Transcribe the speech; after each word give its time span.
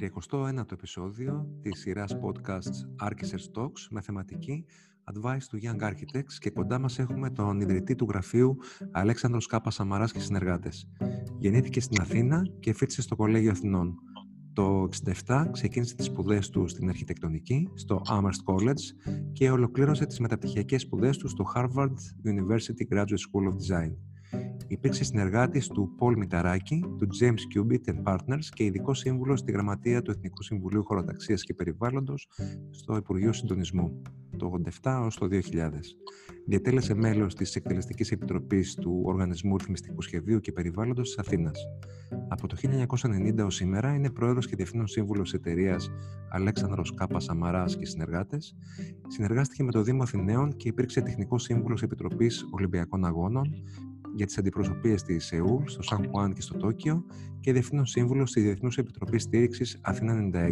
31ο 0.00 0.72
επεισόδιο 0.72 1.48
της 1.60 1.80
σειράς 1.80 2.16
podcasts 2.22 3.06
Architects 3.08 3.60
Talks 3.60 3.86
με 3.90 4.00
θεματική 4.00 4.64
Advice 5.12 5.32
to 5.50 5.64
Young 5.64 5.88
Architects 5.88 6.32
και 6.38 6.50
κοντά 6.50 6.78
μας 6.78 6.98
έχουμε 6.98 7.30
τον 7.30 7.60
ιδρυτή 7.60 7.94
του 7.94 8.06
γραφείου 8.08 8.56
Αλέξανδρος 8.90 9.46
Κάπας 9.46 9.74
Σαμαράς 9.74 10.12
και 10.12 10.20
συνεργάτες. 10.20 10.88
Γεννήθηκε 11.38 11.80
στην 11.80 12.00
Αθήνα 12.00 12.42
και 12.60 12.72
φίτησε 12.72 13.02
στο 13.02 13.16
Κολέγιο 13.16 13.50
Αθηνών. 13.50 13.94
Το 14.52 14.88
1967 15.26 15.46
ξεκίνησε 15.50 15.94
τις 15.94 16.06
σπουδές 16.06 16.48
του 16.48 16.68
στην 16.68 16.88
αρχιτεκτονική 16.88 17.68
στο 17.74 18.02
Amherst 18.10 18.54
College 18.54 19.12
και 19.32 19.50
ολοκλήρωσε 19.50 20.06
τις 20.06 20.20
μεταπτυχιακές 20.20 20.82
σπουδές 20.82 21.16
του 21.16 21.28
στο 21.28 21.44
Harvard 21.54 21.94
University 22.24 22.94
Graduate 22.94 23.04
School 23.04 23.48
of 23.50 23.54
Design. 23.54 24.09
Υπήρξε 24.70 25.04
συνεργάτης 25.04 25.66
του 25.66 25.94
Paul 25.98 26.16
Μηταράκη, 26.16 26.84
του 26.98 27.06
James 27.20 27.56
Cubitt 27.56 27.94
and 27.94 28.02
Partners 28.02 28.44
και 28.54 28.64
ειδικό 28.64 28.94
σύμβουλο 28.94 29.36
στη 29.36 29.52
γραμματεία 29.52 30.02
του 30.02 30.10
Εθνικού 30.10 30.42
Συμβουλίου 30.42 30.84
Χωροταξίας 30.84 31.42
και 31.42 31.54
Περιβάλλοντος 31.54 32.28
στο 32.70 32.96
Υπουργείο 32.96 33.32
Συντονισμού 33.32 34.02
το 34.36 34.52
87 34.82 35.02
ως 35.04 35.16
το 35.16 35.26
2000. 35.26 35.96
Διατέλεσε 36.46 36.94
μέλος 36.94 37.34
της 37.34 37.56
Εκτελεστικής 37.56 38.10
Επιτροπής 38.10 38.74
του 38.74 39.02
Οργανισμού 39.04 39.56
Ρυθμιστικού 39.56 40.02
Σχεδίου 40.02 40.40
και 40.40 40.52
Περιβάλλοντος 40.52 41.08
της 41.08 41.18
Αθήνας. 41.18 41.60
Από 42.28 42.46
το 42.46 42.56
1990 42.56 43.44
ως 43.44 43.54
σήμερα 43.54 43.94
είναι 43.94 44.10
πρόεδρος 44.10 44.46
και 44.46 44.56
διευθύνων 44.56 44.86
σύμβουλος 44.86 45.34
εταιρείας 45.34 45.90
Αλέξανδρος 46.30 46.94
Κάπα 46.94 47.20
Σαμαράς 47.20 47.76
και 47.76 47.86
συνεργάτες. 47.86 48.56
Συνεργάστηκε 49.08 49.62
με 49.62 49.70
το 49.70 49.82
Δήμο 49.82 50.02
Αθηναίων 50.02 50.56
και 50.56 50.68
υπήρξε 50.68 51.00
τεχνικός 51.00 51.42
σύμβουλος 51.42 51.82
Επιτροπής 51.82 52.46
Ολυμπιακών 52.50 53.04
Αγώνων, 53.04 53.54
για 54.14 54.26
τις 54.26 54.38
αντιπροσωπείες 54.38 55.00
στη 55.00 55.18
Σεούλ, 55.18 55.62
στο 55.64 55.82
Σαν 55.82 56.08
Χουάν 56.10 56.32
και 56.32 56.40
στο 56.40 56.56
Τόκιο 56.56 57.04
και 57.40 57.52
διευθύνων 57.52 57.86
σύμβουλο 57.86 58.26
στη 58.26 58.40
Διεθνούς 58.40 58.78
Επιτροπής 58.78 59.22
Στήριξης 59.22 59.78
Αθήνα 59.82 60.14
96. 60.14 60.50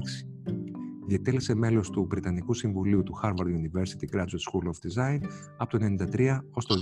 Διετέλεσε 1.07 1.55
μέλος 1.55 1.91
του 1.91 2.07
Βρετανικού 2.11 2.55
Συμβουλίου 2.55 3.03
του 3.03 3.21
Harvard 3.23 3.47
University 3.47 4.17
Graduate 4.17 4.43
School 4.51 4.65
of 4.65 5.03
Design 5.03 5.19
από 5.57 5.79
το 5.79 5.87
1993 6.13 6.39
ως 6.51 6.67
το 6.67 6.75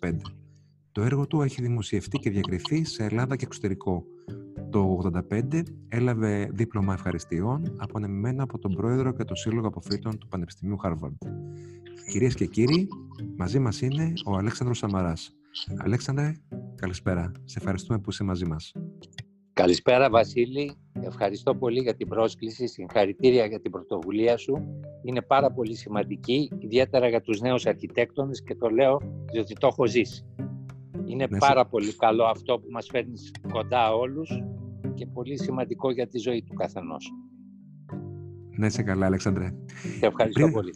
2005. 0.00 0.12
Το 0.92 1.02
έργο 1.02 1.26
του 1.26 1.42
έχει 1.42 1.62
δημοσιευτεί 1.62 2.18
και 2.18 2.30
διακριθεί 2.30 2.84
σε 2.84 3.04
Ελλάδα 3.04 3.36
και 3.36 3.44
εξωτερικό. 3.44 4.04
Το 4.70 4.98
1985 5.30 5.62
έλαβε 5.88 6.50
δίπλωμα 6.52 6.92
ευχαριστειών 6.92 7.74
απονεμημένο 7.76 8.42
από 8.42 8.58
τον 8.58 8.74
Πρόεδρο 8.74 9.12
και 9.12 9.24
το 9.24 9.34
Σύλλογο 9.34 9.66
Αποφύτων 9.66 10.18
του 10.18 10.28
Πανεπιστημίου 10.28 10.76
Harvard. 10.82 11.28
Κυρίες 12.10 12.34
και 12.34 12.46
κύριοι, 12.46 12.88
μαζί 13.36 13.58
μας 13.58 13.80
είναι 13.80 14.12
ο 14.24 14.36
Αλέξανδρος 14.36 14.78
Σαμαράς. 14.78 15.37
Αλέξανδρε, 15.76 16.32
καλησπέρα. 16.74 17.32
Σε 17.44 17.58
ευχαριστούμε 17.58 17.98
που 17.98 18.10
είσαι 18.10 18.24
μαζί 18.24 18.46
μας. 18.46 18.72
Καλησπέρα 19.52 20.10
Βασίλη. 20.10 20.76
Ευχαριστώ 21.00 21.54
πολύ 21.54 21.80
για 21.80 21.94
την 21.94 22.08
πρόσκληση. 22.08 22.66
Συγχαρητήρια 22.66 23.46
για 23.46 23.60
την 23.60 23.70
πρωτοβουλία 23.70 24.36
σου. 24.36 24.54
Είναι 25.02 25.22
πάρα 25.22 25.52
πολύ 25.52 25.74
σημαντική, 25.74 26.50
ιδιαίτερα 26.58 27.08
για 27.08 27.20
τους 27.20 27.40
νέους 27.40 27.66
αρχιτέκτονες 27.66 28.42
και 28.42 28.54
το 28.54 28.68
λέω 28.68 29.00
διότι 29.32 29.54
το 29.54 29.66
έχω 29.66 29.86
ζήσει. 29.86 30.26
Είναι 31.06 31.26
ναι, 31.30 31.38
πάρα 31.38 31.66
πολύ 31.66 31.96
καλό 31.96 32.24
αυτό 32.24 32.58
που 32.58 32.66
μας 32.70 32.86
φέρνεις 32.90 33.30
κοντά 33.52 33.92
όλους 33.92 34.42
και 34.94 35.06
πολύ 35.06 35.38
σημαντικό 35.38 35.90
για 35.90 36.06
τη 36.06 36.18
ζωή 36.18 36.42
του 36.42 36.54
καθενός. 36.54 37.12
Ναι, 38.56 38.66
είσαι 38.66 38.82
καλά, 38.82 39.06
Αλέξανδρε. 39.06 39.54
Σε 39.98 40.06
ευχαριστώ 40.06 40.50
πολύ. 40.50 40.72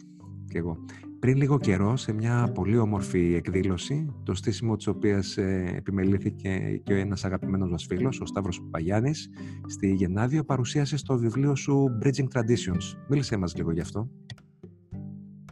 Και 0.51 0.57
εγώ 0.57 0.77
πριν 1.23 1.37
λίγο 1.37 1.59
καιρό 1.59 1.97
σε 1.97 2.13
μια 2.13 2.51
πολύ 2.53 2.77
όμορφη 2.77 3.33
εκδήλωση, 3.35 4.13
το 4.23 4.33
στήσιμο 4.33 4.75
της 4.75 4.87
οποίας 4.87 5.37
ε, 5.37 5.73
επιμελήθηκε 5.77 6.81
και 6.83 6.93
ένας 6.93 7.25
αγαπημένος 7.25 7.69
μας 7.69 7.85
φίλος, 7.85 8.19
ο 8.21 8.25
Σταύρος 8.25 8.61
Παγιάννης, 8.71 9.29
στη 9.67 9.93
Γενάδιο 9.93 10.43
παρουσίασε 10.43 10.97
στο 10.97 11.17
βιβλίο 11.17 11.55
σου 11.55 11.99
Bridging 12.03 12.27
Traditions. 12.37 12.97
Μίλησέ 13.07 13.37
μας 13.37 13.55
λίγο 13.55 13.71
γι' 13.71 13.79
αυτό. 13.79 14.09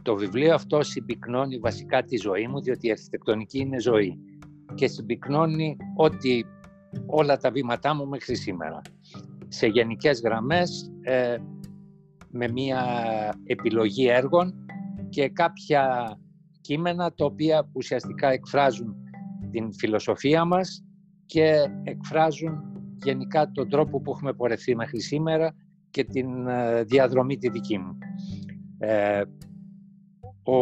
Το 0.02 0.16
βιβλίο 0.16 0.54
αυτό 0.54 0.82
συμπυκνώνει 0.82 1.58
βασικά 1.58 2.02
τη 2.02 2.16
ζωή 2.16 2.46
μου, 2.46 2.60
διότι 2.60 2.86
η 2.86 2.90
αρχιτεκτονική 2.90 3.58
είναι 3.58 3.80
ζωή 3.80 4.18
και 4.74 4.86
συμπυκνώνει 4.86 5.76
ότι 5.96 6.44
όλα 7.06 7.36
τα 7.36 7.50
βήματά 7.50 7.94
μου 7.94 8.08
μέχρι 8.08 8.36
σήμερα. 8.36 8.80
Σε 9.48 9.66
γενικές 9.66 10.20
γραμμές, 10.20 10.92
ε, 11.00 11.36
με 12.30 12.48
μια 12.48 12.84
επιλογή 13.44 14.06
έργων 14.06 14.62
και 15.12 15.28
κάποια 15.28 16.16
κείμενα 16.60 17.12
τα 17.12 17.24
οποία 17.24 17.68
ουσιαστικά 17.72 18.30
εκφράζουν 18.30 18.94
την 19.50 19.72
φιλοσοφία 19.74 20.44
μας 20.44 20.84
και 21.26 21.54
εκφράζουν 21.82 22.62
γενικά 23.02 23.50
τον 23.50 23.68
τρόπο 23.68 24.00
που 24.00 24.10
έχουμε 24.10 24.32
πορευθεί 24.32 24.76
μέχρι 24.76 25.00
σήμερα 25.00 25.54
και 25.90 26.04
την 26.04 26.46
ε, 26.46 26.82
διαδρομή 26.82 27.36
τη 27.38 27.48
δική 27.48 27.78
μου. 27.78 27.98
Ε, 28.78 29.22
ο, 30.42 30.56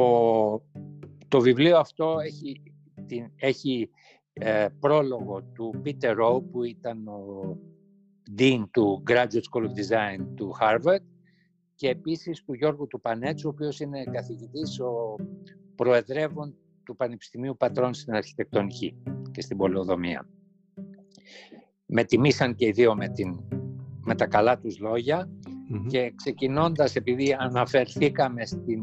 το 1.29 1.41
βιβλίο 1.41 1.79
αυτό 1.79 2.17
έχει, 2.25 2.63
την, 3.07 3.31
έχει 3.37 3.91
ε, 4.33 4.67
πρόλογο 4.81 5.43
του 5.43 5.83
Peter 5.85 6.17
Rowe 6.21 6.43
που 6.51 6.63
ήταν 6.63 7.09
ο 7.09 7.57
Dean 8.39 8.65
του 8.71 9.03
Graduate 9.07 9.45
School 9.51 9.63
of 9.63 9.73
Design 9.81 10.27
του 10.35 10.55
Harvard 10.61 11.10
και 11.81 11.89
επίσης 11.89 12.43
του 12.45 12.53
Γιώργου 12.53 12.87
του 12.87 13.01
Πανέτσου, 13.01 13.49
ο 13.49 13.51
οποίος 13.55 13.81
είναι 13.81 14.05
καθηγητής, 14.05 14.81
ο 14.81 15.17
προεδρεύων 15.75 16.55
του 16.85 16.97
Πανεπιστημίου 16.97 17.57
Πατρών 17.57 17.95
στην 17.95 18.15
Αρχιτεκτονική 18.15 19.03
και 19.31 19.41
στην 19.41 19.57
Πολεοδομία. 19.57 20.29
Με 21.87 22.05
τιμήσαν 22.05 22.55
και 22.55 22.67
οι 22.67 22.71
δύο 22.71 22.95
με, 22.95 23.09
την, 23.09 23.41
με 24.01 24.15
τα 24.15 24.27
καλά 24.27 24.59
τους 24.59 24.79
λογια 24.79 25.31
και 25.87 26.13
ξεκινώντας, 26.17 26.97
επειδή 26.97 27.37
αναφερθήκαμε 27.39 28.47
στην 28.47 28.83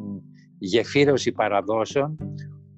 γεφύρωση 0.57 1.31
παραδόσεων, 1.31 2.18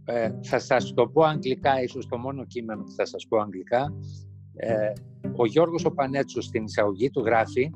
ε, 0.06 0.32
θα 0.44 0.60
σας 0.60 0.94
το 0.94 1.08
πω 1.08 1.24
αγγλικά, 1.24 1.82
ίσως 1.82 2.08
το 2.08 2.18
μόνο 2.18 2.46
κείμενο 2.46 2.84
που 2.84 2.92
θα 2.92 3.06
σας 3.06 3.28
πω 3.28 3.38
αγγλικά. 3.38 3.94
Ε, 4.56 4.92
ο 5.36 5.46
Γιώργος 5.46 5.86
ο 5.86 5.92
Πανέτσος 5.92 6.46
στην 6.46 6.64
εισαγωγή 6.64 7.10
του 7.10 7.22
γράφει, 7.22 7.72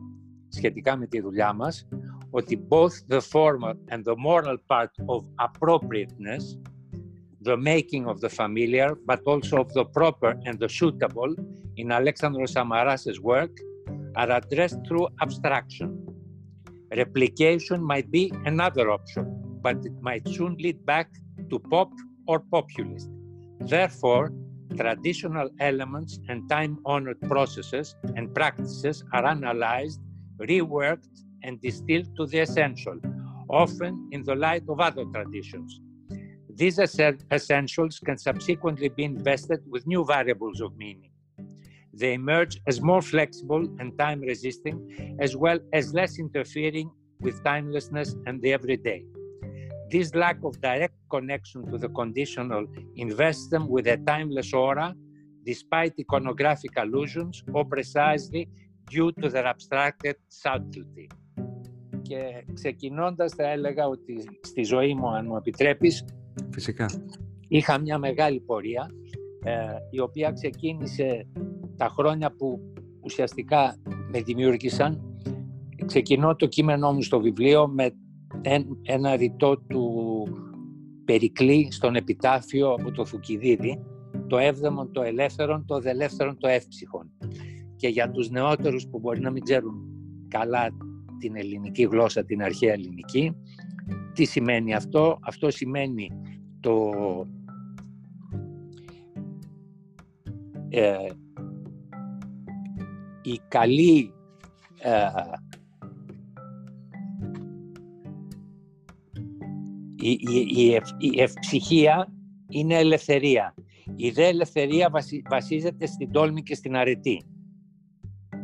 σχετικά 0.48 0.98
με 0.98 1.08
τη 1.08 1.22
δουλειά 1.22 1.54
μας, 1.54 1.88
but 2.34 2.48
both 2.68 3.08
the 3.08 3.22
formal 3.22 3.76
and 3.90 4.04
the 4.04 4.16
moral 4.16 4.58
part 4.68 4.90
of 5.08 5.24
appropriateness, 5.40 6.58
the 7.42 7.56
making 7.56 8.08
of 8.08 8.22
the 8.22 8.30
familiar, 8.30 8.96
but 9.06 9.22
also 9.28 9.58
of 9.58 9.72
the 9.74 9.86
proper 9.86 10.36
and 10.46 10.58
the 10.60 10.68
suitable 10.68 11.36
in 11.78 11.88
Alexandros 11.90 12.50
Samaras's 12.50 13.20
work, 13.22 13.52
are 14.16 14.32
addressed 14.32 14.80
through 14.88 15.08
abstraction. 15.22 15.90
Replication 16.96 17.84
might 17.84 18.10
be 18.10 18.32
another 18.46 18.90
option, 18.90 19.26
but 19.62 19.78
it 19.86 19.94
might 20.02 20.28
soon 20.28 20.56
lead 20.58 20.84
back 20.86 21.10
to 21.52 21.60
pop 21.60 21.92
or 22.28 22.40
populist. 22.40 23.10
Therefore, 23.60 24.34
traditional 24.76 25.50
elements 25.60 26.20
and 26.30 26.50
time 26.50 26.80
honored 26.86 27.22
processes 27.22 27.96
and 28.16 28.34
practices 28.34 29.04
are 29.14 29.26
analyzed, 29.26 30.02
reworked, 30.40 31.10
and 31.44 31.62
distilled 31.62 32.16
to 32.18 32.26
the 32.26 32.40
essential, 32.40 32.98
often 33.50 34.10
in 34.12 34.24
the 34.24 34.36
light 34.36 34.64
of 34.70 34.80
other 34.80 35.06
traditions. 35.06 35.82
These 36.56 36.80
essentials 36.80 38.00
can 38.00 38.18
subsequently 38.18 38.90
be 38.90 39.04
invested 39.04 39.62
with 39.68 39.88
new 39.88 40.06
variables 40.06 40.62
of 40.62 40.78
meaning. 40.78 41.12
They 41.94 42.14
emerge 42.14 42.60
as 42.68 42.82
more 42.82 43.02
flexible 43.02 43.68
and 43.80 43.98
time 43.98 44.22
resisting, 44.22 45.18
as 45.20 45.36
well 45.36 45.60
as 45.74 45.94
less 45.94 46.20
interfering 46.20 46.92
with 47.20 47.44
timelessness 47.44 48.16
and 48.26 48.42
the 48.42 48.54
everyday. 48.54 49.06
This 49.92 50.16
lack 50.16 50.38
of 50.44 50.60
direct 50.60 50.96
connection 51.10 51.70
to 51.72 51.78
the 51.78 51.90
conditional 51.90 52.66
invests 52.96 53.48
them 53.50 53.68
with 53.68 53.88
a 53.88 53.98
timeless 53.98 54.54
aura, 54.54 54.96
despite 55.46 55.96
iconographic 55.98 56.82
allusions, 56.82 57.44
or 57.54 57.64
precisely 57.66 58.50
due 58.90 59.12
to 59.14 59.30
their 59.30 59.46
abstracted 59.46 60.16
subtlety. 60.30 61.10
Και 62.04 62.46
ξεκινώντας 62.54 63.34
θα 63.34 63.52
έλεγα 63.52 63.88
ότι 63.88 64.24
στη 64.42 64.64
ζωή 64.64 64.94
μου, 64.94 65.10
αν 65.10 65.26
μου 65.26 65.36
επιτρέπεις, 65.36 66.06
Φυσικά. 66.52 66.86
είχα 67.48 67.80
μια 67.80 67.98
μεγάλη 67.98 68.40
πορεία 68.40 68.90
ε, 69.44 69.54
η 69.90 70.00
οποία 70.00 70.32
ξεκίνησε 70.32 71.28
τα 71.78 71.88
χρόνια 71.88 72.32
που 72.32 72.60
ουσιαστικά 73.02 73.76
με 74.12 74.22
δημιούργησαν. 74.22 75.02
Ξεκινώ 75.86 76.36
το 76.36 76.46
κείμενό 76.46 76.94
μου 76.94 77.02
στο 77.02 77.20
βιβλίο 77.20 77.68
με 77.68 77.92
ένα 78.82 79.16
ρητό 79.16 79.58
του 79.58 79.94
Περικλή 81.06 81.68
στον 81.72 81.96
επιτάφιο 81.96 82.72
από 82.72 82.92
το 82.92 83.06
Θουκυδίδη, 83.06 83.84
το 84.28 84.38
έβδομο 84.38 84.88
το 84.88 85.02
ελεύθερον, 85.02 85.66
το 85.66 85.80
δελεύθερον 85.80 86.38
το 86.38 86.48
εύψυχον. 86.48 87.12
Και 87.76 87.88
για 87.88 88.12
τους 88.12 88.30
νεότερους 88.30 88.88
που 88.88 89.00
μπορεί 89.00 89.20
να 89.20 89.32
μην 89.32 89.44
ξέρουν 89.44 89.74
καλά 90.28 90.70
την 91.24 91.36
ελληνική 91.36 91.84
γλώσσα, 91.84 92.26
την 92.26 92.44
αρχαία 92.44 92.74
ελληνική. 92.74 93.36
Τι 94.14 94.26
σημαίνει 94.26 94.74
αυτό; 94.74 95.20
Αυτό 95.22 95.50
σημαίνει 95.50 96.10
το 96.60 96.92
ε, 100.70 100.96
η 103.22 103.40
καλή 103.48 104.14
ε, 104.80 105.08
η, 109.96 110.12
η, 110.12 110.82
η 110.98 111.22
ευψυχία 111.22 112.14
είναι 112.50 112.76
ελευθερία. 112.76 113.54
Η 113.96 114.10
δε 114.10 114.28
ελευθερία 114.28 114.92
βασίζεται 115.30 115.86
στην 115.86 116.12
τόλμη 116.12 116.44
και 116.44 116.56
στην 116.56 116.76
αρετή. 116.76 117.26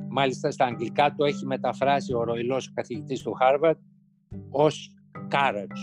Μάλιστα 0.10 0.52
στα 0.52 0.66
αγγλικά 0.66 1.16
το 1.16 1.26
έχει 1.26 1.46
μεταφράσει 1.46 2.14
ο 2.14 2.24
ροηλός 2.24 2.74
καθηγητής 2.74 3.22
του 3.22 3.38
Harvard 3.42 3.78
ως 4.50 4.94
courage. 5.32 5.80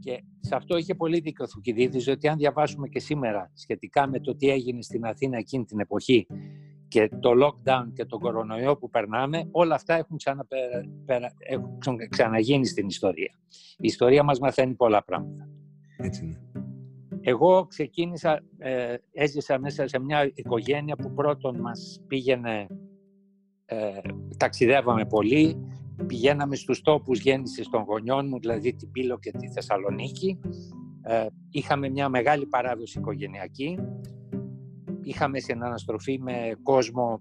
Και 0.00 0.22
σε 0.40 0.54
αυτό 0.54 0.76
είχε 0.76 0.94
πολύ 0.94 1.20
δίκιο 1.20 1.44
ο 1.44 1.48
Θουκυδίδης, 1.48 2.04
διότι 2.04 2.28
αν 2.28 2.36
διαβάσουμε 2.36 2.88
και 2.88 2.98
σήμερα 2.98 3.50
σχετικά 3.54 4.08
με 4.08 4.20
το 4.20 4.36
τι 4.36 4.48
έγινε 4.48 4.82
στην 4.82 5.04
Αθήνα 5.04 5.36
εκείνη 5.36 5.64
την 5.64 5.80
εποχή 5.80 6.26
και 6.88 7.08
το 7.20 7.30
lockdown 7.42 7.92
και 7.92 8.04
τον 8.04 8.20
κορονοϊό 8.20 8.76
που 8.76 8.90
περνάμε, 8.90 9.48
όλα 9.50 9.74
αυτά 9.74 9.94
έχουν, 9.94 10.16
έχουν 11.48 12.08
ξαναγίνει 12.08 12.66
στην 12.66 12.86
ιστορία. 12.86 13.34
Η 13.76 13.86
ιστορία 13.86 14.22
μας 14.22 14.38
μαθαίνει 14.38 14.74
πολλά 14.74 15.04
πράγματα. 15.04 15.48
Έτσι 15.96 16.24
είναι. 16.24 16.40
Εγώ 17.20 17.66
ξεκίνησα, 17.66 18.42
ε, 18.58 18.94
έζησα 19.12 19.58
μέσα 19.58 19.88
σε 19.88 19.98
μια 19.98 20.30
οικογένεια 20.34 20.96
που 20.96 21.12
πρώτον 21.14 21.60
μας 21.60 22.02
πήγαινε, 22.06 22.66
ε, 23.66 24.00
ταξιδεύαμε 24.36 25.06
πολύ, 25.06 25.56
πηγαίναμε 26.06 26.56
στους 26.56 26.80
τόπους 26.82 27.20
γέννησης 27.20 27.68
των 27.68 27.82
γονιών 27.82 28.28
μου, 28.28 28.40
δηλαδή 28.40 28.74
την 28.74 28.90
Πύλο 28.90 29.18
και 29.18 29.30
τη 29.30 29.48
Θεσσαλονίκη. 29.48 30.40
Ε, 31.02 31.26
είχαμε 31.50 31.88
μια 31.88 32.08
μεγάλη 32.08 32.46
παράδοση 32.46 32.98
οικογενειακή. 32.98 33.78
Είχαμε 35.02 35.38
συναναστροφή 35.38 36.18
με 36.18 36.56
κόσμο 36.62 37.20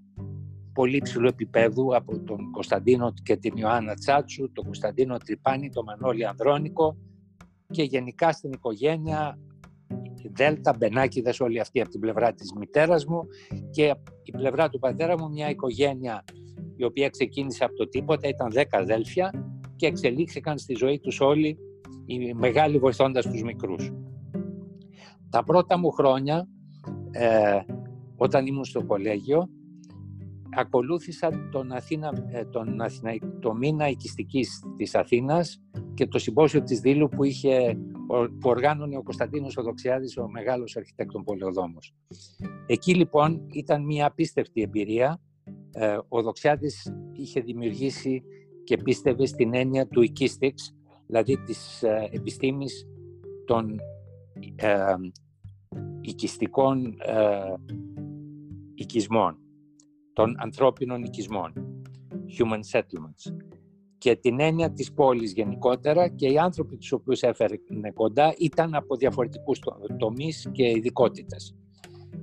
πολύ 0.74 1.02
ψηλού 1.02 1.28
επίπεδου 1.28 1.96
από 1.96 2.20
τον 2.20 2.52
Κωνσταντίνο 2.52 3.14
και 3.24 3.38
την 3.38 3.58
Ιωάννα 3.58 3.94
Τσάτσου, 3.94 4.52
τον 4.52 4.64
Κωνσταντίνο 4.64 5.18
Τρυπάνη, 5.18 5.70
τον 5.70 5.84
Μανώλη 5.84 6.26
Ανδρώνικο 6.26 6.98
και 7.72 7.84
γενικά 7.84 8.32
στην 8.32 8.52
οικογένεια 8.52 9.40
Δέλτα, 10.34 10.76
Μπενάκηδες, 10.78 11.40
όλοι 11.40 11.60
αυτοί 11.60 11.82
από 11.82 11.90
την 11.90 12.00
πλευρά 12.00 12.34
της 12.34 12.54
μητέρας 12.60 13.06
μου 13.06 13.28
και 13.72 13.96
η 14.24 14.32
πλευρά 14.32 14.70
του 14.70 14.80
πατέρα 14.80 15.18
μου 15.18 15.30
μια 15.30 15.50
οικογένεια 15.50 16.24
η 16.76 16.84
οποία 16.84 17.10
ξεκίνησε 17.10 17.64
από 17.64 17.76
το 17.76 17.88
τίποτα, 17.88 18.28
ήταν 18.28 18.52
δέκα 18.52 18.78
αδέλφια 18.78 19.54
και 19.76 19.88
εξελίχθηκαν 19.88 20.58
στη 20.58 20.76
ζωή 20.76 21.00
τους 21.00 21.20
όλοι 21.20 21.58
οι 22.06 22.34
μεγάλοι 22.34 22.78
βοηθώντας 22.78 23.26
τους 23.26 23.44
μικρούς. 23.44 23.92
Τα 25.30 25.44
πρώτα 25.44 25.78
μου 25.78 25.92
χρόνια, 25.92 26.48
ε, 27.12 27.60
όταν 28.16 28.46
ήμουν 28.46 28.66
στο 28.66 28.86
κολέγιο, 28.86 29.50
ακολούθησα 30.56 31.50
τον, 31.52 31.72
Αθήνα, 31.72 32.28
ε, 32.32 32.46
τον 32.46 32.82
Αθήνα, 32.82 33.12
το 33.40 33.54
μήνα 33.54 33.90
οικιστικής 33.90 34.64
της 34.78 34.96
Αθήνας 34.96 35.62
και 35.94 36.08
το 36.08 36.20
συμπόσιο 36.20 36.64
της 36.64 36.80
Δήλου 36.80 37.10
που, 37.10 37.24
είχε, 37.24 37.78
που 38.08 38.50
οργάνωνε 38.50 38.98
ο 38.98 39.04
Κωνσταντίνος 39.04 39.58
Οδοξιάδης, 39.58 40.18
ο 40.18 40.30
μεγάλος 40.30 40.76
αρχιτέκτον 40.76 41.24
πολεοδόμος. 41.24 41.94
Εκεί 42.66 42.96
λοιπόν 42.96 43.46
ήταν 43.52 43.86
μια 43.86 44.06
απίστευτη 44.06 44.62
εμπειρία 44.62 45.20
ε, 45.78 45.98
ο 46.08 46.22
Δοξιάδης 46.22 46.94
είχε 47.12 47.42
δημιουργήσει 47.42 48.24
και 48.64 48.78
πίστευε 48.78 49.26
στην 49.26 49.54
έννοια 49.54 49.88
του 49.88 50.02
οικίστηξ, 50.02 50.76
δηλαδή 51.08 51.38
της 51.38 51.84
ε, 51.84 52.10
επιστήμης 52.12 52.88
των 53.46 53.80
ε, 54.56 54.96
οικιστικών 56.02 56.96
οικισμών, 58.74 59.38
των 60.16 60.36
ανθρώπινων 60.40 61.04
οικισμών, 61.04 61.54
human 62.38 62.60
settlements, 62.72 63.36
και 63.98 64.16
την 64.16 64.40
έννοια 64.40 64.72
της 64.72 64.94
πόλης 64.94 65.34
γενικότερα 65.34 66.08
και 66.08 66.28
οι 66.28 66.38
άνθρωποι 66.38 66.78
τους 66.78 66.92
οποίους 66.92 67.22
έφερε 67.22 67.56
κοντά 67.94 68.34
ήταν 68.38 68.76
από 68.76 68.96
διαφορετικούς 68.96 69.60
τομείς 69.98 70.50
και 70.52 70.70
ειδικότητες. 70.70 71.56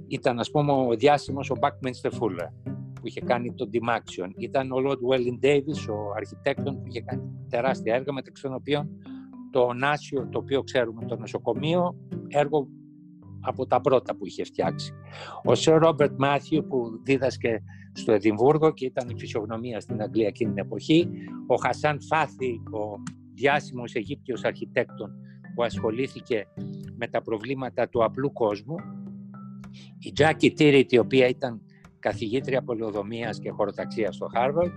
Ήταν, 0.06 0.38
ας 0.38 0.50
πούμε, 0.50 0.72
ο 0.72 0.94
διάσημος 0.94 1.50
ο 1.50 1.54
Buckminster 1.60 2.10
Fuller, 2.10 2.48
που 2.94 3.06
είχε 3.06 3.20
κάνει 3.20 3.54
το 3.54 3.68
Dimaxion. 3.72 4.30
Ήταν 4.36 4.72
ο 4.72 4.76
Lord 4.86 4.98
Wellin 5.10 5.44
Davis, 5.44 5.94
ο 5.94 6.12
αρχιτέκτον 6.16 6.76
που 6.76 6.82
είχε 6.86 7.00
κάνει 7.00 7.22
τεράστια 7.48 7.94
έργα 7.94 8.12
μεταξύ 8.12 8.42
των 8.42 8.54
οποίων 8.54 8.88
το 9.50 9.72
Νάσιο, 9.72 10.28
το 10.30 10.38
οποίο 10.38 10.62
ξέρουμε 10.62 11.04
το 11.04 11.16
νοσοκομείο, 11.16 11.96
έργο 12.28 12.68
από 13.42 13.66
τα 13.66 13.80
πρώτα 13.80 14.16
που 14.16 14.26
είχε 14.26 14.44
φτιάξει. 14.44 14.92
Ο 15.44 15.52
Sir 15.56 15.82
Robert 15.82 16.16
Matthew 16.24 16.64
που 16.68 17.00
δίδασκε 17.02 17.62
στο 17.92 18.12
Εδιμβούργο 18.12 18.72
και 18.72 18.84
ήταν 18.84 19.08
η 19.08 19.18
φυσιογνωμία 19.18 19.80
στην 19.80 20.02
Αγγλία 20.02 20.26
εκείνη 20.26 20.50
την 20.50 20.64
εποχή. 20.64 21.08
Ο 21.46 21.54
Χασάν 21.54 22.02
Φάθη, 22.02 22.62
ο 22.70 23.02
διάσημος 23.34 23.94
Αιγύπτιος 23.94 24.44
αρχιτέκτον 24.44 25.10
που 25.54 25.62
ασχολήθηκε 25.62 26.46
με 26.96 27.08
τα 27.08 27.22
προβλήματα 27.22 27.88
του 27.88 28.04
απλού 28.04 28.32
κόσμου. 28.32 28.74
Η 29.98 30.12
Jackie 30.18 30.52
Tiritt, 30.58 30.92
η 30.92 30.98
οποία 30.98 31.26
ήταν 31.26 31.60
καθηγήτρια 31.98 32.62
πολεοδομίας 32.62 33.38
και 33.38 33.50
χωροταξίας 33.50 34.14
στο 34.14 34.26
Harvard, 34.34 34.72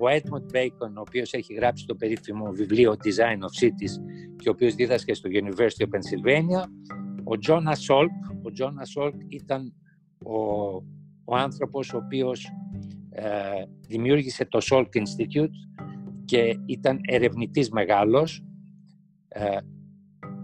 ο 0.00 0.04
Edmund 0.08 0.56
Bacon, 0.56 0.92
ο 0.96 1.00
οποίος 1.00 1.32
έχει 1.32 1.54
γράψει 1.54 1.86
το 1.86 1.94
περίφημο 1.94 2.50
βιβλίο 2.52 2.96
Design 3.04 3.38
of 3.38 3.64
Cities 3.64 3.94
και 4.36 4.48
ο 4.48 4.52
οποίος 4.52 4.74
δίδασκε 4.74 5.14
στο 5.14 5.30
University 5.32 5.84
of 5.84 5.88
Pennsylvania, 5.88 6.62
ο 7.30 7.38
Jonas 7.46 7.80
Salk, 7.88 8.34
ο 8.42 8.52
Jonas 8.58 9.02
Salk 9.02 9.14
ήταν 9.28 9.74
ο, 10.24 10.36
ο 11.24 11.36
άνθρωπος 11.36 11.92
ο 11.92 11.96
οποίος 11.96 12.50
ε, 13.10 13.64
δημιούργησε 13.86 14.44
το 14.44 14.58
Salk 14.70 14.86
Institute 14.94 15.80
και 16.24 16.58
ήταν 16.66 17.00
ερευνητής 17.02 17.70
μεγάλος 17.70 18.44
ε, 19.28 19.56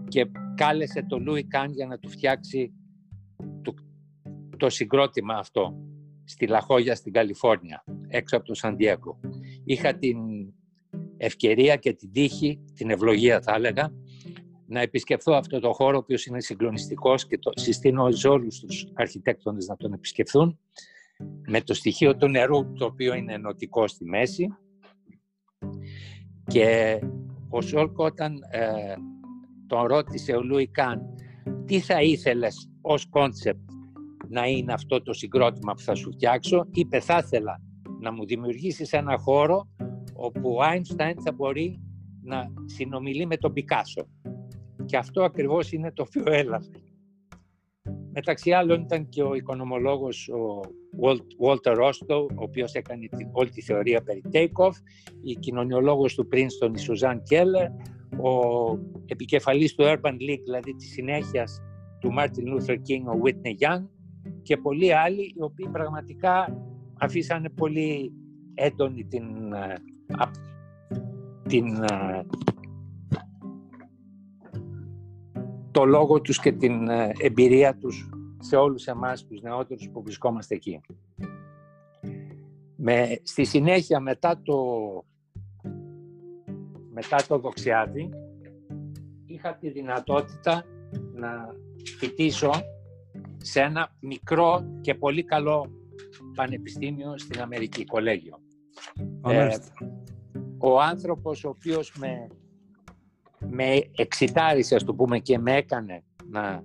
και 0.07 0.31
κάλεσε 0.55 1.05
τον 1.07 1.25
Louis 1.29 1.37
Kahn 1.57 1.69
για 1.69 1.85
να 1.87 1.97
του 1.97 2.09
φτιάξει 2.09 2.73
το, 3.61 3.73
το 4.57 4.69
συγκρότημα 4.69 5.33
αυτό 5.33 5.77
στη 6.23 6.47
Λα 6.47 6.59
Χόγια 6.59 6.95
στην 6.95 7.13
Καλιφόρνια, 7.13 7.83
έξω 8.07 8.37
από 8.37 8.45
το 8.45 8.53
Σαν 8.53 8.71
Ντιέγκο. 8.71 9.19
Είχα 9.63 9.93
την 9.93 10.17
ευκαιρία 11.17 11.75
και 11.75 11.93
την 11.93 12.11
τύχη, 12.11 12.59
την 12.73 12.89
ευλογία 12.89 13.41
θα 13.41 13.53
έλεγα, 13.55 13.91
να 14.67 14.81
επισκεφθώ 14.81 15.33
αυτό 15.33 15.59
το 15.59 15.73
χώρο, 15.73 15.95
ο 15.95 15.99
οποίος 15.99 16.25
είναι 16.25 16.41
συγκλονιστικός 16.41 17.27
και 17.27 17.37
το 17.37 17.51
συστήνω 17.55 18.11
σε 18.11 18.27
όλους 18.27 18.59
τους 18.59 18.87
αρχιτέκτονες 18.93 19.67
να 19.67 19.75
τον 19.75 19.93
επισκεφθούν, 19.93 20.59
με 21.47 21.61
το 21.61 21.73
στοιχείο 21.73 22.15
του 22.15 22.27
νερού, 22.27 22.73
το 22.73 22.85
οποίο 22.85 23.13
είναι 23.13 23.33
ενωτικό 23.33 23.87
στη 23.87 24.05
μέση. 24.05 24.47
Και 26.47 26.99
ο 27.49 27.61
Σολκ 27.61 27.95
ο 27.95 28.03
όταν 28.05 28.39
ε, 28.51 28.93
τον 29.67 29.85
ρώτησε 29.85 30.31
ο 30.31 30.43
Λούι 30.43 30.67
Καν 30.67 31.01
τι 31.65 31.79
θα 31.79 32.01
ήθελες 32.01 32.69
ως 32.81 33.09
concept 33.09 33.69
να 34.27 34.45
είναι 34.45 34.73
αυτό 34.73 35.01
το 35.01 35.13
συγκρότημα 35.13 35.73
που 35.73 35.81
θα 35.81 35.95
σου 35.95 36.11
φτιάξω. 36.11 36.67
Είπε 36.71 36.99
θα 36.99 37.17
ήθελα 37.17 37.61
να 37.99 38.11
μου 38.11 38.25
δημιουργήσεις 38.25 38.93
ένα 38.93 39.17
χώρο 39.17 39.67
όπου 40.13 40.55
ο 40.55 40.61
Αϊνστάιν 40.61 41.21
θα 41.21 41.31
μπορεί 41.31 41.81
να 42.23 42.51
συνομιλεί 42.65 43.25
με 43.25 43.37
τον 43.37 43.53
Πικάσο. 43.53 44.07
Και 44.87 44.97
αυτό 44.97 45.23
ακριβώς 45.23 45.71
είναι 45.71 45.91
το 45.91 46.05
οποίο 46.07 46.33
έλαβε. 46.33 46.69
Μεταξύ 48.11 48.51
άλλων 48.51 48.81
ήταν 48.81 49.09
και 49.09 49.23
ο 49.23 49.33
οικονομολόγος 49.33 50.29
ο 50.29 50.61
Walter 51.45 51.77
Rostow, 51.77 52.27
ο 52.35 52.43
οποίος 52.43 52.73
έκανε 52.73 53.07
όλη 53.31 53.49
τη 53.49 53.61
θεωρία 53.61 54.01
περί 54.01 54.21
take-off, 54.31 54.73
η 55.23 55.33
κοινωνιολόγος 55.33 56.15
του 56.15 56.27
Princeton, 56.31 56.71
η 56.75 56.77
Σουζάν 56.77 57.23
Κέλλερ, 57.23 57.67
ο 58.19 58.31
επικεφαλής 59.05 59.75
του 59.75 59.83
Urban 59.83 60.11
League, 60.11 60.41
δηλαδή 60.43 60.75
της 60.75 60.91
συνέχειας 60.91 61.61
του 61.99 62.13
Martin 62.17 62.53
Luther 62.53 62.75
King, 62.75 63.15
ο 63.15 63.21
Whitney 63.23 63.67
Young, 63.67 63.87
και 64.41 64.57
πολλοί 64.57 64.93
άλλοι 64.93 65.21
οι 65.21 65.41
οποίοι 65.41 65.69
πραγματικά 65.71 66.63
αφήσανε 66.99 67.49
πολύ 67.49 68.11
έντονη 68.53 69.05
την, 69.05 69.53
ε, 69.53 69.73
την 71.47 71.65
το 75.77 75.85
λόγο 75.85 76.21
τους 76.21 76.39
και 76.39 76.51
την 76.51 76.89
ε, 76.89 77.11
εμπειρία 77.19 77.77
τους 77.77 78.09
σε 78.39 78.55
όλους 78.55 78.87
εμάς 78.87 79.25
τους 79.25 79.41
νεότερους 79.41 79.89
που 79.89 80.03
βρισκόμαστε 80.03 80.55
εκεί. 80.55 80.81
Με, 82.75 83.19
στη 83.23 83.43
συνέχεια 83.43 83.99
μετά 83.99 84.41
το, 84.43 84.55
μετά 86.91 87.17
το 87.27 87.39
Δοξιάδη 87.39 88.09
είχα 89.25 89.55
τη 89.55 89.69
δυνατότητα 89.69 90.63
να 91.13 91.55
φοιτήσω 91.97 92.51
σε 93.37 93.61
ένα 93.61 93.95
μικρό 93.99 94.65
και 94.81 94.95
πολύ 94.95 95.23
καλό 95.23 95.71
πανεπιστήμιο 96.35 97.17
στην 97.17 97.41
Αμερική, 97.41 97.85
κολέγιο. 97.85 98.39
Ε, 99.27 99.57
ο 100.57 100.81
άνθρωπος 100.81 101.43
ο 101.43 101.49
οποίος 101.49 101.93
με, 101.97 102.27
με 103.49 103.81
εξητάρισε, 103.95 104.75
ας 104.75 104.83
το 104.83 104.93
πούμε, 104.93 105.19
και 105.19 105.37
με 105.37 105.55
έκανε 105.55 106.03
να 106.29 106.63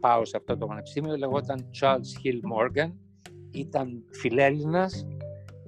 πάω 0.00 0.24
σε 0.24 0.36
αυτό 0.36 0.56
το 0.56 0.66
πανεπιστήμιο, 0.66 1.16
λεγόταν 1.16 1.70
Charles 1.80 2.24
Hill 2.24 2.40
Morgan, 2.54 2.92
ήταν 3.50 4.04
φιλέλληνας, 4.10 5.06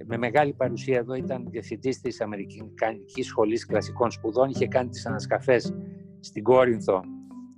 με 0.05 0.17
μεγάλη 0.17 0.53
παρουσία 0.53 0.97
εδώ, 0.97 1.13
ήταν 1.13 1.47
διευθυντής 1.49 2.01
της 2.01 2.21
Αμερικανικής 2.21 3.25
Σχολής 3.25 3.65
Κλασικών 3.65 4.11
Σπουδών, 4.11 4.49
είχε 4.49 4.67
κάνει 4.67 4.89
τις 4.89 5.05
ανασκαφές 5.05 5.73
στην 6.19 6.43
Κόρινθο 6.43 7.01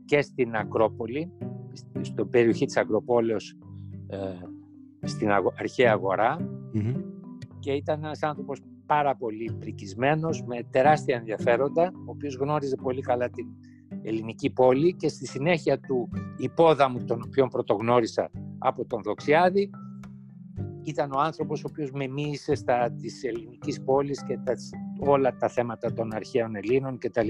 και 0.05 0.21
στην 0.21 0.55
Ακρόπολη, 0.55 1.31
στην 2.01 2.29
περιοχή 2.29 2.65
της 2.65 2.77
Ακροπόλεως 2.77 3.57
ε, 4.07 4.17
στην 5.03 5.29
αρχαία 5.55 5.97
και 7.59 7.71
ήταν 7.71 8.03
ένας 8.03 8.23
άνθρωπος 8.23 8.59
πάρα 8.85 9.15
πολύ 9.15 9.51
πρικισμένος, 9.59 10.43
με 10.43 10.63
τεράστια 10.69 11.15
ενδιαφέροντα, 11.15 11.91
ο 11.95 12.11
οποίος 12.11 12.35
γνώριζε 12.35 12.75
πολύ 12.75 13.01
καλά 13.01 13.29
την 13.29 13.45
ελληνική 14.01 14.49
πόλη 14.49 14.95
και 14.95 15.07
στη 15.07 15.27
συνέχεια 15.27 15.79
του 15.79 16.09
υπόδαμου 16.37 17.03
τον 17.03 17.21
οποίο 17.25 17.47
πρωτογνώρισα 17.47 18.31
από 18.57 18.85
τον 18.85 19.01
Δοξιάδη 19.03 19.69
ήταν 20.85 21.11
ο 21.11 21.19
άνθρωπος 21.19 21.63
ο 21.63 21.67
οποίος 21.69 21.91
με 21.91 22.07
μίλησε 22.07 22.55
στα 22.55 22.91
της 22.91 23.23
ελληνικής 23.23 23.83
πόλης 23.83 24.23
και 24.23 24.39
τα, 24.43 24.53
όλα 24.99 25.35
τα 25.37 25.49
θέματα 25.49 25.93
των 25.93 26.13
αρχαίων 26.13 26.55
Ελλήνων 26.55 26.97
κτλ. 26.97 27.29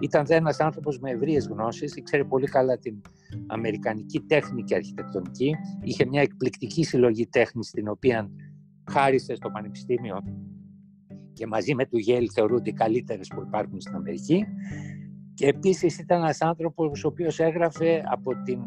Ήταν 0.00 0.24
ένας 0.28 0.60
άνθρωπος 0.60 0.98
με 0.98 1.10
ευρείες 1.10 1.46
γνώσεις, 1.46 1.96
ήξερε 1.96 2.24
πολύ 2.24 2.46
καλά 2.46 2.78
την 2.78 3.00
αμερικανική 3.46 4.20
τέχνη 4.20 4.62
και 4.62 4.74
αρχιτεκτονική, 4.74 5.56
είχε 5.82 6.06
μια 6.06 6.20
εκπληκτική 6.20 6.84
συλλογή 6.84 7.26
τέχνης 7.26 7.70
την 7.70 7.88
οποία 7.88 8.30
χάρισε 8.90 9.34
στο 9.34 9.50
Πανεπιστήμιο 9.50 10.22
και 11.36 11.46
μαζί 11.46 11.74
με 11.74 11.86
του 11.86 11.98
Γέλ 11.98 12.28
θεωρούνται 12.32 12.70
οι 12.70 12.72
καλύτερες 12.72 13.28
που 13.28 13.42
υπάρχουν 13.46 13.80
στην 13.80 13.94
Αμερική 13.94 14.44
και 15.34 15.46
επίσης 15.46 15.98
ήταν 15.98 16.18
ένας 16.18 16.40
άνθρωπος 16.40 17.04
ο 17.04 17.08
οποίος 17.08 17.40
έγραφε 17.40 18.02
από 18.06 18.42
την 18.44 18.60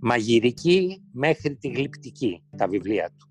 μαγειρική 0.00 1.02
μέχρι 1.12 1.56
τη 1.56 1.68
γλυπτική 1.68 2.42
τα 2.56 2.68
βιβλία 2.68 3.10
του. 3.18 3.28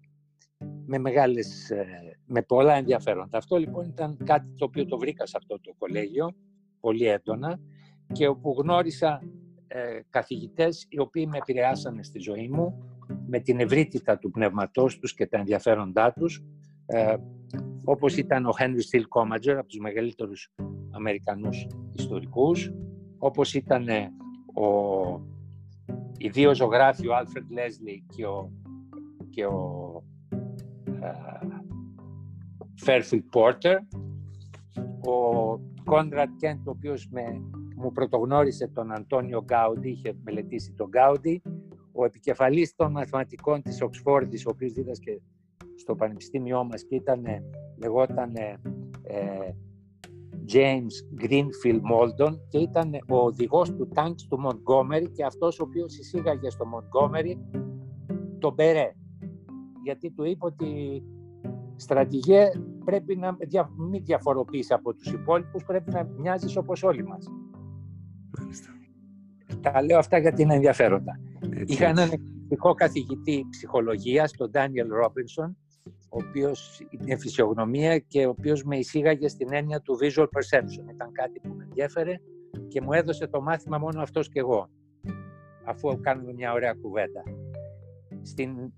Με, 0.86 0.98
μεγάλες, 0.98 1.70
ε, 1.70 1.86
με 2.26 2.42
πολλά 2.42 2.74
ενδιαφέροντα. 2.74 3.38
Αυτό 3.38 3.58
λοιπόν 3.58 3.86
ήταν 3.86 4.18
κάτι 4.24 4.54
το 4.56 4.66
οποίο 4.66 4.86
το 4.86 4.98
βρήκα 4.98 5.26
σε 5.26 5.38
αυτό 5.38 5.60
το 5.62 5.74
κολέγιο 5.78 6.36
πολύ 6.80 7.06
έντονα 7.08 7.60
και 8.12 8.28
όπου 8.28 8.56
γνώρισα 8.58 9.22
ε, 9.68 10.00
καθηγητές 10.10 10.86
οι 10.90 11.00
οποίοι 11.00 11.28
με 11.30 11.38
επηρεάσανε 11.38 12.04
στη 12.04 12.20
ζωή 12.20 12.48
μου 12.48 12.84
με 13.28 13.40
την 13.40 13.60
ευρύτητα 13.60 14.18
του 14.18 14.32
πνευματός 14.32 15.00
τους 15.00 15.14
και 15.14 15.28
τα 15.28 15.38
ενδιαφέροντά 15.38 16.14
τους 16.14 16.44
ε, 16.86 17.16
όπως 17.84 18.18
ήταν 18.18 18.46
ο 18.46 18.52
Henry 18.60 18.82
Steele 18.92 19.08
Commager 19.10 19.56
από 19.58 19.68
τους 19.68 19.80
μεγαλύτερους 19.80 20.54
Αμερικανούς 20.92 21.68
ιστορικούς. 21.94 22.72
Όπως 23.18 23.54
ήταν 23.54 23.88
ο 24.54 25.22
οι 26.18 26.30
δύο 26.30 26.56
ζωγράφοι, 26.56 27.08
ο 27.08 27.16
Άλφρεντ 27.16 27.52
Λέσλι 27.52 28.04
και 28.16 28.26
ο, 28.26 28.52
και 29.30 29.46
ο 29.46 30.04
Φέρφιλ 32.76 33.24
Πόρτερ, 33.32 33.78
ο 35.08 35.60
Κόντρατ 35.84 36.30
Κέντ, 36.38 36.68
ο 36.68 36.72
οποίος 36.72 37.08
με, 37.12 37.42
μου 37.76 37.92
πρωτογνώρισε 37.92 38.68
τον 38.68 38.92
Αντώνιο 38.92 39.44
Γκάουντι, 39.44 39.90
είχε 39.90 40.18
μελετήσει 40.24 40.74
τον 40.74 40.88
Γκάουντι, 40.88 41.42
ο 41.92 42.06
επικεφαλής 42.06 42.76
των 42.76 42.92
μαθηματικών 42.92 43.62
της 43.62 43.82
Οξφόρδης, 43.82 44.46
ο 44.46 44.50
οποίος 44.50 44.74
δίδασκε 44.74 45.22
στο 45.78 45.96
πανεπιστήμιό 45.96 46.64
μας 46.64 46.84
και 46.84 46.96
ήταν, 46.96 47.24
λεγόταν 47.78 48.36
ε, 49.04 49.52
James 50.54 51.22
Greenfield 51.24 51.82
Moldon 51.92 52.38
και 52.50 52.58
ήταν 52.58 52.94
ο 53.10 53.18
οδηγός 53.18 53.76
του 53.76 53.88
τάγκ 53.88 54.16
του 54.30 54.40
Montgomery 54.46 55.12
και 55.14 55.24
αυτός 55.24 55.60
ο 55.60 55.64
οποίος 55.64 55.98
εισήγαγε 55.98 56.50
στο 56.50 56.66
Montgomery 56.74 57.34
τον 58.40 58.54
Μπερέ. 58.54 58.92
Γιατί 59.84 60.12
του 60.12 60.24
είπε 60.24 60.46
ότι 60.46 61.04
στρατηγέ 61.76 62.50
πρέπει 62.86 63.16
να 63.16 63.38
μην 63.90 64.04
διαφοροποιήσει 64.04 64.74
από 64.74 64.94
τους 64.94 65.12
υπόλοιπους, 65.12 65.64
πρέπει 65.66 65.92
να 65.92 66.04
μοιάζεις 66.04 66.58
όπως 66.58 66.84
όλοι 66.84 67.04
μας. 67.04 67.28
Μάλιστα. 68.40 68.70
Τα 69.62 69.84
λέω 69.84 69.98
αυτά 69.98 70.18
γιατί 70.18 70.42
είναι 70.42 70.54
ενδιαφέροντα. 70.54 71.20
Είχα 71.66 71.88
έναν 71.88 72.10
εκπληκτικό 72.12 72.74
καθηγητή 72.74 73.46
ψυχολογίας, 73.50 74.32
τον 74.32 74.52
Daniel 74.54 75.06
Robinson, 75.06 75.56
ο 76.10 76.18
οποίος 76.28 76.82
είναι 76.90 77.18
φυσιογνωμία 77.18 77.98
και 77.98 78.26
ο 78.26 78.30
οποίος 78.30 78.64
με 78.64 78.78
εισήγαγε 78.78 79.28
στην 79.28 79.54
έννοια 79.54 79.82
του 79.82 79.98
visual 80.02 80.24
perception. 80.24 80.92
Ήταν 80.94 81.12
κάτι 81.12 81.40
που 81.40 81.54
με 81.56 81.64
ενδιέφερε 81.64 82.16
και 82.68 82.82
μου 82.82 82.94
έδωσε 82.94 83.28
το 83.28 83.42
μάθημα 83.42 83.78
μόνο 83.78 84.02
αυτός 84.02 84.30
και 84.30 84.40
εγώ, 84.40 84.70
αφού 85.66 86.00
κάνουμε 86.02 86.34
μια 86.34 86.54
ωραία 86.54 86.74
κουβέντα. 86.74 87.24
Στην, 88.22 88.74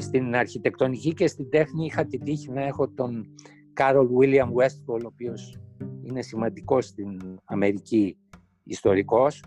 στην 0.00 0.34
αρχιτεκτονική 0.34 1.14
και 1.14 1.26
στην 1.26 1.50
τέχνη 1.50 1.84
είχα 1.84 2.06
την 2.06 2.24
τύχη 2.24 2.50
να 2.50 2.62
έχω 2.64 2.88
τον 2.88 3.34
Carol 3.80 4.08
William 4.20 4.48
Westfall, 4.48 5.02
ο 5.02 5.06
οποίος 5.06 5.58
είναι 6.02 6.22
σημαντικός 6.22 6.86
στην 6.86 7.38
Αμερική 7.44 8.18
ιστορικός, 8.64 9.44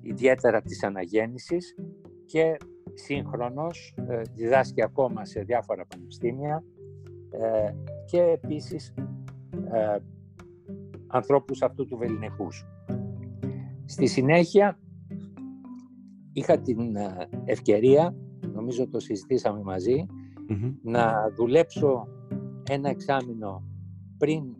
ιδιαίτερα 0.00 0.62
της 0.62 0.82
αναγέννησης 0.82 1.74
και 2.26 2.56
σύγχρονος, 2.94 3.94
ε, 4.08 4.22
διδάσκει 4.34 4.82
ακόμα 4.82 5.24
σε 5.24 5.40
διάφορα 5.40 5.86
πανεπιστήμια 5.86 6.64
ε, 7.30 7.72
και 8.04 8.20
επίσης 8.20 8.94
ε, 9.72 9.96
ανθρώπους 11.06 11.62
αυτού 11.62 11.86
του 11.86 11.96
βεληνικούς. 11.96 12.66
Στη 13.84 14.06
συνέχεια 14.06 14.78
είχα 16.32 16.58
την 16.58 16.96
ευκαιρία, 17.44 18.14
νομίζω 18.52 18.88
το 18.88 19.00
συζητήσαμε 19.00 19.60
να 20.82 21.32
δουλέψω 21.36 22.08
ένα 22.70 22.88
εξάμεινο 22.88 23.64
πριν 24.18 24.56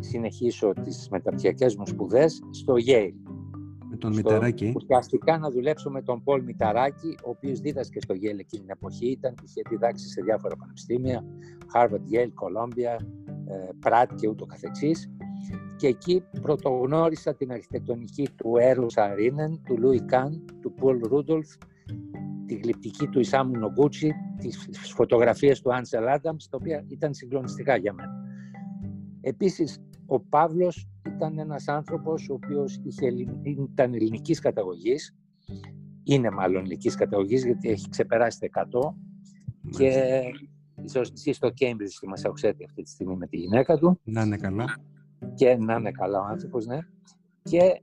συνεχίσω 0.00 0.72
τις 0.72 1.08
μεταπτυχιακές 1.10 1.76
μου 1.76 1.86
σπουδές 1.86 2.42
στο 2.50 2.74
Yale 2.86 3.12
με 3.90 3.96
τον 3.96 4.14
Μηταράκη. 4.14 4.72
Ουσιαστικά 4.76 5.38
να 5.38 5.50
δουλέψω 5.50 5.90
με 5.90 6.02
τον 6.02 6.22
Πολ 6.22 6.42
Μηταράκη, 6.42 7.16
ο 7.24 7.30
οποίος 7.30 7.60
δίδασκε 7.60 8.00
στο 8.00 8.14
Yale 8.14 8.38
εκείνη 8.38 8.62
την 8.62 8.70
εποχή. 8.70 9.06
Ήταν, 9.10 9.34
είχε 9.44 9.62
διδάξει 9.68 10.08
σε 10.08 10.22
διάφορα 10.22 10.56
πανεπιστήμια, 10.56 11.24
Harvard, 11.74 12.14
Yale, 12.14 12.32
Columbia, 12.42 12.96
Pratt 13.84 14.06
και 14.14 14.28
ούτω 14.28 14.46
καθεξής. 14.46 15.10
Και 15.76 15.86
εκεί 15.86 16.22
πρωτογνώρισα 16.42 17.34
την 17.34 17.52
αρχιτεκτονική 17.52 18.28
του 18.36 18.56
Έρου 18.56 18.90
Σαρίνεν, 18.90 19.62
του 19.64 19.78
Λούι 19.78 20.00
Καν, 20.00 20.44
του 20.60 20.72
Πολ 20.72 21.00
Ρούντολφ, 21.02 21.48
τη 22.46 22.54
γλυπτική 22.54 23.06
του 23.06 23.20
Ισάμου 23.20 23.58
Νομπούτσι, 23.58 24.12
τις 24.38 24.92
φωτογραφίες 24.94 25.60
του 25.60 25.74
Άνσελ 25.74 26.08
Άνταμς, 26.08 26.48
τα 26.48 26.56
οποία 26.60 26.84
ήταν 26.88 27.14
συγκλονιστικά 27.14 27.76
για 27.76 27.92
μένα. 27.92 28.12
Επίσης, 29.20 29.78
ο 30.06 30.20
Παύλος 30.20 30.88
ήταν 31.06 31.38
ένας 31.38 31.68
άνθρωπος 31.68 32.28
ο 32.28 32.34
οποίος 32.34 32.80
είχε, 32.84 33.06
ήταν 33.74 33.94
ελληνικής 33.94 34.38
καταγωγής, 34.38 35.16
είναι 36.02 36.30
μάλλον 36.30 36.60
ελληνικής 36.60 36.94
καταγωγής 36.94 37.44
γιατί 37.44 37.68
έχει 37.68 37.88
ξεπεράσει 37.88 38.38
τα 38.40 38.46
100 38.46 38.94
και 39.70 40.22
ζει 41.14 41.32
στο 41.32 41.48
Cambridge 41.60 41.88
στη 41.88 42.08
Μασαουξέτη 42.08 42.64
αυτή 42.64 42.82
τη 42.82 42.90
στιγμή 42.90 43.16
με 43.16 43.26
τη 43.26 43.36
γυναίκα 43.36 43.78
του. 43.78 44.00
Να 44.04 44.22
είναι 44.22 44.36
καλά. 44.36 44.64
Και 45.34 45.56
να 45.56 45.74
είναι 45.74 45.90
καλά 45.90 46.20
ο 46.20 46.24
άνθρωπος, 46.24 46.66
ναι. 46.66 46.78
Και 47.42 47.80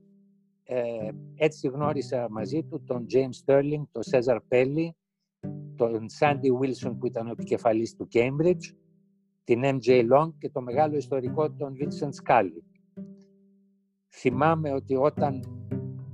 ε, 0.64 1.10
έτσι 1.36 1.68
γνώρισα 1.68 2.28
μαζί 2.30 2.64
του 2.64 2.84
τον 2.84 3.06
James 3.14 3.46
Sterling, 3.46 3.84
τον 3.92 4.04
Cesar 4.12 4.38
Pelli, 4.50 4.90
τον 5.76 6.06
Sandy 6.20 6.62
Wilson 6.62 6.96
που 7.00 7.06
ήταν 7.06 7.28
ο 7.28 7.32
επικεφαλής 7.32 7.96
του 7.96 8.08
Cambridge, 8.14 8.76
την 9.44 9.62
MJ 9.64 9.88
Long 9.88 10.32
και 10.38 10.50
το 10.50 10.62
μεγάλο 10.62 10.98
ιστορικό 10.98 11.52
τον 11.52 11.74
Vincent 11.80 12.10
Scully. 12.24 12.62
Θυμάμαι 14.10 14.74
ότι 14.74 14.96
όταν 14.96 15.44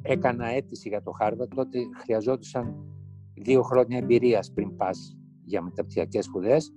έκανα 0.01 0.47
αίτηση 0.47 0.89
για 0.89 1.01
το 1.01 1.11
Harvard, 1.19 1.47
τότε 1.55 1.79
χρειαζόντουσαν 2.01 2.75
δύο 3.33 3.61
χρόνια 3.61 3.97
εμπειρίας 3.97 4.51
πριν 4.51 4.75
πας 4.75 5.17
για 5.43 5.61
μεταπτυχιακές 5.61 6.25
σπουδές. 6.25 6.75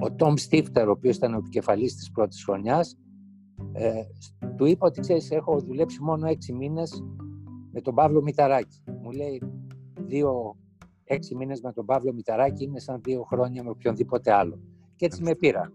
Ο 0.00 0.14
Τόμ 0.14 0.34
Στίφτερ, 0.36 0.88
ο 0.88 0.90
οποίος 0.90 1.16
ήταν 1.16 1.34
ο 1.34 1.36
επικεφαλής 1.36 1.96
της 1.96 2.10
πρώτης 2.10 2.44
χρονιάς, 2.44 2.98
ε, 3.72 4.02
του 4.56 4.64
είπα 4.64 4.86
ότι 4.86 5.00
ξέρεις, 5.00 5.30
έχω 5.30 5.60
δουλέψει 5.60 6.02
μόνο 6.02 6.26
έξι 6.26 6.52
μήνες 6.52 7.04
με 7.72 7.80
τον 7.80 7.94
Παύλο 7.94 8.22
Μηταράκη. 8.22 8.82
Μου 9.02 9.10
λέει, 9.10 9.42
δύο, 10.00 10.56
έξι 11.04 11.34
μήνες 11.34 11.60
με 11.60 11.72
τον 11.72 11.84
Παύλο 11.84 12.12
Μηταράκη 12.12 12.64
είναι 12.64 12.78
σαν 12.78 13.00
δύο 13.02 13.22
χρόνια 13.22 13.62
με 13.62 13.70
οποιονδήποτε 13.70 14.32
άλλο. 14.32 14.60
Και 14.96 15.06
έτσι 15.06 15.22
με 15.22 15.34
πήρα. 15.34 15.72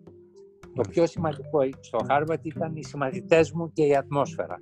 Το 0.75 0.81
πιο 0.89 1.05
σημαντικό 1.07 1.59
στο 1.79 1.99
Harvard 2.09 2.39
ήταν 2.41 2.75
οι 2.75 2.83
συμμαθητές 2.83 3.51
μου 3.51 3.71
και 3.73 3.85
η 3.85 3.95
ατμόσφαιρα. 3.95 4.61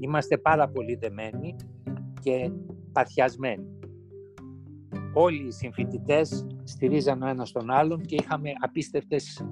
Είμαστε 0.00 0.38
πάρα 0.38 0.68
πολύ 0.68 0.94
δεμένοι 0.94 1.54
και 2.20 2.50
παθιασμένοι. 2.92 3.66
Όλοι 5.14 5.46
οι 5.46 5.50
συμφοιτητές 5.50 6.46
στηρίζαν 6.64 7.22
ο 7.22 7.26
ένας 7.26 7.52
τον 7.52 7.70
άλλον 7.70 8.00
και 8.00 8.14
είχαμε 8.14 8.50
απίστευτες 8.60 9.46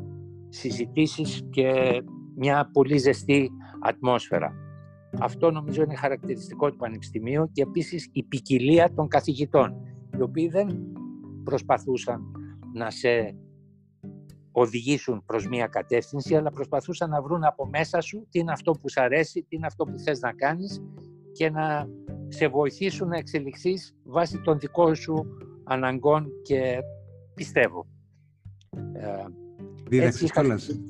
συζητήσεις 0.49 1.47
και 1.51 2.03
μια 2.37 2.71
πολύ 2.73 2.99
ζεστή 2.99 3.51
ατμόσφαιρα. 3.81 4.55
Αυτό 5.21 5.51
νομίζω 5.51 5.83
είναι 5.83 5.95
χαρακτηριστικό 5.95 6.71
του 6.71 6.77
Πανεπιστημίου 6.77 7.51
και 7.53 7.63
επίσης 7.63 8.09
η 8.13 8.23
ποικιλία 8.23 8.93
των 8.95 9.09
καθηγητών, 9.09 9.75
οι 10.19 10.23
οποίοι 10.23 10.49
δεν 10.49 10.69
προσπαθούσαν 11.45 12.23
να 12.73 12.91
σε 12.91 13.37
οδηγήσουν 14.59 15.23
προς 15.27 15.49
μία 15.49 15.67
κατεύθυνση, 15.67 16.37
αλλά 16.37 16.51
προσπαθούσαν 16.51 17.11
να 17.11 17.23
βρουν 17.23 17.45
από 17.45 17.67
μέσα 17.67 18.01
σου 18.01 18.27
τι 18.31 18.39
είναι 18.39 18.53
αυτό 18.53 18.73
που 18.73 18.91
σου 18.91 19.03
αρέσει, 19.03 19.47
τι 19.49 19.57
είναι 19.57 19.67
αυτό 19.67 19.85
που 19.85 19.99
θες 19.99 20.21
να 20.21 20.33
κάνεις 20.33 20.83
και 21.33 21.51
να 21.51 21.89
σε 22.29 22.49
βοηθήσουν 22.49 23.09
να 23.09 23.17
εξελιχθείς 23.17 23.97
βάσει 24.05 24.41
των 24.41 24.59
δικών 24.59 24.95
σου 24.95 25.27
αναγκών 25.65 26.29
και 26.43 26.79
πιστεύω. 27.35 27.87
Ε, 28.93 29.25
Δίδαξες 29.89 30.33
κιόλας; 30.33 30.81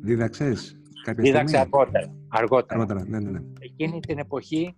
Δίδαξες 0.00 0.80
κάποια 1.04 1.22
Δίδαξε 1.22 1.58
αργότερα. 1.58 2.14
αργότερα. 2.28 2.80
αργότερα. 2.80 3.04
Ναι, 3.08 3.18
ναι, 3.18 3.30
ναι. 3.30 3.40
Εκείνη 3.60 4.00
την 4.00 4.18
εποχή 4.18 4.76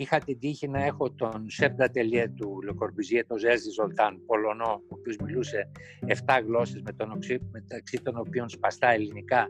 είχα 0.00 0.18
την 0.18 0.38
τύχη 0.38 0.68
να 0.68 0.84
έχω 0.84 1.10
τον 1.10 1.50
chef 1.50 1.74
d'atelier 1.74 2.28
του 2.28 2.58
Λε 2.64 2.74
Κορμπιζιέ, 2.74 3.24
τον 3.24 3.38
Γέζι 3.38 3.70
Σολτάν, 3.70 4.22
Πολωνό, 4.26 4.72
ο 4.72 4.94
οποίος 4.98 5.16
μιλούσε 5.16 5.70
7 6.06 6.14
γλώσσες 6.46 6.82
με 6.82 6.92
τον, 6.92 7.18
μεταξύ 7.50 8.00
των 8.02 8.16
οποίων 8.16 8.48
σπαστά 8.48 8.88
ελληνικά, 8.88 9.46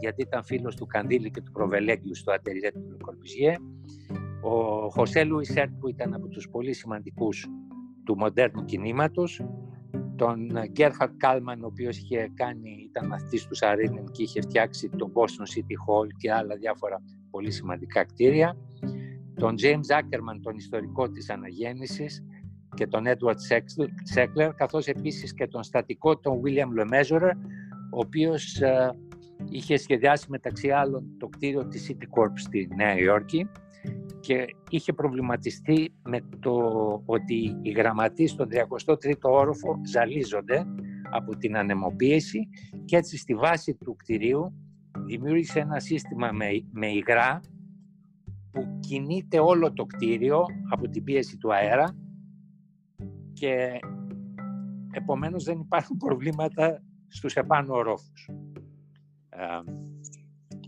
γιατί 0.00 0.22
ήταν 0.22 0.44
φίλος 0.44 0.76
του 0.76 0.86
Κανδύλη 0.86 1.30
και 1.30 1.40
του 1.40 1.52
Προβελέγγιου 1.52 2.14
στο 2.14 2.32
ατελιέ 2.32 2.72
του 2.72 2.88
Λε 2.90 3.01
Κορμπιζιέ. 3.01 3.56
Ο 4.42 4.88
Χοσέ 4.88 5.24
Λουίς 5.24 5.50
Σερτ 5.50 5.70
που 5.80 5.88
ήταν 5.88 6.14
από 6.14 6.28
τους 6.28 6.48
πολύ 6.50 6.72
σημαντικούς 6.72 7.46
του 8.04 8.16
μοντέρνου 8.16 8.64
κινήματος, 8.64 9.42
τον 10.16 10.50
Γκέρχαρντ 10.70 11.12
Κάλμαν, 11.16 11.62
ο 11.62 11.66
οποίος 11.66 11.98
είχε 11.98 12.30
κάνει, 12.34 12.70
ήταν 12.88 13.06
μαθητής 13.06 13.46
του 13.46 13.54
Σαρίνεν 13.54 14.04
και 14.10 14.22
είχε 14.22 14.40
φτιάξει 14.40 14.88
το 14.88 15.12
Boston 15.14 15.58
City 15.58 15.76
Hall 15.86 16.06
και 16.16 16.32
άλλα 16.32 16.56
διάφορα 16.56 17.02
πολύ 17.30 17.50
σημαντικά 17.50 18.04
κτίρια, 18.04 18.56
τον 19.40 19.54
James 19.62 19.98
Ackerman, 19.98 20.40
τον 20.42 20.56
ιστορικό 20.56 21.10
της 21.10 21.30
αναγέννησης 21.30 22.24
και 22.74 22.86
τον 22.86 23.04
Edward 23.06 23.36
Seckler, 24.14 24.50
καθώς 24.56 24.86
επίσης 24.86 25.34
και 25.34 25.46
τον 25.46 25.62
στατικό 25.62 26.18
τον 26.18 26.40
William 26.44 26.80
Lemessurier, 26.80 27.32
ο 27.92 27.98
οποίος 27.98 28.60
ε, 28.60 28.90
είχε 29.50 29.76
σχεδιάσει 29.76 30.26
μεταξύ 30.30 30.70
άλλων 30.70 31.16
το 31.18 31.28
κτίριο 31.28 31.66
της 31.66 31.90
City 31.90 32.20
Corp 32.20 32.32
στη 32.34 32.68
Νέα 32.76 32.98
Υόρκη 32.98 33.48
και 34.20 34.44
είχε 34.70 34.92
προβληματιστεί 34.92 35.92
με 36.02 36.20
το 36.40 36.54
ότι 37.04 37.58
οι 37.62 37.70
γραμματείς 37.70 38.30
στον 38.30 38.48
33ο 38.52 39.14
όροφο 39.20 39.80
ζαλίζονται 39.86 40.66
από 41.10 41.36
την 41.36 41.56
ανεμοποίηση 41.56 42.48
και 42.84 42.96
έτσι 42.96 43.18
στη 43.18 43.34
βάση 43.34 43.74
του 43.74 43.96
κτηρίου 43.96 44.52
δημιούργησε 45.06 45.58
ένα 45.58 45.80
σύστημα 45.80 46.30
με, 46.32 46.46
με 46.72 46.86
υγρά 46.86 47.40
που 48.52 48.78
κινείται 48.80 49.38
όλο 49.38 49.72
το 49.72 49.86
κτίριο 49.86 50.44
από 50.70 50.88
την 50.88 51.04
πίεση 51.04 51.36
του 51.36 51.54
αέρα 51.54 51.96
και 53.32 53.78
επομένως 54.92 55.44
δεν 55.44 55.58
υπάρχουν 55.58 55.96
προβλήματα 56.06 56.82
στους 57.08 57.36
επάνω 57.36 57.74
ορόφους. 57.74 58.30
Ε, 59.28 59.72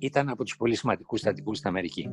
ήταν 0.01 0.29
από 0.29 0.45
τους 0.45 0.57
πολύ 0.57 0.75
σημαντικούς 0.75 1.21
στατικούς 1.21 1.59
στην 1.59 1.69
Αμερική. 1.69 2.11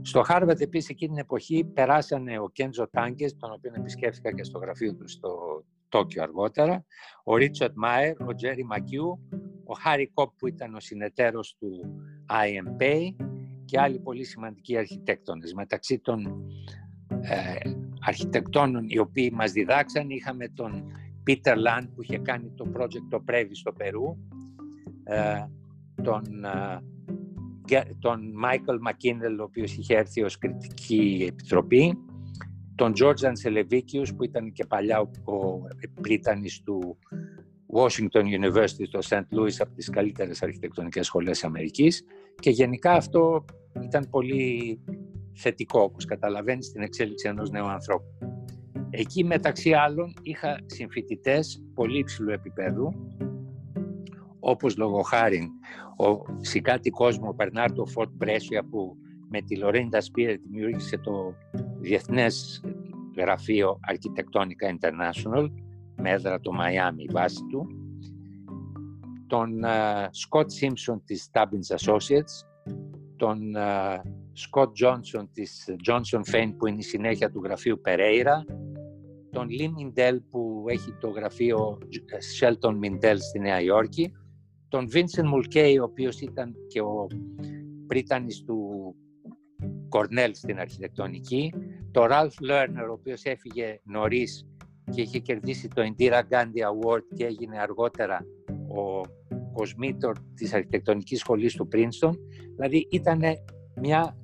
Στο 0.00 0.22
Χάρβατ 0.22 0.60
επίσης 0.60 0.88
εκείνη 0.88 1.10
την 1.10 1.20
εποχή 1.20 1.64
περάσανε 1.64 2.38
ο 2.38 2.48
Κέντζο 2.48 2.88
Τάγκες, 2.90 3.36
τον 3.36 3.52
οποίο 3.52 3.72
επισκέφθηκα 3.74 4.32
και 4.32 4.44
στο 4.44 4.58
γραφείο 4.58 4.94
του 4.94 5.08
στο 5.08 5.64
Τόκιο 5.88 6.22
αργότερα, 6.22 6.84
ο 7.24 7.36
Ρίτσαρντ 7.36 7.72
Μάιερ, 7.74 8.22
ο 8.22 8.34
Τζέρι 8.34 8.64
Μακιού, 8.64 9.28
ο 9.64 9.74
Χάρι 9.74 10.10
Κομπ 10.14 10.36
που 10.36 10.46
ήταν 10.46 10.74
ο 10.74 10.80
συνεταίρος 10.80 11.56
του 11.58 12.02
IMP 12.26 13.10
και 13.70 13.80
άλλοι 13.80 13.98
πολύ 13.98 14.24
σημαντικοί 14.24 14.76
αρχιτέκτονες. 14.76 15.52
Μεταξύ 15.52 15.98
των 15.98 16.44
ε, 17.20 17.70
αρχιτεκτόνων 18.00 18.84
οι 18.88 18.98
οποίοι 18.98 19.30
μας 19.34 19.52
διδάξαν 19.52 20.10
είχαμε 20.10 20.48
τον 20.48 20.92
Πίτερ 21.22 21.56
Λαντ 21.56 21.88
που 21.94 22.02
είχε 22.02 22.18
κάνει 22.18 22.52
το 22.56 22.72
project 22.76 23.06
το 23.10 23.20
Πρέβι 23.20 23.54
στο 23.54 23.72
Περού, 23.72 24.16
ε, 25.04 25.46
τον 26.02 26.44
ε, 26.44 26.80
τον 27.98 28.32
Μάικλ 28.34 28.76
Μακίνελ, 28.80 29.40
ο 29.40 29.42
οποίος 29.42 29.76
είχε 29.76 29.96
έρθει 29.96 30.22
ως 30.22 30.38
κριτική 30.38 31.26
επιτροπή, 31.28 31.98
τον 32.74 32.92
George 33.00 33.24
Ανσελεβίκιους, 33.24 34.14
που 34.14 34.24
ήταν 34.24 34.52
και 34.52 34.64
παλιά 34.64 35.00
ο 35.00 35.08
πρίτανης 36.00 36.62
του 36.62 36.98
Washington 37.72 38.24
University 38.40 38.86
στο 38.86 38.98
St. 39.02 39.38
Louis, 39.38 39.54
από 39.58 39.74
τις 39.74 39.90
καλύτερες 39.90 40.42
αρχιτεκτονικές 40.42 41.06
σχολές 41.06 41.44
Αμερικής 41.44 42.04
και 42.34 42.50
γενικά 42.50 42.92
αυτό 42.92 43.44
ήταν 43.82 44.08
πολύ 44.10 44.80
θετικό, 45.34 45.80
όπως 45.80 46.04
καταλαβαίνεις, 46.04 46.66
στην 46.66 46.82
εξέλιξη 46.82 47.28
ενός 47.28 47.50
νέου 47.50 47.66
ανθρώπου. 47.66 48.06
Εκεί 48.90 49.24
μεταξύ 49.24 49.72
άλλων 49.72 50.14
είχα 50.22 50.60
συμφοιτητές 50.66 51.62
πολύ 51.74 51.98
υψηλού 51.98 52.30
επίπεδου, 52.30 52.92
όπως 54.40 54.76
λόγω 54.76 55.02
χάρη 55.02 55.50
ο 55.96 56.36
Σικάτι 56.40 56.90
Κόσμο, 56.90 57.28
ο 57.28 57.34
Περνάρτο 57.34 57.86
Φορτ 57.86 58.10
Μπρέσια 58.12 58.64
που 58.64 58.96
με 59.28 59.40
τη 59.40 59.56
Λορέντα 59.56 60.00
Σπίρε 60.00 60.36
δημιούργησε 60.36 60.98
το 60.98 61.34
Διεθνές 61.80 62.64
Γραφείο 63.16 63.78
Αρχιτεκτόνικα 63.80 64.76
International 64.78 65.50
με 65.96 66.10
έδρα 66.10 66.40
το 66.40 66.52
Μαϊάμι 66.52 67.04
βάση 67.10 67.44
του 67.50 67.66
τον 69.26 69.64
Σκοτ 70.10 70.46
uh, 70.46 70.52
Σίμψον 70.52 71.02
της 71.04 71.30
Stubbins 71.32 71.76
Associates 71.76 72.49
τον 73.20 73.40
Σκοτ 74.32 74.68
uh, 74.68 74.72
Τζόνσον 74.72 75.30
της 75.32 75.68
Johnson 75.88 76.34
Fein 76.34 76.54
που 76.58 76.66
είναι 76.66 76.78
η 76.78 76.82
συνέχεια 76.82 77.30
του 77.30 77.40
γραφείου 77.44 77.80
Pereira 77.84 78.54
τον 79.30 79.48
Λί 79.48 79.68
Μιντέλ 79.68 80.20
που 80.30 80.64
έχει 80.68 80.94
το 81.00 81.08
γραφείο 81.08 81.78
Shelton 82.40 82.74
Mindell 82.84 83.16
στη 83.18 83.38
Νέα 83.38 83.60
Υόρκη 83.60 84.12
τον 84.70 84.88
Vincent 84.92 85.34
Mulcahy, 85.34 85.76
ο 85.80 85.82
οποίος 85.82 86.20
ήταν 86.20 86.54
και 86.68 86.80
ο 86.80 87.06
πρίτανης 87.86 88.44
του 88.44 88.94
Κορνέλ 89.88 90.34
στην 90.34 90.58
αρχιτεκτονική, 90.58 91.52
τον 91.90 92.08
Ralph 92.10 92.50
Lerner, 92.50 92.88
ο 92.88 92.92
οποίος 92.92 93.24
έφυγε 93.24 93.80
νωρίς 93.84 94.46
και 94.90 95.00
είχε 95.00 95.18
κερδίσει 95.18 95.68
το 95.68 95.82
Indira 95.82 96.20
Gandhi 96.30 96.62
Award 96.72 97.02
και 97.14 97.24
έγινε 97.24 97.58
αργότερα 97.58 98.26
ο 98.68 99.00
κοσμήτορ 99.60 100.16
της 100.34 100.54
αρχιτεκτονικής 100.54 101.18
σχολής 101.18 101.54
του 101.54 101.68
Princeton. 101.72 102.12
Δηλαδή 102.54 102.86
ήταν 102.90 103.20
μια, 103.80 104.16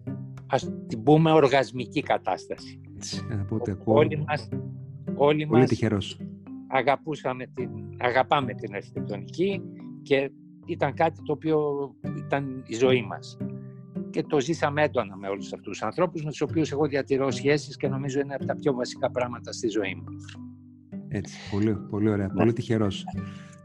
ας 0.47 0.71
την 0.87 1.03
πούμε, 1.03 1.33
οργασμική 1.33 2.03
κατάσταση. 2.03 2.81
Οπότε, 3.43 3.79
όλοι 3.85 4.25
μας, 4.27 4.49
όλοι 5.15 5.47
Πολύ 5.47 5.47
μας 5.47 5.69
τυχερός. 5.69 6.21
αγαπούσαμε 6.69 7.47
την, 7.55 7.71
αγαπάμε 7.99 8.55
την 8.55 8.75
αρχιτεκτονική 8.75 9.63
και 10.03 10.31
ήταν 10.67 10.95
κάτι 10.95 11.23
το 11.23 11.33
οποίο 11.33 11.59
ήταν 12.17 12.65
η 12.67 12.75
ζωή 12.75 13.03
μας. 13.03 13.37
Και 14.11 14.23
το 14.23 14.41
ζήσαμε 14.41 14.83
έντονα 14.83 15.17
με 15.17 15.29
όλους 15.29 15.53
αυτούς 15.53 15.71
τους 15.71 15.83
ανθρώπους 15.83 16.25
με 16.25 16.31
τους 16.31 16.41
οποίους 16.41 16.73
εγώ 16.73 16.87
διατηρώ 16.87 17.31
σχέσεις 17.31 17.77
και 17.77 17.89
νομίζω 17.89 18.21
είναι 18.21 18.35
από 18.35 18.45
τα 18.45 18.57
πιο 18.57 18.75
βασικά 18.75 19.11
πράγματα 19.11 19.53
στη 19.53 19.69
ζωή 19.69 19.95
μου. 19.95 20.05
Έτσι, 21.09 21.37
πολύ, 21.51 21.77
πολύ 21.91 22.09
ωραία, 22.11 22.27
ναι. 22.27 22.35
πολύ 22.35 22.53
τυχερός. 22.53 23.05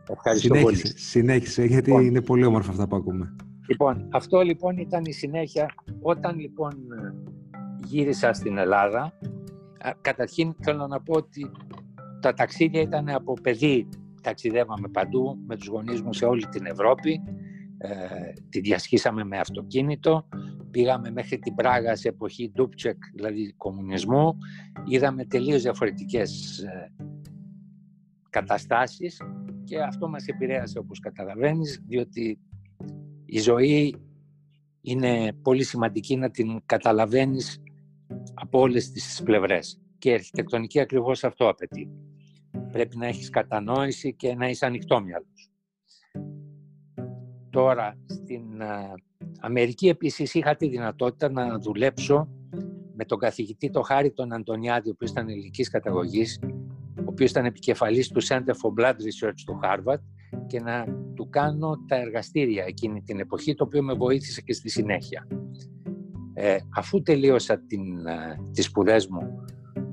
Ευχαριστώ 0.10 0.56
συνέχισε, 0.56 0.82
πολύ. 0.82 1.00
Συνέχισε, 1.00 1.66
γιατί 1.66 1.90
λοιπόν, 1.90 2.06
είναι 2.06 2.22
πολύ 2.22 2.46
όμορφα 2.46 2.72
αυτά 2.72 2.88
που 2.88 2.96
ακούμε. 2.96 3.36
Λοιπόν, 3.68 4.08
αυτό 4.12 4.42
λοιπόν 4.42 4.78
ήταν 4.78 5.06
η 5.06 5.12
συνέχεια. 5.12 5.74
Όταν 6.02 6.40
λοιπόν 6.40 6.72
γύρισα 7.86 8.34
στην 8.34 8.58
Ελλάδα, 8.58 9.14
καταρχήν 10.02 10.54
θέλω 10.60 10.88
να 10.88 11.02
πω 11.02 11.14
ότι 11.14 11.52
τα 12.22 12.34
ταξίδια 12.34 12.82
ήταν 12.82 13.10
από 13.10 13.34
παιδί 13.42 13.88
ταξιδεύαμε 14.22 14.88
παντού 14.88 15.38
με 15.48 15.56
τους 15.56 15.68
γονείς 15.68 16.02
μου 16.02 16.14
σε 16.14 16.26
όλη 16.26 16.48
την 16.48 16.66
Ευρώπη. 16.66 17.22
Ε, 17.78 17.90
τη 18.50 18.60
διασχίσαμε 18.60 19.24
με 19.24 19.38
αυτοκίνητο. 19.38 20.28
Πήγαμε 20.72 21.12
μέχρι 21.12 21.40
την 21.40 21.56
Πράγα 21.56 21.96
σε 21.96 22.08
εποχή 22.08 22.52
Ντούπτσεκ, 22.56 22.98
δηλαδή 23.14 23.54
κομμουνισμού. 23.58 24.38
Είδαμε 24.86 25.26
τελείως 25.26 25.62
διαφορετικές 25.62 26.60
ε, 26.60 26.92
καταστάσεις 28.30 29.22
και 29.63 29.82
αυτό 29.82 30.10
μας 30.10 30.26
επηρέασε 30.26 30.80
όπως 30.80 31.00
καταλαβαίνεις, 31.00 31.84
διότι 31.88 32.39
η 33.26 33.39
ζωή 33.39 33.95
είναι 34.82 35.34
πολύ 35.41 35.63
σημαντική 35.63 36.15
να 36.15 36.30
την 36.30 36.62
καταλαβαίνεις 36.65 37.63
από 38.34 38.60
όλες 38.60 38.91
τις 38.91 39.21
πλευρές. 39.24 39.82
Και 39.97 40.10
η 40.10 40.13
αρχιτεκτονική 40.13 40.80
ακριβώς 40.80 41.24
αυτό 41.24 41.50
απαιτεί. 41.50 41.89
Πρέπει 42.71 42.97
να 42.97 43.08
έχεις 43.08 43.30
κατανόηση 43.30 44.13
και 44.13 44.36
να 44.36 44.50
είσαι 44.50 44.65
ανοιχτόμυαλος. 44.65 45.52
Τώρα, 47.50 47.97
στην 48.06 48.43
Αμερική 49.39 49.88
επίσης 49.88 50.34
είχα 50.34 50.56
τη 50.56 50.67
δυνατότητα 50.67 51.32
να 51.32 51.60
δουλέψω 51.60 52.30
με 52.93 53.06
τον 53.06 53.19
καθηγητή 53.19 53.69
το 53.69 53.82
Χάρη 53.82 54.12
τον 54.12 54.34
Αντωνιάδη, 54.34 54.89
ο 54.89 54.91
οποίος 54.91 55.12
ήταν 55.12 55.30
ελληνικής 55.30 55.69
καταγωγής, 55.69 56.39
ο 56.97 57.04
οποίος 57.06 57.30
ήταν 57.30 57.45
επικεφαλής 57.45 58.08
του 58.08 58.23
Center 58.23 58.54
for 58.63 58.82
Blood 58.82 58.93
Research 58.93 59.39
του 59.45 59.60
Harvard 59.63 60.01
και 60.47 60.60
να 60.60 60.86
του 61.15 61.30
κάνω 61.30 61.84
τα 61.88 61.95
εργαστήρια 61.95 62.63
εκείνη 62.67 63.01
την 63.01 63.19
εποχή, 63.19 63.56
το 63.56 63.63
οποίο 63.63 63.84
με 63.84 63.93
βοήθησε 63.93 64.41
και 64.41 64.54
στη 64.54 64.69
συνέχεια. 64.69 65.27
Ε, 66.34 66.58
αφού 66.75 67.01
τελείωσα 67.01 67.60
την, 67.60 67.82
τις 68.51 68.65
σπουδές 68.65 69.08
μου 69.08 69.45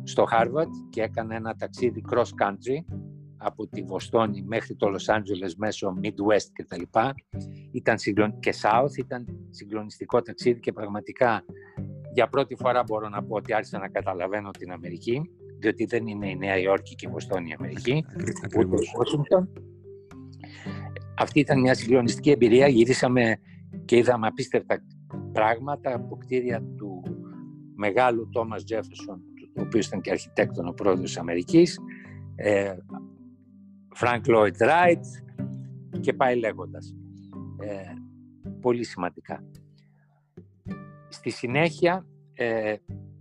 στο 0.02 0.26
Harvard 0.32 0.70
και 0.90 1.02
έκανα 1.02 1.34
ένα 1.34 1.54
ταξίδι 1.54 2.04
cross 2.10 2.22
country 2.44 2.96
από 3.36 3.66
τη 3.66 3.82
Βοστόνη 3.82 4.42
μέχρι 4.42 4.74
το 4.74 4.88
Λος 4.88 5.08
Άντζελες 5.08 5.56
μέσω 5.56 5.94
Midwest 6.02 6.48
και 6.52 6.64
τα 6.64 6.76
λοιπά 6.76 7.14
ήταν 7.72 7.98
συγκλον... 7.98 8.38
και 8.38 8.54
South 8.62 8.96
ήταν 8.98 9.26
συγκλονιστικό 9.50 10.22
ταξίδι 10.22 10.60
και 10.60 10.72
πραγματικά 10.72 11.44
για 12.12 12.28
πρώτη 12.28 12.54
φορά 12.54 12.82
μπορώ 12.82 13.08
να 13.08 13.22
πω 13.22 13.36
ότι 13.36 13.52
άρχισα 13.54 13.78
να 13.78 13.88
καταλαβαίνω 13.88 14.50
την 14.50 14.72
Αμερική 14.72 15.30
διότι 15.58 15.84
δεν 15.84 16.06
είναι 16.06 16.30
η 16.30 16.36
Νέα 16.36 16.58
Υόρκη 16.58 16.94
και 16.94 17.06
η 17.06 17.10
Βοστόνη 17.10 17.48
η 17.48 17.54
Αμερική 17.58 18.04
ούτε 18.18 18.30
η 18.60 19.46
Αυτή 21.18 21.40
ήταν 21.40 21.60
μια 21.60 21.74
συγκλονιστική 21.74 22.30
εμπειρία. 22.30 22.68
Γυρίσαμε 22.68 23.38
και 23.84 23.96
είδαμε 23.96 24.26
απίστευτα 24.26 24.82
πράγματα 25.32 25.94
από 25.94 26.16
κτίρια 26.16 26.62
του 26.76 27.02
μεγάλου 27.74 28.28
Τόμας 28.32 28.64
Τζέφερσον, 28.64 29.22
ο 29.56 29.60
οποίος 29.60 29.86
ήταν 29.86 30.00
και 30.00 30.10
αρχιτέκτον 30.10 30.68
ο 30.68 30.72
πρόεδρος 30.72 31.06
της 31.06 31.18
Αμερικής, 31.18 31.78
ε, 32.34 32.74
Frank 34.00 34.20
Lloyd 34.26 34.56
Wright 34.58 35.00
και 36.00 36.12
πάει 36.12 36.38
λέγοντας. 36.38 36.96
Ε, 37.58 37.94
πολύ 38.60 38.84
σημαντικά. 38.84 39.44
Στη 41.08 41.30
συνέχεια 41.30 42.06
ε, 42.34 42.74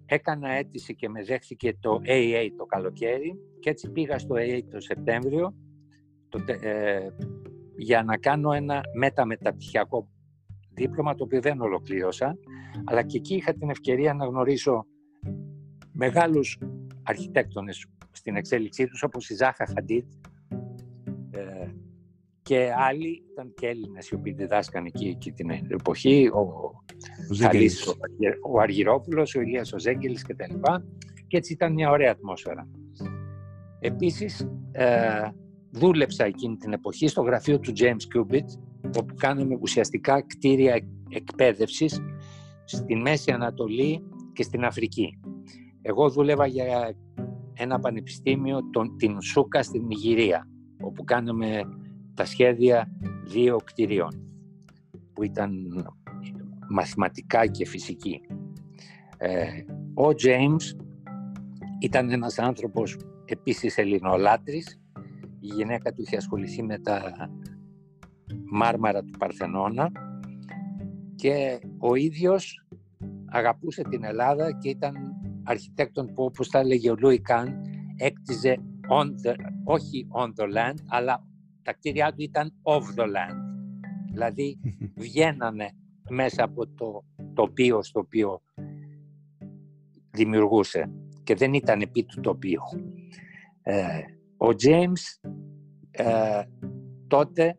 έκανα 0.07 0.49
αίτηση 0.49 0.95
και 0.95 1.09
με 1.09 1.23
δέχθηκε 1.23 1.77
το 1.79 2.01
AA 2.05 2.49
το 2.57 2.65
καλοκαίρι 2.65 3.39
και 3.59 3.69
έτσι 3.69 3.91
πήγα 3.91 4.19
στο 4.19 4.35
AA 4.37 4.61
το 4.71 4.79
Σεπτέμβριο 4.79 5.53
το, 6.29 6.43
ε, 6.61 7.07
για 7.77 8.03
να 8.03 8.17
κάνω 8.17 8.51
ένα 8.51 8.81
μεταμεταπτυχιακό 8.97 10.07
δίπλωμα 10.73 11.15
το 11.15 11.23
οποίο 11.23 11.41
δεν 11.41 11.61
ολοκλήρωσα 11.61 12.37
αλλά 12.85 13.03
και 13.03 13.17
εκεί 13.17 13.35
είχα 13.35 13.53
την 13.53 13.69
ευκαιρία 13.69 14.13
να 14.13 14.25
γνωρίσω 14.25 14.85
μεγάλους 15.91 16.59
αρχιτέκτονες 17.03 17.85
στην 18.11 18.35
εξέλιξή 18.35 18.87
τους 18.87 19.03
όπως 19.03 19.29
η 19.29 19.35
Ζάχα 19.35 19.65
Χαντίτ 19.65 20.05
ε, 20.13 20.26
και 22.47 22.71
άλλοι 22.77 23.23
ήταν 23.31 23.53
και 23.55 23.67
Έλληνες 23.67 24.09
οι 24.09 24.15
οποίοι 24.15 24.33
διδάσκαν 24.33 24.85
εκεί, 24.85 25.07
εκεί 25.07 25.31
την 25.31 25.49
εποχή 25.49 26.29
ο, 26.33 26.39
ο, 26.39 26.71
ο, 28.51 28.59
Αργυρόπουλος, 28.59 29.35
ο 29.35 29.41
Ηλίας 29.41 29.73
ο 29.73 29.79
Ζέγγελης 29.79 30.23
και 30.23 30.35
τα 30.35 30.47
λοιπά 30.47 30.85
και 31.27 31.37
έτσι 31.37 31.53
ήταν 31.53 31.73
μια 31.73 31.89
ωραία 31.89 32.11
ατμόσφαιρα. 32.11 32.67
Επίσης 33.79 34.47
ε, 34.71 35.29
δούλεψα 35.71 36.25
εκείνη 36.25 36.55
την 36.55 36.73
εποχή 36.73 37.07
στο 37.07 37.21
γραφείο 37.21 37.59
του 37.59 37.73
James 37.79 38.17
Cubitt 38.17 38.45
όπου 38.97 39.15
κάναμε 39.15 39.57
ουσιαστικά 39.61 40.21
κτίρια 40.21 40.79
εκπαίδευσης 41.09 42.01
στη 42.65 42.95
Μέση 42.95 43.31
Ανατολή 43.31 44.03
και 44.33 44.43
στην 44.43 44.65
Αφρική. 44.65 45.19
Εγώ 45.81 46.09
δούλευα 46.09 46.45
για 46.45 46.95
ένα 47.53 47.79
πανεπιστήμιο, 47.79 48.59
τον, 48.71 48.97
την 48.97 49.21
Σούκα 49.21 49.63
στην 49.63 49.85
Νιγηρία, 49.85 50.47
όπου 50.81 51.03
κάναμε 51.03 51.61
τα 52.17 52.25
σχέδια 52.25 52.89
δύο 53.23 53.57
κτηρίων, 53.63 54.21
που 55.13 55.23
ήταν 55.23 55.51
μαθηματικά 56.69 57.45
και 57.45 57.65
φυσική. 57.65 58.21
Ε, 59.17 59.47
ο 59.93 60.13
Τζέιμς 60.13 60.75
ήταν 61.79 62.09
ένας 62.09 62.39
άνθρωπος 62.39 62.97
επίσης 63.25 63.77
ελληνολάτρης. 63.77 64.79
Η 65.39 65.47
γυναίκα 65.47 65.93
του 65.93 66.01
είχε 66.01 66.15
ασχοληθεί 66.15 66.63
με 66.63 66.79
τα 66.79 67.01
μάρμαρα 68.51 69.03
του 69.03 69.17
Παρθενώνα 69.17 69.91
και 71.15 71.59
ο 71.77 71.95
ίδιος 71.95 72.65
αγαπούσε 73.25 73.81
την 73.81 74.03
Ελλάδα 74.03 74.51
και 74.51 74.69
ήταν 74.69 74.95
αρχιτέκτον 75.43 76.13
που 76.13 76.23
όπως 76.23 76.49
τα 76.49 76.59
έλεγε 76.59 76.91
ο 76.91 76.95
Λούι 76.99 77.21
Καν 77.21 77.61
έκτιζε 77.95 78.57
on 78.89 79.05
the, 79.05 79.35
όχι 79.63 80.07
on 80.11 80.27
the 80.27 80.55
land 80.55 80.75
αλλά 80.87 81.26
τα 81.67 81.73
κτίρια 81.73 82.13
του 82.13 82.21
ήταν 82.21 82.53
off 82.63 82.99
the 82.99 83.03
land 83.03 83.39
δηλαδή 84.11 84.59
βγαίνανε 84.95 85.71
μέσα 86.09 86.43
από 86.43 86.67
το 86.67 87.03
τοπίο 87.33 87.83
στο 87.83 87.99
οποίο 87.99 88.41
δημιουργούσε 90.11 90.91
και 91.23 91.35
δεν 91.35 91.53
ήταν 91.53 91.81
επί 91.81 92.03
του 92.03 92.21
τοπίου. 92.21 92.61
Ε, 93.61 93.99
ο 94.37 94.47
James 94.63 95.29
ε, 95.91 96.43
τότε 97.07 97.57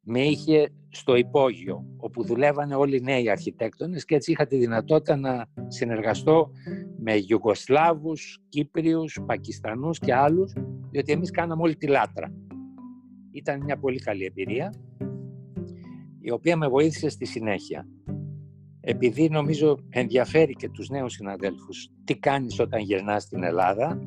με 0.00 0.20
είχε 0.20 0.72
στο 0.90 1.16
υπόγειο, 1.16 1.86
όπου 1.96 2.24
δουλεύανε 2.24 2.74
όλοι 2.74 2.96
οι 2.96 3.00
νέοι 3.00 3.30
αρχιτέκτονες 3.30 4.04
και 4.04 4.14
έτσι 4.14 4.30
είχα 4.30 4.46
τη 4.46 4.56
δυνατότητα 4.56 5.16
να 5.16 5.46
συνεργαστώ 5.66 6.50
με 6.98 7.14
Ιουγκοσλάβους, 7.28 8.42
Κύπριους, 8.48 9.20
Πακιστανούς 9.26 9.98
και 9.98 10.14
άλλους, 10.14 10.52
διότι 10.90 11.12
εμείς 11.12 11.30
κάναμε 11.30 11.62
όλη 11.62 11.76
τη 11.76 11.86
λάτρα. 11.86 12.32
Ήταν 13.30 13.62
μια 13.64 13.78
πολύ 13.78 13.98
καλή 13.98 14.24
εμπειρία, 14.24 14.74
η 16.20 16.30
οποία 16.30 16.56
με 16.56 16.68
βοήθησε 16.68 17.08
στη 17.08 17.24
συνέχεια. 17.24 17.88
Επειδή 18.80 19.28
νομίζω 19.28 19.78
ενδιαφέρει 19.88 20.54
και 20.54 20.68
τους 20.68 20.88
νέους 20.88 21.12
συναδέλφους 21.12 21.90
τι 22.04 22.18
κάνεις 22.18 22.60
όταν 22.60 22.80
γυρνάς 22.80 23.22
στην 23.22 23.42
Ελλάδα, 23.42 24.00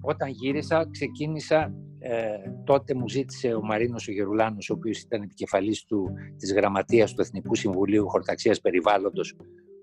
όταν 0.00 0.28
γύρισα 0.28 0.88
ξεκίνησα 0.90 1.74
ε, 2.06 2.50
τότε 2.64 2.94
μου 2.94 3.08
ζήτησε 3.08 3.54
ο 3.54 3.62
Μαρίνος 3.62 4.08
ο 4.08 4.12
Γερουλάνος, 4.12 4.70
ο 4.70 4.74
οποίος 4.74 5.00
ήταν 5.00 5.22
επικεφαλής 5.22 5.84
του, 5.84 6.10
της 6.36 6.52
γραμματείας 6.52 7.14
του 7.14 7.20
Εθνικού 7.20 7.54
Συμβουλίου 7.54 8.08
Χορταξίας 8.08 8.60
Περιβάλλοντος 8.60 9.36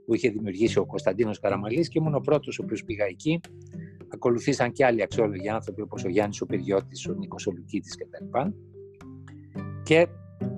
που 0.06 0.14
είχε 0.16 0.30
δημιουργήσει 0.30 0.80
ο 0.80 0.86
Κωνσταντίνος 0.86 1.40
Καραμαλής 1.40 1.88
και 1.88 2.00
ήμουν 2.00 2.16
ο 2.16 2.20
πρώτος 2.20 2.60
ο 2.60 2.64
οποίος 2.64 2.84
πήγα 2.84 3.06
εκεί. 3.06 3.40
Ακολουθήσαν 4.14 4.72
και 4.72 4.86
άλλοι 4.86 5.02
αξιόλογοι 5.02 5.50
άνθρωποι 5.50 5.82
όπως 5.82 6.04
ο 6.04 6.10
Γιάννης 6.10 6.42
ο 6.42 6.46
Πυριώτης, 6.46 7.08
ο 7.08 7.14
Νίκος 7.14 7.48
ο 7.48 7.52
Λουκίτης 7.52 7.96
κτλ. 7.98 8.40
Και 9.84 10.08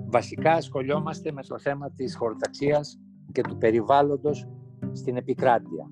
βασικά 0.06 0.52
ασχολιόμαστε 0.52 1.32
με 1.32 1.42
το 1.42 1.58
θέμα 1.58 1.90
της 1.90 2.16
χωροταξίας 2.16 2.98
και 3.32 3.42
του 3.42 3.56
περιβάλλοντος 3.56 4.48
στην 4.92 5.16
επικράτεια. 5.16 5.90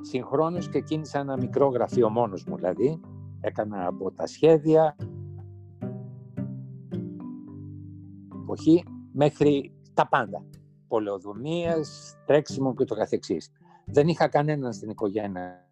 Συγχρόνως 0.00 0.68
και 0.68 0.80
κίνησα 0.80 1.18
ένα 1.18 1.36
μικρό 1.36 1.68
γραφείο 1.68 2.10
μόνος 2.10 2.44
μου 2.44 2.56
δηλαδή, 2.56 3.00
έκανα 3.40 3.86
από 3.86 4.12
τα 4.12 4.26
σχέδια. 4.26 4.96
Εποχή 8.42 8.84
μέχρι 9.12 9.72
τα 9.94 10.08
πάντα. 10.08 10.44
Πολεοδομίες, 10.88 12.14
τρέξιμο 12.26 12.74
και 12.74 12.84
το 12.84 12.94
καθεξής. 12.94 13.50
Δεν 13.84 14.08
είχα 14.08 14.28
κανέναν 14.28 14.72
στην 14.72 14.90
οικογένεια. 14.90 15.68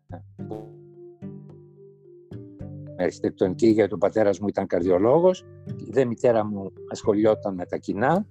Αρχιτεκτονική 2.98 3.66
γιατί 3.66 3.94
ο 3.94 3.98
πατέρας 3.98 4.38
μου 4.38 4.48
ήταν 4.48 4.66
καρδιολόγος, 4.66 5.44
η 5.76 5.90
δε 5.90 6.04
μητέρα 6.04 6.44
μου 6.44 6.72
ασχολιόταν 6.90 7.54
με 7.54 7.64
τα 7.64 7.76
κοινά, 7.76 8.26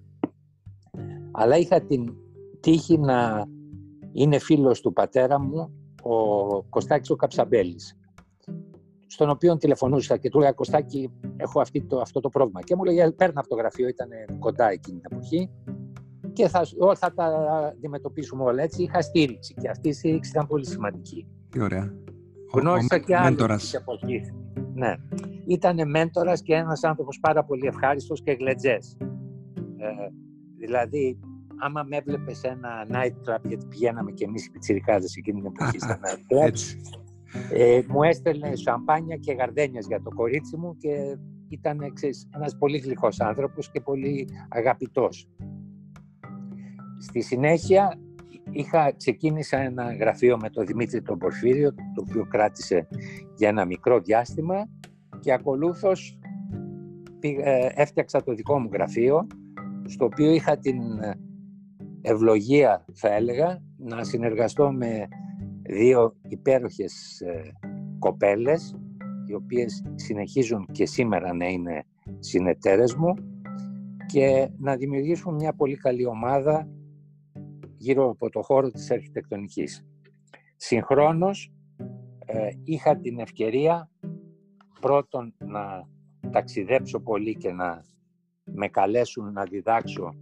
αλλά 1.31 1.57
είχα 1.57 1.81
την 1.81 2.13
τύχη 2.59 2.97
να 2.97 3.45
είναι 4.11 4.39
φίλος 4.39 4.81
του 4.81 4.93
πατέρα 4.93 5.39
μου 5.39 5.71
ο 6.01 6.63
Κωστάκης 6.63 7.09
ο 7.09 7.15
Καψαμπέλης, 7.15 7.97
στον 9.07 9.29
οποίο 9.29 9.57
τηλεφωνούσα 9.57 10.17
και 10.17 10.29
του 10.29 10.37
έλεγα 10.37 10.53
Κωστάκη, 10.53 11.11
έχω 11.37 11.61
αυτή 11.61 11.81
το, 11.83 11.99
αυτό 11.99 12.19
το 12.19 12.29
πρόβλημα. 12.29 12.61
Και 12.61 12.75
μου 12.75 12.83
λέγε 12.83 13.11
Παίρνω 13.11 13.39
από 13.39 13.49
το 13.49 13.55
γραφείο, 13.55 13.87
ήταν 13.87 14.09
κοντά 14.39 14.71
εκείνη 14.71 14.99
την 14.99 15.09
εποχή 15.11 15.49
και 16.33 16.47
θα, 16.47 16.61
θα 16.95 17.13
τα 17.13 17.25
αντιμετωπίσουμε 17.75 18.43
όλα 18.43 18.63
έτσι. 18.63 18.83
Είχα 18.83 19.01
στήριξη 19.01 19.53
και 19.53 19.69
αυτή 19.69 19.89
η 19.89 19.93
στήριξη 19.93 20.31
ήταν 20.33 20.47
πολύ 20.47 20.67
σημαντική. 20.67 21.27
Τι 21.49 21.61
ωραία. 21.61 21.93
Γνώρισα 22.53 22.97
και 22.97 23.17
άλλους 23.17 23.73
εποχή. 23.73 24.21
Ναι. 24.73 24.95
Ήταν 25.47 25.89
μέντορας 25.89 26.41
και 26.41 26.53
ένας 26.53 26.83
άνθρωπος 26.83 27.19
πάρα 27.19 27.43
πολύ 27.43 27.67
ευχάριστος 27.67 28.21
και 28.23 28.31
γλετζές. 28.31 28.97
Ε, 29.77 29.87
δηλαδή, 30.57 31.19
άμα 31.57 31.83
με 31.83 31.97
έβλεπες 31.97 32.37
σε 32.37 32.47
ένα 32.47 32.87
night 32.91 33.29
club, 33.29 33.41
γιατί 33.43 33.65
πηγαίναμε 33.65 34.11
και 34.11 34.25
εμείς 34.25 34.45
οι 34.45 34.51
πιτσιρικάδες 34.51 35.15
εκείνη 35.15 35.41
την 35.41 35.51
εποχή 35.55 35.79
στα 35.85 35.99
night 35.99 36.33
club, 36.33 36.53
ε, 37.53 37.81
μου 37.87 38.03
έστελνε 38.03 38.55
σαμπάνια 38.55 39.15
και 39.15 39.33
γαρδένιες 39.33 39.87
για 39.87 40.01
το 40.01 40.09
κορίτσι 40.09 40.57
μου 40.57 40.77
και 40.77 41.17
ήταν 41.49 41.93
ξέρεις, 41.93 42.29
ένας 42.35 42.57
πολύ 42.57 42.77
γλυκός 42.77 43.19
άνθρωπος 43.19 43.71
και 43.71 43.81
πολύ 43.81 44.27
αγαπητός. 44.49 45.29
Στη 46.99 47.21
συνέχεια 47.21 47.99
είχα, 48.51 48.93
ξεκίνησα 48.97 49.57
ένα 49.57 49.93
γραφείο 49.93 50.37
με 50.37 50.49
τον 50.49 50.65
Δημήτρη 50.65 51.01
τον 51.01 51.17
Πορφύριο, 51.17 51.73
το 51.73 52.05
οποίο 52.07 52.25
κράτησε 52.25 52.87
για 53.35 53.49
ένα 53.49 53.65
μικρό 53.65 53.99
διάστημα 53.99 54.69
και 55.19 55.33
ακολούθως 55.33 56.19
ε, 57.19 57.67
έφτιαξα 57.75 58.23
το 58.23 58.33
δικό 58.33 58.59
μου 58.59 58.69
γραφείο, 58.73 59.27
στο 59.85 60.05
οποίο 60.05 60.31
είχα 60.31 60.57
την 60.57 60.79
ευλογία, 62.01 62.85
θα 62.93 63.13
έλεγα, 63.13 63.61
να 63.77 64.03
συνεργαστώ 64.03 64.71
με 64.71 65.07
δύο 65.67 66.15
υπέροχες 66.27 67.21
ε, 67.21 67.51
κοπέλες 67.99 68.75
οι 69.25 69.33
οποίες 69.33 69.83
συνεχίζουν 69.95 70.67
και 70.71 70.85
σήμερα 70.85 71.33
να 71.33 71.45
είναι 71.45 71.85
συνεταίρες 72.19 72.95
μου 72.95 73.13
και 74.05 74.49
να 74.57 74.75
δημιουργήσουν 74.75 75.35
μια 75.35 75.53
πολύ 75.53 75.75
καλή 75.75 76.05
ομάδα 76.05 76.67
γύρω 77.77 78.09
από 78.09 78.29
το 78.29 78.41
χώρο 78.41 78.71
της 78.71 78.91
αρχιτεκτονικής. 78.91 79.85
Συγχρόνως 80.55 81.51
ε, 82.25 82.49
είχα 82.63 82.97
την 82.97 83.19
ευκαιρία 83.19 83.89
πρώτον 84.79 85.33
να 85.37 85.87
ταξιδέψω 86.31 86.99
πολύ 86.99 87.35
και 87.35 87.51
να 87.51 87.83
με 88.43 88.67
καλέσουν 88.67 89.31
να 89.31 89.43
διδάξω 89.43 90.15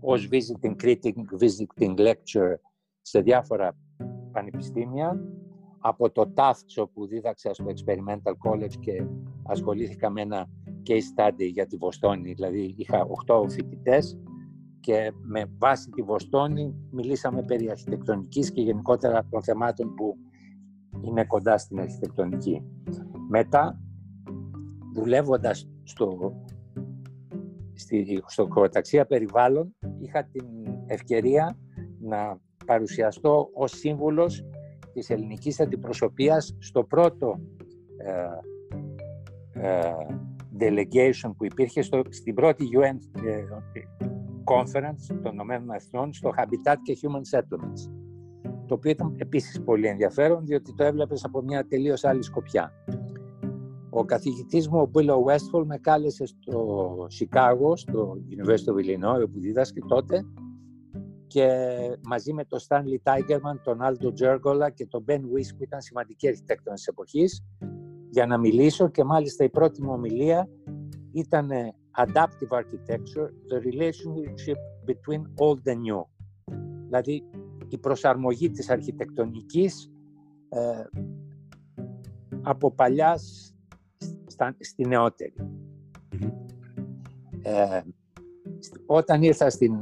ως 0.00 0.28
visiting 0.30 0.74
critic, 0.82 1.12
visiting 1.40 1.96
lecture 1.96 2.54
σε 3.00 3.20
διάφορα 3.20 3.76
πανεπιστήμια. 4.34 5.20
Από 5.78 6.10
το 6.10 6.32
Tufts 6.36 6.82
όπου 6.82 7.06
δίδαξα 7.06 7.54
στο 7.54 7.64
Experimental 7.64 8.50
College 8.50 8.74
και 8.80 9.06
ασχολήθηκα 9.42 10.10
με 10.10 10.20
ένα 10.20 10.46
case 10.88 11.20
study 11.20 11.50
για 11.52 11.66
τη 11.66 11.76
Βοστόνη, 11.76 12.32
δηλαδή 12.32 12.74
είχα 12.76 13.06
8 13.26 13.48
φοιτητές 13.48 14.18
και 14.80 15.12
με 15.20 15.44
βάση 15.58 15.90
τη 15.90 16.02
Βοστόνη 16.02 16.74
μιλήσαμε 16.90 17.42
περί 17.42 17.70
αρχιτεκτονικής 17.70 18.50
και 18.50 18.60
γενικότερα 18.62 19.26
των 19.30 19.42
θεμάτων 19.42 19.94
που 19.94 20.16
είναι 21.00 21.24
κοντά 21.24 21.58
στην 21.58 21.80
αρχιτεκτονική. 21.80 22.62
Μετά, 23.28 23.80
δουλεύοντας 24.94 25.68
στο, 25.82 26.34
στη, 27.72 28.22
στο 28.26 28.46
χωροταξία 28.50 29.06
περιβάλλον, 29.06 29.74
είχα 29.98 30.24
την 30.24 30.46
ευκαιρία 30.86 31.58
να 32.00 32.38
παρουσιαστώ 32.64 33.50
ως 33.52 33.70
σύμβουλος 33.70 34.44
της 34.92 35.10
ελληνικής 35.10 35.60
αντιπροσωπείας 35.60 36.56
στο 36.58 36.84
πρώτο 36.84 37.40
ε, 37.96 38.26
ε, 39.68 39.92
delegation 40.58 41.32
που 41.36 41.44
υπήρχε 41.44 41.82
στο, 41.82 42.02
στην 42.08 42.34
πρώτη 42.34 42.68
UN 42.72 43.22
ε, 43.24 43.44
Conference 44.44 45.18
των 45.22 45.32
Ηνωμένων 45.32 45.70
Εθνών 45.70 46.12
στο 46.12 46.32
Habitat 46.36 46.76
και 46.82 46.98
Human 47.02 47.38
Settlements 47.38 47.92
το 48.66 48.74
οποίο 48.74 48.90
ήταν 48.90 49.14
επίσης 49.16 49.62
πολύ 49.62 49.86
ενδιαφέρον 49.86 50.46
διότι 50.46 50.74
το 50.74 50.84
έβλεπες 50.84 51.24
από 51.24 51.42
μια 51.42 51.66
τελείως 51.66 52.04
άλλη 52.04 52.22
σκοπιά. 52.22 52.72
Ο 53.90 54.04
καθηγητής 54.04 54.68
μου, 54.68 54.80
ο 54.80 54.90
Willow 54.94 55.32
Westfall, 55.32 55.64
με 55.64 55.78
κάλεσε 55.78 56.26
στο 56.26 57.06
Σικάγο, 57.08 57.76
στο 57.76 58.16
University 58.30 58.72
of 58.72 58.84
Illinois, 58.84 59.22
όπου 59.24 59.40
δίδασκε 59.40 59.80
τότε, 59.88 60.26
και 61.34 61.48
μαζί 62.02 62.32
με 62.32 62.44
τον 62.44 62.58
Stanley 62.68 62.98
Tigerman, 63.02 63.58
τον 63.62 63.78
Aldo 63.82 64.14
Τζέργολα 64.14 64.70
και 64.70 64.86
τον 64.86 65.04
Ben 65.08 65.18
Weiss, 65.18 65.56
που 65.56 65.62
ήταν 65.62 65.80
σημαντικοί 65.80 66.28
αρχιτέκτονες 66.28 66.78
της 66.78 66.88
εποχής, 66.88 67.44
για 68.10 68.26
να 68.26 68.38
μιλήσω 68.38 68.88
και 68.88 69.04
μάλιστα 69.04 69.44
η 69.44 69.48
πρώτη 69.48 69.82
μου 69.82 69.92
ομιλία 69.92 70.48
ήταν 71.12 71.50
Adaptive 71.96 72.58
Architecture, 72.58 73.28
the 73.50 73.58
relationship 73.60 74.58
between 74.86 75.22
old 75.38 75.72
and 75.72 75.80
new. 75.80 76.04
Δηλαδή, 76.84 77.22
η 77.68 77.78
προσαρμογή 77.78 78.50
της 78.50 78.70
αρχιτεκτονικής 78.70 79.90
ε, 80.48 80.84
από 82.42 82.70
παλιά 82.70 83.18
στη 84.58 84.86
νεότερη. 84.86 85.34
Ε, 87.42 87.80
όταν 88.86 89.22
ήρθα 89.22 89.50
στην 89.50 89.72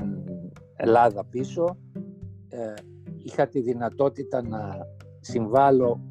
Ελλάδα 0.84 1.24
πίσω, 1.24 1.78
ε, 2.48 2.72
είχα 3.16 3.48
τη 3.48 3.60
δυνατότητα 3.60 4.42
να 4.42 4.78
συμβάλλω 5.20 6.10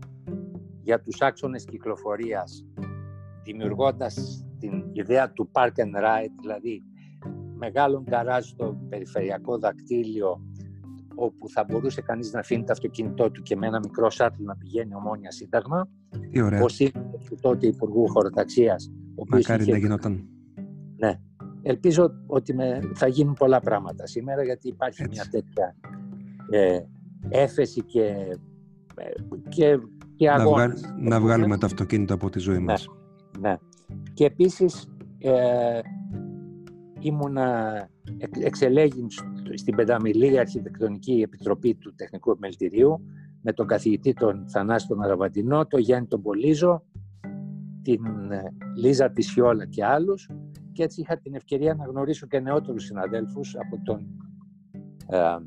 για 0.81 1.01
τους 1.01 1.21
άξονες 1.21 1.65
κυκλοφορίας, 1.65 2.65
δημιουργώντας 3.43 4.45
την 4.59 4.83
ιδέα 4.91 5.31
του 5.31 5.49
Park 5.51 5.71
and 5.75 6.03
Ride, 6.03 6.33
δηλαδή 6.41 6.83
μεγάλων 7.55 8.03
γκαράζ 8.03 8.45
στο 8.45 8.77
περιφερειακό 8.89 9.57
δακτύλιο 9.57 10.41
όπου 11.15 11.49
θα 11.49 11.65
μπορούσε 11.67 12.01
κανείς 12.01 12.31
να 12.31 12.39
αφήνει 12.39 12.63
το 12.63 12.71
αυτοκίνητό 12.71 13.31
του 13.31 13.41
και 13.41 13.55
με 13.55 13.67
ένα 13.67 13.79
μικρό 13.79 14.09
σάτλ 14.09 14.43
να 14.43 14.55
πηγαίνει 14.55 14.95
ομόνια 14.95 15.31
σύνταγμα. 15.31 15.89
Τι 16.31 16.41
ωραία. 16.41 16.63
Ως 16.63 16.77
του 17.25 17.37
τότε 17.41 17.67
Υπουργού 17.67 18.07
Χωροταξίας. 18.07 18.91
Μακάρι 19.27 19.61
είχε... 19.61 19.71
να 19.71 19.77
γινόταν. 19.77 20.27
Ναι. 20.97 21.19
Ελπίζω 21.61 22.11
ότι 22.27 22.53
με... 22.53 22.79
θα 22.93 23.07
γίνουν 23.07 23.33
πολλά 23.33 23.59
πράγματα 23.59 24.07
σήμερα 24.07 24.43
γιατί 24.43 24.67
υπάρχει 24.67 25.07
μια 25.09 25.27
τέτοια 25.31 25.75
ε, 26.49 26.79
έφεση 27.29 27.83
και, 27.83 28.03
ε, 28.95 29.11
και, 29.49 29.79
και 30.15 30.29
αγώνα. 30.29 30.67
Να, 30.67 31.09
να 31.09 31.19
βγάλουμε 31.19 31.57
το 31.57 31.65
αυτοκίνητο 31.65 32.13
από 32.13 32.29
τη 32.29 32.39
ζωή 32.39 32.57
ναι, 32.57 32.63
μας. 32.63 32.87
Ναι. 33.39 33.57
Και 34.13 34.25
επίσης 34.25 34.87
ε, 35.17 35.79
ήμουνα 36.99 37.89
εξελέγει 38.39 39.07
στην 39.53 39.75
Πενταμιλή 39.75 40.39
Αρχιτεκτονική 40.39 41.21
Επιτροπή 41.25 41.75
του 41.75 41.93
Τεχνικού 41.95 42.31
Επιμελητηρίου 42.31 43.01
με 43.41 43.53
τον 43.53 43.67
καθηγητή 43.67 44.13
τον 44.13 44.45
Θανάση 44.49 44.87
τον 44.87 45.01
Αραβαντινό, 45.03 45.65
τον 45.65 45.79
Γιάννη 45.79 46.07
τον 46.07 46.21
Πολίζο, 46.21 46.83
την 47.81 48.01
ε, 48.31 48.43
Λίζα 48.75 49.11
Τισιόλα 49.11 49.65
και 49.65 49.85
άλλους 49.85 50.29
και 50.71 50.83
έτσι 50.83 51.01
είχα 51.01 51.17
την 51.17 51.35
ευκαιρία 51.35 51.75
να 51.75 51.85
γνωρίσω 51.85 52.27
και 52.27 52.39
νεότερους 52.39 52.83
συναδέλφους 52.83 53.55
από 53.55 53.81
τον 53.83 54.07
ε, 55.07 55.37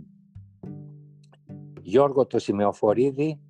Γιώργο 1.80 2.26
τον 2.26 2.40
Σημεοφορίδη, 2.40 3.40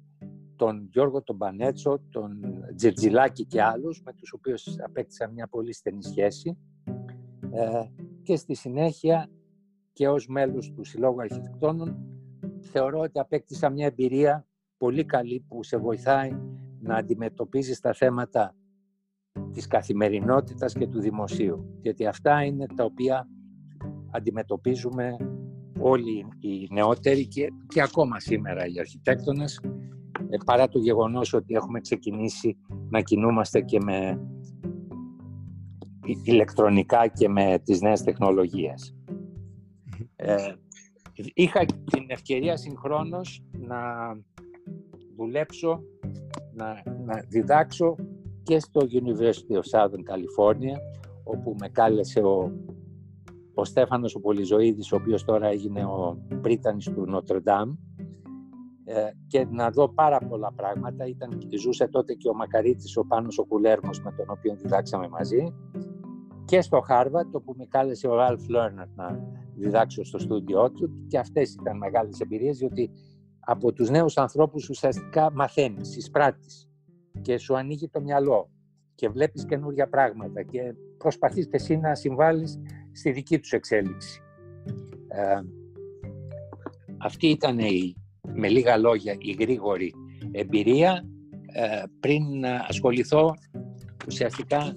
τον 0.57 0.89
Γιώργο 0.91 1.23
τον 1.23 1.39
Πανέτσο, 1.39 2.01
τον 2.11 2.41
Τζετζιλάκη 2.77 3.47
και 3.47 3.63
άλλους 3.63 4.03
με 4.05 4.13
τους 4.13 4.33
οποίους 4.33 4.77
απέκτησα 4.85 5.29
μια 5.29 5.47
πολύ 5.47 5.73
στενή 5.73 6.03
σχέση 6.03 6.59
ε, 7.51 7.85
και 8.23 8.37
στη 8.37 8.55
συνέχεια 8.55 9.31
και 9.93 10.09
ως 10.09 10.27
μέλος 10.27 10.73
του 10.73 10.85
Συλλόγου 10.85 11.21
Αρχιτεκτόνων 11.21 11.97
θεωρώ 12.61 13.01
ότι 13.01 13.19
απέκτησα 13.19 13.71
μια 13.71 13.87
εμπειρία 13.87 14.47
πολύ 14.77 15.05
καλή 15.05 15.45
που 15.49 15.63
σε 15.63 15.77
βοηθάει 15.77 16.31
να 16.81 16.97
αντιμετωπίζεις 16.97 17.81
τα 17.81 17.93
θέματα 17.93 18.55
της 19.53 19.67
καθημερινότητας 19.67 20.73
και 20.73 20.87
του 20.87 21.01
δημοσίου. 21.01 21.79
Γιατί 21.81 22.07
αυτά 22.07 22.45
είναι 22.45 22.67
τα 22.77 22.85
οποία 22.85 23.29
αντιμετωπίζουμε 24.11 25.17
όλοι 25.79 26.27
οι 26.41 26.69
νεότεροι 26.71 27.27
και, 27.27 27.49
και 27.69 27.83
ακόμα 27.83 28.21
σήμερα 28.21 28.67
οι 28.67 28.79
αρχιτέκτονες 28.79 29.61
ε, 30.29 30.37
παρά 30.45 30.69
το 30.69 30.79
γεγονός 30.79 31.33
ότι 31.33 31.55
έχουμε 31.55 31.81
ξεκινήσει 31.81 32.57
να 32.89 33.01
κινούμαστε 33.01 33.61
και 33.61 33.81
με 33.81 34.21
ηλεκτρονικά 36.25 37.07
και 37.07 37.29
με 37.29 37.59
τις 37.65 37.81
νέες 37.81 38.03
τεχνολογίες. 38.03 38.97
Ε, 40.17 40.37
είχα 41.35 41.65
την 41.65 42.05
ευκαιρία 42.07 42.57
συγχρόνως 42.57 43.45
να 43.53 43.79
δουλέψω, 45.17 45.81
να, 46.55 46.83
να 47.05 47.25
διδάξω 47.29 47.97
και 48.45 48.59
στο 48.59 48.81
University 48.91 49.55
of 49.55 49.63
Southern 49.73 50.05
California, 50.13 50.77
όπου 51.25 51.55
με 51.61 51.69
κάλεσε 51.69 52.21
ο, 52.21 52.53
ο 53.55 53.65
Στέφανος 53.65 54.15
ο 54.15 54.21
Πολυζωίδης, 54.21 54.93
ο 54.93 54.97
οποίος 54.97 55.25
τώρα 55.25 55.47
έγινε 55.47 55.85
ο 55.85 56.19
πρίτανης 56.41 56.85
του 56.85 57.05
Notre 57.09 57.37
Dame, 57.37 57.77
ε, 58.85 59.11
και 59.27 59.47
να 59.51 59.71
δω 59.71 59.89
πάρα 59.89 60.19
πολλά 60.19 60.53
πράγματα. 60.53 61.07
Ήταν, 61.07 61.41
ζούσε 61.59 61.87
τότε 61.87 62.15
και 62.15 62.29
ο 62.29 62.35
Μακαρίτης, 62.35 62.97
ο 62.97 63.05
Πάνος 63.07 63.39
ο 63.39 63.45
Κουλέρμος, 63.45 64.01
με 64.01 64.13
τον 64.13 64.27
οποίο 64.29 64.57
διδάξαμε 64.57 65.09
μαζί. 65.09 65.55
Και 66.45 66.61
στο 66.61 66.85
Harvard, 66.89 67.31
όπου 67.33 67.55
με 67.57 67.67
κάλεσε 67.67 68.09
ο 68.09 68.13
Ralph 68.15 68.57
Lerner 68.57 68.89
να 68.95 69.29
διδάξω 69.55 70.05
στο 70.05 70.19
στούντιό 70.19 70.71
του. 70.71 71.07
Και 71.07 71.19
αυτές 71.19 71.55
ήταν 71.55 71.77
μεγάλες 71.77 72.21
εμπειρίες, 72.21 72.59
διότι 72.59 72.91
από 73.41 73.73
τους 73.73 73.91
νέους 73.91 74.17
ανθρώπους 74.17 74.69
ουσιαστικά 74.69 75.33
μαθαίνεις, 75.33 75.97
εισπράττεις 75.97 76.69
και 77.25 77.39
σου 77.39 77.57
ανοίγει 77.57 77.89
το 77.89 78.01
μυαλό 78.01 78.51
και 78.95 79.09
βλέπεις 79.09 79.45
καινούργια 79.45 79.89
πράγματα 79.89 80.43
και 80.43 80.75
προσπαθείς 80.99 81.45
και 81.45 81.57
εσύ 81.57 81.77
να 81.77 81.95
συμβάλλεις 81.95 82.61
στη 82.93 83.11
δική 83.11 83.39
τους 83.39 83.53
εξέλιξη. 83.53 84.21
Ε, 85.09 85.41
αυτή 86.99 87.27
ήταν 87.27 87.59
η, 87.59 87.95
με 88.35 88.49
λίγα 88.49 88.77
λόγια 88.77 89.17
η 89.19 89.37
γρήγορη 89.41 89.93
εμπειρία. 90.31 91.05
Ε, 91.47 91.83
πριν 92.01 92.23
ασχοληθώ 92.69 93.35
ουσιαστικά 94.07 94.77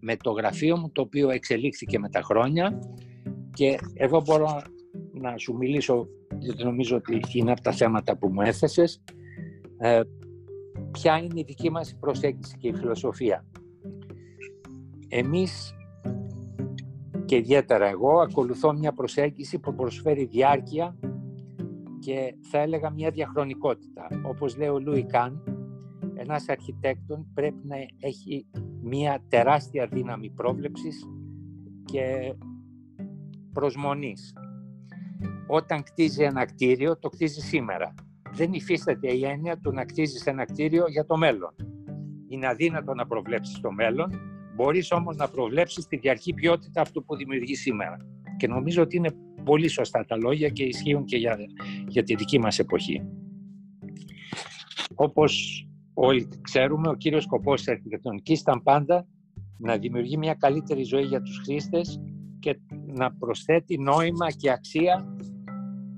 με 0.00 0.16
το 0.16 0.30
γραφείο 0.30 0.76
μου, 0.76 0.90
το 0.90 1.00
οποίο 1.00 1.30
εξελίχθηκε 1.30 1.98
με 1.98 2.08
τα 2.08 2.22
χρόνια 2.22 2.78
και 3.52 3.78
εδώ 3.94 4.22
μπορώ 4.22 4.62
να 5.12 5.36
σου 5.36 5.56
μιλήσω, 5.56 6.08
γιατί 6.38 6.64
νομίζω 6.64 6.96
ότι 6.96 7.20
είναι 7.32 7.52
από 7.52 7.60
τα 7.60 7.72
θέματα 7.72 8.16
που 8.16 8.28
μου 8.28 8.40
έθεσες, 8.40 9.02
ε, 9.78 10.00
ποια 10.96 11.18
είναι 11.18 11.40
η 11.40 11.44
δική 11.46 11.70
μας 11.70 11.96
προσέγγιση 12.00 12.56
και 12.56 12.68
η 12.68 12.72
φιλοσοφία. 12.72 13.44
Εμείς 15.08 15.74
και 17.24 17.36
ιδιαίτερα 17.36 17.86
εγώ 17.86 18.20
ακολουθώ 18.20 18.72
μια 18.72 18.92
προσέγγιση 18.92 19.58
που 19.58 19.74
προσφέρει 19.74 20.24
διάρκεια 20.24 20.96
και 21.98 22.34
θα 22.50 22.58
έλεγα 22.58 22.90
μια 22.90 23.10
διαχρονικότητα. 23.10 24.08
Όπως 24.24 24.56
λέει 24.56 24.68
ο 24.68 24.78
Λούι 24.78 25.04
Καν, 25.04 25.42
ένας 26.14 26.48
αρχιτέκτον 26.48 27.26
πρέπει 27.34 27.66
να 27.66 27.76
έχει 28.00 28.46
μια 28.82 29.22
τεράστια 29.28 29.86
δύναμη 29.86 30.30
πρόβλεψης 30.30 31.04
και 31.84 32.34
προσμονής. 33.52 34.32
Όταν 35.46 35.82
κτίζει 35.82 36.22
ένα 36.22 36.44
κτίριο, 36.44 36.98
το 36.98 37.08
κτίζει 37.08 37.40
σήμερα. 37.40 37.94
Δεν 38.36 38.52
υφίσταται 38.52 39.12
η 39.12 39.24
έννοια 39.24 39.58
του 39.58 39.72
να 39.72 39.84
κτίζεις 39.84 40.26
ένα 40.26 40.44
κτίριο 40.44 40.84
για 40.88 41.04
το 41.04 41.16
μέλλον. 41.16 41.54
Είναι 42.28 42.46
αδύνατο 42.46 42.94
να 42.94 43.06
προβλέψεις 43.06 43.60
το 43.60 43.72
μέλλον, 43.72 44.10
μπορείς 44.54 44.92
όμως 44.92 45.16
να 45.16 45.28
προβλέψεις 45.28 45.86
τη 45.86 45.96
διαρκή 45.96 46.34
ποιότητα 46.34 46.80
αυτού 46.80 47.04
που 47.04 47.16
δημιουργείς 47.16 47.60
σήμερα. 47.60 47.96
Και 48.36 48.46
νομίζω 48.46 48.82
ότι 48.82 48.96
είναι 48.96 49.10
πολύ 49.44 49.68
σωστά 49.68 50.04
τα 50.04 50.16
λόγια 50.16 50.48
και 50.48 50.64
ισχύουν 50.64 51.04
και 51.04 51.16
για, 51.16 51.36
για 51.86 52.02
τη 52.02 52.14
δική 52.14 52.38
μας 52.38 52.58
εποχή. 52.58 53.02
Όπως 54.94 55.64
όλοι 55.94 56.28
ξέρουμε, 56.40 56.88
ο 56.88 56.94
κύριος 56.94 57.22
σκοπός 57.22 57.58
της 57.58 57.68
αρχιτεκτονικής 57.68 58.40
ήταν 58.40 58.62
πάντα 58.62 59.06
να 59.58 59.76
δημιουργεί 59.76 60.16
μια 60.16 60.34
καλύτερη 60.34 60.82
ζωή 60.82 61.02
για 61.02 61.22
τους 61.22 61.40
χρήστες 61.44 62.00
και 62.38 62.58
να 62.86 63.12
προσθέτει 63.12 63.78
νόημα 63.78 64.30
και 64.30 64.50
αξία 64.50 65.16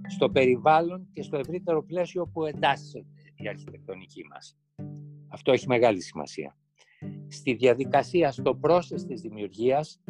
στο 0.08 0.30
περιβάλλον 0.30 1.08
και 1.12 1.22
στο 1.22 1.36
ευρύτερο 1.36 1.84
πλαίσιο 1.84 2.26
που 2.26 2.44
εντάσσεται 2.44 3.06
η 3.34 3.48
αρχιτεκτονική 3.48 4.24
μας. 4.30 4.58
Αυτό 5.28 5.52
έχει 5.52 5.66
μεγάλη 5.66 6.00
σημασία. 6.00 6.56
Στη 7.28 7.54
διαδικασία, 7.54 8.32
στο 8.32 8.58
process 8.62 9.00
της 9.08 9.20
δημιουργίας, 9.20 10.00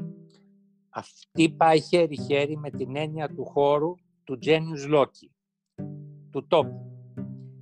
αυτή 0.91 1.51
πάει 1.51 1.81
χέρι-χέρι 1.81 2.57
με 2.57 2.71
την 2.71 2.97
έννοια 2.97 3.29
του 3.29 3.45
χώρου 3.45 3.95
του 4.25 4.39
genius 4.43 4.95
loci, 4.95 5.29
του 6.31 6.47
τόπου. 6.47 6.87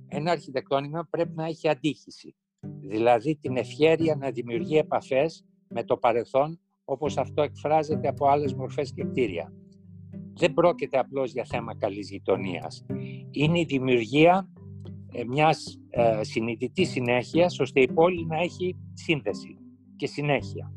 Ένα 0.07 0.31
αρχιτεκτόνημα 0.31 1.07
πρέπει 1.09 1.35
να 1.35 1.45
έχει 1.45 1.69
αντίχηση, 1.69 2.35
δηλαδή 2.79 3.35
την 3.35 3.57
ευχέρεια 3.57 4.15
να 4.15 4.31
δημιουργεί 4.31 4.77
επαφές 4.77 5.45
με 5.67 5.83
το 5.83 5.97
παρελθόν 5.97 6.59
όπως 6.85 7.17
αυτό 7.17 7.41
εκφράζεται 7.41 8.07
από 8.07 8.27
άλλες 8.27 8.53
μορφές 8.53 8.93
και 8.93 9.03
κτίρια. 9.03 9.53
Δεν 10.37 10.53
πρόκειται 10.53 10.97
απλώς 10.97 11.31
για 11.31 11.45
θέμα 11.45 11.75
καλής 11.77 12.09
γειτονίας. 12.09 12.85
Είναι 13.31 13.59
η 13.59 13.63
δημιουργία 13.63 14.49
ε, 15.11 15.23
μιας 15.23 15.79
ε, 15.89 16.23
συνειδητής 16.23 16.89
συνέχειας, 16.89 17.59
ώστε 17.59 17.81
η 17.81 17.91
πόλη 17.93 18.25
να 18.25 18.37
έχει 18.37 18.75
σύνδεση 18.93 19.57
και 19.95 20.07
συνέχεια. 20.07 20.71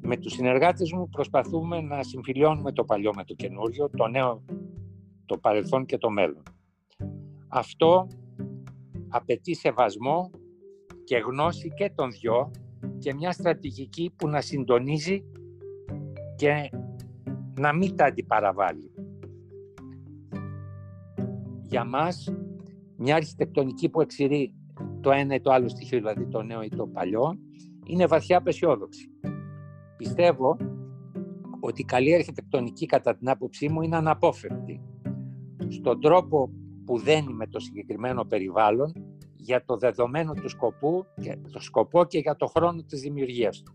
Με 0.00 0.16
τους 0.16 0.32
συνεργάτες 0.32 0.92
μου 0.92 1.08
προσπαθούμε 1.08 1.80
να 1.80 2.02
συμφιλιώνουμε 2.02 2.72
το 2.72 2.84
παλιό 2.84 3.12
με 3.16 3.24
το 3.24 3.34
καινούριο, 3.34 3.90
το 3.96 4.06
νέο, 4.06 4.44
το 5.26 5.38
παρελθόν 5.38 5.84
και 5.84 5.98
το 5.98 6.10
μέλλον. 6.10 6.42
Αυτό 7.48 8.06
απαιτεί 9.08 9.54
σεβασμό 9.54 10.30
και 11.04 11.16
γνώση 11.16 11.72
και 11.76 11.92
των 11.94 12.10
δυο 12.10 12.50
και 12.98 13.14
μια 13.14 13.32
στρατηγική 13.32 14.12
που 14.16 14.28
να 14.28 14.40
συντονίζει 14.40 15.24
και 16.36 16.70
να 17.58 17.72
μην 17.72 17.96
τα 17.96 18.04
αντιπαραβάλει. 18.04 18.90
Για 21.62 21.84
μας, 21.84 22.32
μια 22.96 23.14
αρχιτεκτονική 23.14 23.88
που 23.88 24.00
εξηρεί 24.00 24.54
το 25.00 25.10
ένα 25.10 25.34
ή 25.34 25.40
το 25.40 25.52
άλλο 25.52 25.68
στοιχείο, 25.68 25.98
δηλαδή 25.98 26.26
το 26.26 26.42
νέο 26.42 26.62
ή 26.62 26.68
το 26.68 26.86
παλιό, 26.86 27.38
είναι 27.86 28.06
βαθιά 28.06 28.38
απεσιόδοξη. 28.38 29.10
Πιστεύω 29.96 30.56
ότι 31.60 31.80
η 31.80 31.84
καλή 31.84 32.14
αρχιτεκτονική 32.14 32.86
κατά 32.86 33.16
την 33.16 33.28
άποψή 33.28 33.68
μου 33.68 33.82
είναι 33.82 33.96
αναπόφευκτη. 33.96 34.80
Στον 35.68 36.00
τρόπο 36.00 36.50
που 36.84 36.98
δένει 36.98 37.32
με 37.32 37.46
το 37.46 37.58
συγκεκριμένο 37.58 38.24
περιβάλλον 38.24 38.92
για 39.36 39.64
το 39.64 39.76
δεδομένο 39.76 40.32
του 40.32 40.48
σκοπού, 40.48 41.06
και 41.20 41.38
το 41.52 41.60
σκοπό 41.60 42.04
και 42.04 42.18
για 42.18 42.36
το 42.36 42.46
χρόνο 42.46 42.82
της 42.82 43.00
δημιουργίας, 43.00 43.62
του, 43.62 43.74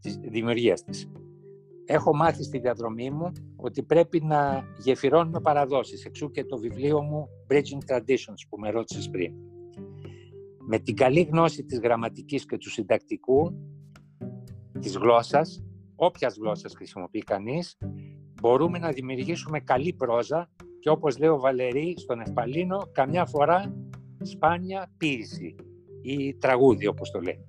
της 0.00 0.16
δημιουργίας 0.16 0.84
της. 0.84 1.10
Έχω 1.86 2.16
μάθει 2.16 2.42
στη 2.42 2.58
διαδρομή 2.58 3.10
μου 3.10 3.32
ότι 3.56 3.82
πρέπει 3.82 4.20
να 4.20 4.64
γεφυρώνουμε 4.78 5.40
παραδόσεις, 5.40 6.04
εξού 6.04 6.30
και 6.30 6.44
το 6.44 6.58
βιβλίο 6.58 7.02
μου 7.02 7.28
Bridging 7.50 7.92
Traditions 7.92 8.46
που 8.48 8.58
με 8.58 8.70
ρώτησες 8.70 9.10
πριν. 9.10 9.34
Με 10.66 10.78
την 10.78 10.96
καλή 10.96 11.20
γνώση 11.20 11.64
της 11.64 11.78
γραμματικής 11.78 12.46
και 12.46 12.56
του 12.56 12.70
συντακτικού, 12.70 13.52
της 14.80 14.96
γλώσσας, 14.96 15.64
όποιας 15.94 16.36
γλώσσας 16.36 16.74
χρησιμοποιεί 16.74 17.22
κανείς, 17.22 17.78
μπορούμε 18.40 18.78
να 18.78 18.90
δημιουργήσουμε 18.90 19.60
καλή 19.60 19.92
πρόζα 19.92 20.50
και 20.80 20.90
όπως 20.90 21.18
λέει 21.18 21.28
ο 21.28 21.38
Βαλερή 21.38 21.94
στον 21.98 22.20
Ευπαλίνο, 22.20 22.88
καμιά 22.92 23.26
φορά 23.26 23.74
σπάνια 24.22 24.92
ποίηση 24.96 25.54
ή 26.02 26.34
τραγούδι 26.34 26.86
όπως 26.86 27.10
το 27.10 27.20
λέει. 27.20 27.44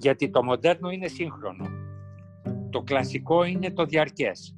Γιατί 0.00 0.30
το 0.30 0.44
μοντέρνο 0.44 0.90
είναι 0.90 1.08
σύγχρονο. 1.08 1.79
Το 2.70 2.82
κλασικό 2.82 3.44
είναι 3.44 3.70
το 3.70 3.84
διαρκές. 3.84 4.56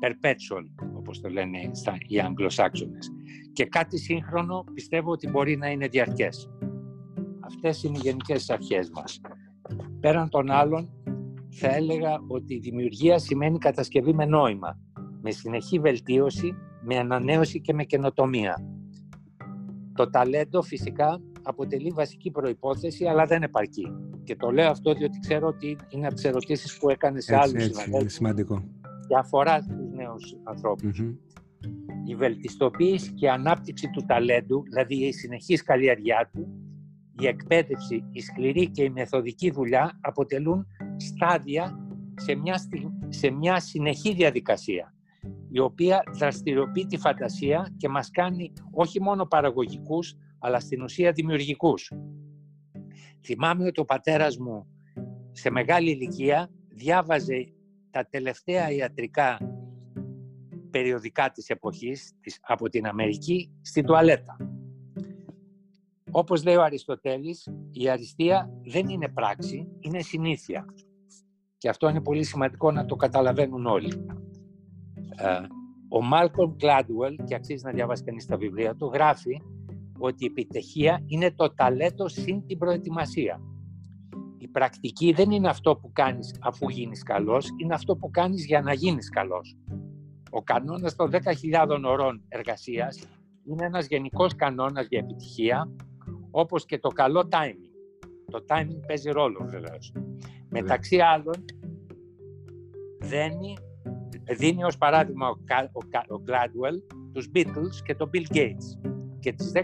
Perpetual, 0.00 0.86
όπως 0.96 1.20
το 1.20 1.28
λένε 1.28 1.70
στα, 1.72 1.96
οι 2.08 2.20
Αγγλοσάξονες. 2.20 3.10
Και 3.52 3.64
κάτι 3.64 3.98
σύγχρονο 3.98 4.64
πιστεύω 4.74 5.10
ότι 5.10 5.30
μπορεί 5.30 5.56
να 5.56 5.70
είναι 5.70 5.88
διαρκές. 5.88 6.50
Αυτές 7.40 7.82
είναι 7.82 7.98
οι 7.98 8.00
γενικές 8.02 8.50
αρχές 8.50 8.90
μας. 8.90 9.20
Πέραν 10.00 10.28
των 10.28 10.50
άλλων, 10.50 10.90
θα 11.50 11.74
έλεγα 11.74 12.20
ότι 12.26 12.54
η 12.54 12.58
δημιουργία 12.58 13.18
σημαίνει 13.18 13.58
κατασκευή 13.58 14.14
με 14.14 14.24
νόημα, 14.24 14.78
με 15.22 15.30
συνεχή 15.30 15.78
βελτίωση, 15.78 16.54
με 16.82 16.98
ανανέωση 16.98 17.60
και 17.60 17.74
με 17.74 17.84
καινοτομία. 17.84 18.68
Το 19.94 20.10
ταλέντο 20.10 20.62
φυσικά 20.62 21.20
αποτελεί 21.44 21.90
βασική 21.90 22.30
προϋπόθεση, 22.30 23.06
αλλά 23.06 23.24
δεν 23.24 23.42
επαρκεί. 23.42 23.86
Και 24.24 24.36
το 24.36 24.50
λέω 24.50 24.70
αυτό 24.70 24.94
διότι 24.94 25.18
ξέρω 25.18 25.46
ότι 25.46 25.76
είναι 25.88 26.06
από 26.06 26.14
τις 26.14 26.24
ερωτήσεις 26.24 26.78
που 26.78 26.90
έκανε 26.90 27.20
σε 27.20 27.36
άλλους 27.36 27.50
συναδέλφους. 27.50 28.00
Είναι 28.00 28.08
σημαντικό. 28.08 28.64
Και 29.08 29.16
αφορά 29.16 29.60
του 29.60 29.90
νέους 29.94 30.36
ανθρώπους. 30.42 30.98
Η 32.06 32.14
βελτιστοποίηση 32.14 33.12
και 33.12 33.26
η 33.26 33.28
ανάπτυξη 33.28 33.90
του 33.90 34.04
ταλέντου, 34.06 34.62
δηλαδή 34.62 34.94
η 34.94 35.12
συνεχής 35.12 35.62
καλλιεργιά 35.62 36.30
του, 36.32 36.48
η 37.18 37.26
εκπαίδευση, 37.26 38.04
η 38.10 38.20
σκληρή 38.20 38.70
και 38.70 38.82
η 38.82 38.90
μεθοδική 38.90 39.50
δουλειά 39.50 39.98
αποτελούν 40.00 40.66
στάδια 40.96 41.78
σε 42.16 42.34
μια, 42.34 42.60
σε 43.08 43.30
μια 43.30 43.60
συνεχή 43.60 44.14
διαδικασία 44.14 44.94
η 45.50 45.58
οποία 45.58 46.02
δραστηριοποιεί 46.18 46.86
τη 46.86 46.96
φαντασία 46.96 47.74
και 47.76 47.88
μας 47.88 48.10
κάνει 48.10 48.52
όχι 48.70 49.02
μόνο 49.02 49.26
παραγωγικούς, 49.26 50.16
αλλά 50.44 50.60
στην 50.60 50.82
ουσία 50.82 51.12
δημιουργικούς. 51.12 51.92
Θυμάμαι 53.24 53.66
ότι 53.66 53.80
ο 53.80 53.84
πατέρας 53.84 54.36
μου 54.36 54.66
σε 55.32 55.50
μεγάλη 55.50 55.90
ηλικία 55.90 56.50
διάβαζε 56.68 57.52
τα 57.90 58.06
τελευταία 58.10 58.70
ιατρικά 58.70 59.38
περιοδικά 60.70 61.30
της 61.30 61.48
εποχής 61.48 62.12
από 62.40 62.68
την 62.68 62.86
Αμερική 62.86 63.52
στην 63.60 63.84
τουαλέτα. 63.86 64.36
Όπως 66.10 66.44
λέει 66.44 66.54
ο 66.56 66.62
Αριστοτέλης, 66.62 67.48
η 67.70 67.88
αριστεία 67.88 68.50
δεν 68.64 68.88
είναι 68.88 69.08
πράξη, 69.08 69.68
είναι 69.80 70.00
συνήθεια. 70.00 70.64
Και 71.58 71.68
αυτό 71.68 71.88
είναι 71.88 72.00
πολύ 72.02 72.24
σημαντικό 72.24 72.70
να 72.70 72.84
το 72.84 72.96
καταλαβαίνουν 72.96 73.66
όλοι. 73.66 74.06
Ε, 75.16 75.40
ο 75.88 76.02
Μάλκομ 76.02 76.54
Gladwell, 76.60 77.14
και 77.24 77.34
αξίζει 77.34 77.64
να 77.64 77.72
διαβάσει 77.72 78.04
κανείς 78.04 78.26
τα 78.26 78.36
βιβλία 78.36 78.74
του, 78.74 78.90
γράφει 78.94 79.40
ότι 79.98 80.24
η 80.24 80.26
επιτυχία 80.26 81.02
είναι 81.06 81.30
το 81.30 81.54
ταλέντο 81.54 82.08
συν 82.08 82.46
την 82.46 82.58
προετοιμασία. 82.58 83.40
Η 84.38 84.48
πρακτική 84.48 85.12
δεν 85.12 85.30
είναι 85.30 85.48
αυτό 85.48 85.76
που 85.76 85.92
κάνεις 85.92 86.34
αφού 86.40 86.68
γίνεις 86.68 87.02
καλός, 87.02 87.48
είναι 87.56 87.74
αυτό 87.74 87.96
που 87.96 88.10
κάνεις 88.10 88.46
για 88.46 88.60
να 88.60 88.72
γίνεις 88.72 89.08
καλός. 89.08 89.56
Ο 90.30 90.42
κανόνας 90.42 90.96
των 90.96 91.10
10.000 91.10 91.82
ωρών 91.84 92.24
εργασίας 92.28 92.98
είναι 93.44 93.64
ένας 93.64 93.86
γενικός 93.86 94.34
κανόνας 94.34 94.86
για 94.86 94.98
επιτυχία, 94.98 95.70
όπως 96.30 96.64
και 96.64 96.78
το 96.78 96.88
καλό 96.88 97.28
timing. 97.30 97.68
Το 98.30 98.44
timing 98.48 98.86
παίζει 98.86 99.10
ρόλο 99.10 99.46
βεβαίως. 99.50 99.92
Μεταξύ 100.48 100.98
άλλων, 100.98 101.44
δένει 103.00 103.54
δίνει 104.36 104.64
ως 104.64 104.78
παράδειγμα 104.78 105.28
ο, 105.28 105.36
ο, 106.08 106.22
Gladwell 106.26 106.94
τους 107.12 107.30
Beatles 107.34 107.82
και 107.84 107.94
τον 107.94 108.10
Bill 108.12 108.36
Gates 108.36 108.92
και 109.24 109.32
τις 109.32 109.52
10.000 109.54 109.62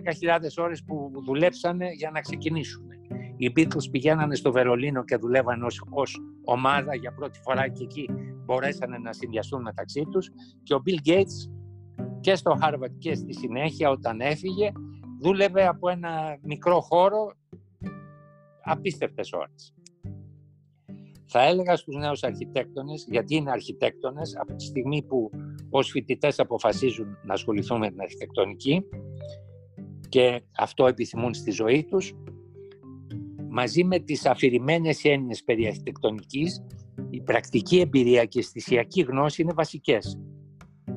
ώρες 0.59 0.85
που 0.85 1.11
δουλέψανε 1.25 1.87
για 1.93 2.11
να 2.11 2.21
ξεκινήσουν. 2.21 2.87
Οι 3.37 3.53
Beatles 3.57 3.91
πηγαίνανε 3.91 4.35
στο 4.35 4.53
Βερολίνο 4.53 5.05
και 5.05 5.17
δουλεύαν 5.17 5.63
ως, 5.63 5.83
ως 5.91 6.19
ομάδα 6.45 6.95
για 6.95 7.13
πρώτη 7.13 7.39
φορά 7.43 7.69
και 7.69 7.83
εκεί 7.83 8.09
μπορέσανε 8.45 8.99
να 8.99 9.13
συνδυαστούν 9.13 9.63
μεταξύ 9.63 10.07
τους 10.11 10.31
και 10.63 10.75
ο 10.75 10.83
Bill 10.87 11.09
Gates 11.09 11.51
και 12.21 12.35
στο 12.35 12.59
Harvard 12.63 12.95
και 12.99 13.15
στη 13.15 13.35
συνέχεια 13.35 13.91
όταν 13.91 14.21
έφυγε 14.21 14.73
δούλευε 15.21 15.67
από 15.67 15.89
ένα 15.89 16.39
μικρό 16.43 16.81
χώρο 16.81 17.33
απίστευτες 18.63 19.33
ώρες 19.33 19.75
θα 21.33 21.43
έλεγα 21.43 21.77
στους 21.77 21.97
νέους 21.97 22.23
αρχιτέκτονες, 22.23 23.07
γιατί 23.11 23.35
είναι 23.35 23.51
αρχιτέκτονες, 23.51 24.37
από 24.37 24.55
τη 24.55 24.65
στιγμή 24.65 25.03
που 25.03 25.31
ως 25.71 25.91
φοιτητές 25.91 26.39
αποφασίζουν 26.39 27.17
να 27.25 27.35
ασχοληθούν 27.35 27.79
με 27.79 27.89
την 27.89 28.01
αρχιτεκτονική 28.01 28.85
και 30.11 30.43
αυτό 30.57 30.87
επιθυμούν 30.87 31.35
στη 31.35 31.51
ζωή 31.51 31.85
τους, 31.85 32.15
μαζί 33.49 33.85
με 33.85 33.99
τις 33.99 34.27
αφηρημένες 34.27 35.05
έννοιες 35.05 35.45
περί 35.45 35.67
αρχιτεκτονικής, 35.67 36.65
η 37.11 37.21
πρακτική 37.21 37.81
εμπειρία 37.81 38.25
και 38.25 38.39
η 38.39 38.41
αισθησιακή 38.41 39.03
γνώση 39.03 39.43
είναι 39.43 39.53
βασικές. 39.53 40.21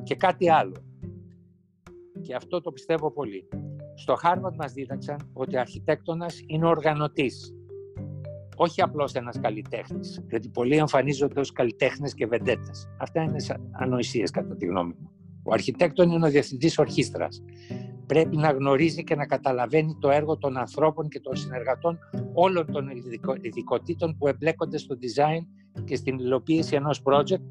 Και 0.02 0.14
κάτι 0.14 0.50
άλλο. 0.50 0.76
Και 2.20 2.34
αυτό 2.34 2.60
το 2.60 2.72
πιστεύω 2.72 3.12
πολύ. 3.12 3.48
Στο 3.94 4.16
Harvard 4.22 4.54
μας 4.56 4.72
δίδαξαν 4.72 5.30
ότι 5.32 5.56
ο 5.56 5.60
αρχιτέκτονας 5.60 6.42
είναι 6.46 6.66
οργανωτής. 6.66 7.54
Όχι 8.56 8.82
απλώς 8.82 9.12
ένας 9.12 9.40
καλλιτέχνης, 9.40 10.24
γιατί 10.28 10.48
πολλοί 10.48 10.76
εμφανίζονται 10.76 11.40
ως 11.40 11.52
καλλιτέχνες 11.52 12.14
και 12.14 12.26
βεντέτες. 12.26 12.88
Αυτά 12.98 13.22
είναι 13.22 13.36
ανοησίες 13.72 14.30
κατά 14.30 14.56
τη 14.56 14.66
γνώμη 14.66 14.94
μου. 14.98 15.10
Ο 15.42 15.52
αρχιτέκτον 15.52 16.10
είναι 16.10 16.26
ο 16.26 16.30
διευθυντής 16.30 16.78
ορχήστρας. 16.78 17.42
Πρέπει 18.06 18.36
να 18.36 18.50
γνωρίζει 18.50 19.04
και 19.04 19.14
να 19.14 19.26
καταλαβαίνει 19.26 19.96
το 20.00 20.10
έργο 20.10 20.38
των 20.38 20.56
ανθρώπων 20.56 21.08
και 21.08 21.20
των 21.20 21.36
συνεργατών 21.36 21.98
όλων 22.32 22.72
των 22.72 22.88
ειδικοτήτων 23.40 24.16
που 24.16 24.28
εμπλέκονται 24.28 24.78
στο 24.78 24.96
design 25.00 25.46
και 25.84 25.96
στην 25.96 26.18
υλοποίηση 26.18 26.74
ενός 26.74 27.02
project 27.04 27.42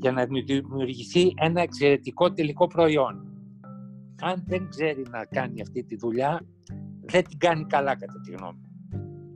για 0.00 0.12
να 0.12 0.26
δημιουργηθεί 0.26 1.32
ένα 1.36 1.60
εξαιρετικό 1.60 2.32
τελικό 2.32 2.66
προϊόν. 2.66 3.24
Αν 4.22 4.44
δεν 4.46 4.68
ξέρει 4.68 5.02
να 5.10 5.24
κάνει 5.24 5.60
αυτή 5.60 5.84
τη 5.84 5.96
δουλειά, 5.96 6.46
δεν 7.00 7.24
την 7.24 7.38
κάνει 7.38 7.64
καλά 7.64 7.96
κατά 7.96 8.20
τη 8.24 8.32
γνώμη. 8.32 8.60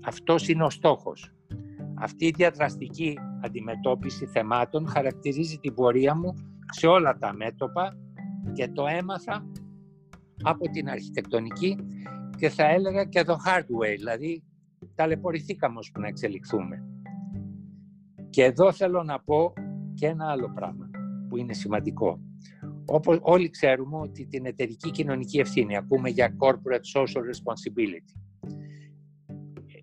Αυτός 0.04 0.48
είναι 0.48 0.64
ο 0.64 0.70
στόχος. 0.70 1.34
Αυτή 1.94 2.26
η 2.26 2.32
διαδραστική 2.36 3.18
αντιμετώπιση 3.42 4.26
θεμάτων 4.26 4.88
χαρακτηρίζει 4.88 5.58
την 5.58 5.74
πορεία 5.74 6.14
μου 6.14 6.34
σε 6.72 6.86
όλα 6.86 7.18
τα 7.18 7.32
μέτωπα 7.34 7.96
και 8.52 8.68
το 8.68 8.86
έμαθα 8.86 9.46
από 10.44 10.70
την 10.70 10.88
αρχιτεκτονική 10.88 11.76
και 12.38 12.48
θα 12.48 12.68
έλεγα 12.68 13.04
και 13.04 13.22
το 13.22 13.36
hardware, 13.46 13.96
δηλαδή 13.96 14.42
ταλαιπωρηθήκαμε 14.94 15.78
ώσπου 15.78 16.00
να 16.00 16.06
εξελιχθούμε. 16.06 16.88
Και 18.30 18.44
εδώ 18.44 18.72
θέλω 18.72 19.02
να 19.02 19.20
πω 19.20 19.52
και 19.94 20.06
ένα 20.06 20.30
άλλο 20.30 20.52
πράγμα 20.54 20.90
που 21.28 21.36
είναι 21.36 21.52
σημαντικό. 21.52 22.20
Όπως 22.86 23.18
όλοι 23.22 23.50
ξέρουμε 23.50 23.96
ότι 23.96 24.26
την 24.26 24.46
εταιρική 24.46 24.90
κοινωνική 24.90 25.38
ευθύνη 25.38 25.76
ακούμε 25.76 26.08
για 26.10 26.36
corporate 26.38 27.00
social 27.00 27.20
responsibility. 27.20 28.20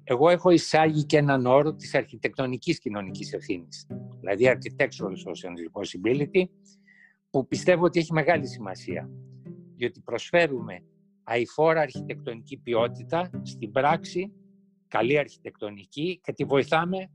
Εγώ 0.03 0.29
έχω 0.29 0.49
εισάγει 0.49 1.05
και 1.05 1.17
έναν 1.17 1.45
όρο 1.45 1.73
της 1.73 1.95
αρχιτεκτονικής 1.95 2.79
κοινωνικής 2.79 3.33
ευθύνης, 3.33 3.87
δηλαδή 4.19 4.45
architectural 4.47 5.11
social 5.11 5.53
responsibility, 5.65 6.43
που 7.29 7.47
πιστεύω 7.47 7.85
ότι 7.85 7.99
έχει 7.99 8.13
μεγάλη 8.13 8.47
σημασία, 8.47 9.09
διότι 9.81 10.01
προσφέρουμε 10.01 10.83
αηφόρα 11.23 11.81
αρχιτεκτονική 11.81 12.57
ποιότητα 12.57 13.29
στην 13.41 13.71
πράξη, 13.71 14.33
καλή 14.87 15.17
αρχιτεκτονική 15.17 16.19
και 16.23 16.33
τη 16.33 16.43
βοηθάμε 16.43 17.11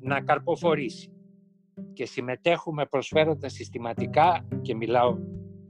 να 0.00 0.20
καρποφορήσει. 0.20 1.12
Και 1.92 2.06
συμμετέχουμε 2.06 2.86
προσφέροντας 2.86 3.52
συστηματικά, 3.52 4.48
και 4.62 4.74
μιλάω 4.74 5.16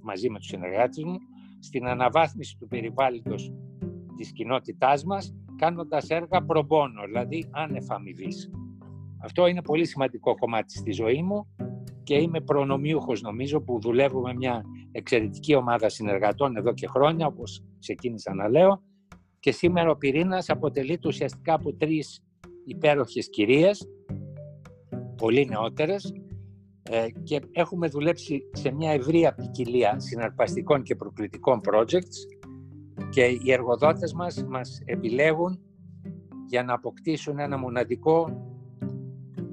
μαζί 0.02 0.30
με 0.30 0.38
τους 0.38 0.46
συνεργάτες 0.46 1.04
μου, 1.04 1.18
στην 1.58 1.86
αναβάθμιση 1.86 2.56
του 2.58 2.66
περιβάλλοντος 2.66 3.52
της 4.16 4.32
κοινότητάς 4.32 5.04
μας, 5.04 5.34
κάνοντας 5.56 6.08
έργα 6.08 6.44
προμπόνο, 6.44 7.04
δηλαδή 7.04 7.48
άνευ 7.50 7.92
αμοιβής. 7.92 8.50
Αυτό 9.22 9.46
είναι 9.46 9.62
πολύ 9.62 9.84
σημαντικό 9.84 10.34
κομμάτι 10.34 10.78
στη 10.78 10.92
ζωή 10.92 11.22
μου 11.22 11.46
και 12.02 12.16
είμαι 12.16 12.40
προνομιούχος 12.40 13.22
νομίζω 13.22 13.60
που 13.60 13.80
δουλεύω 13.80 14.20
με 14.20 14.34
μια 14.34 14.64
εξαιρετική 14.92 15.54
ομάδα 15.54 15.88
συνεργατών 15.88 16.56
εδώ 16.56 16.72
και 16.72 16.86
χρόνια 16.86 17.26
όπως 17.26 17.64
ξεκίνησα 17.78 18.34
να 18.34 18.48
λέω. 18.48 18.82
Και 19.40 19.52
σήμερα 19.52 19.90
ο 19.90 19.96
πυρήνας 19.96 20.48
αποτελείται 20.48 21.08
ουσιαστικά 21.08 21.54
από 21.54 21.72
τρεις 21.74 22.22
υπέροχες 22.64 23.30
κυρίες 23.30 23.88
πολύ 25.16 25.46
νεότερες. 25.46 26.14
Ε, 26.82 27.06
και 27.22 27.40
έχουμε 27.52 27.88
δουλέψει 27.88 28.40
σε 28.52 28.72
μια 28.72 28.90
ευρία 28.90 29.34
ποικιλία 29.34 30.00
συναρπαστικών 30.00 30.82
και 30.82 30.96
προκλητικών 30.96 31.60
projects. 31.70 32.40
Και 33.10 33.24
οι 33.24 33.52
εργοδότες 33.52 34.12
μας 34.12 34.44
μας 34.48 34.80
επιλέγουν 34.84 35.60
για 36.46 36.62
να 36.62 36.74
αποκτήσουν 36.74 37.38
ένα 37.38 37.58
μοναδικό 37.58 38.44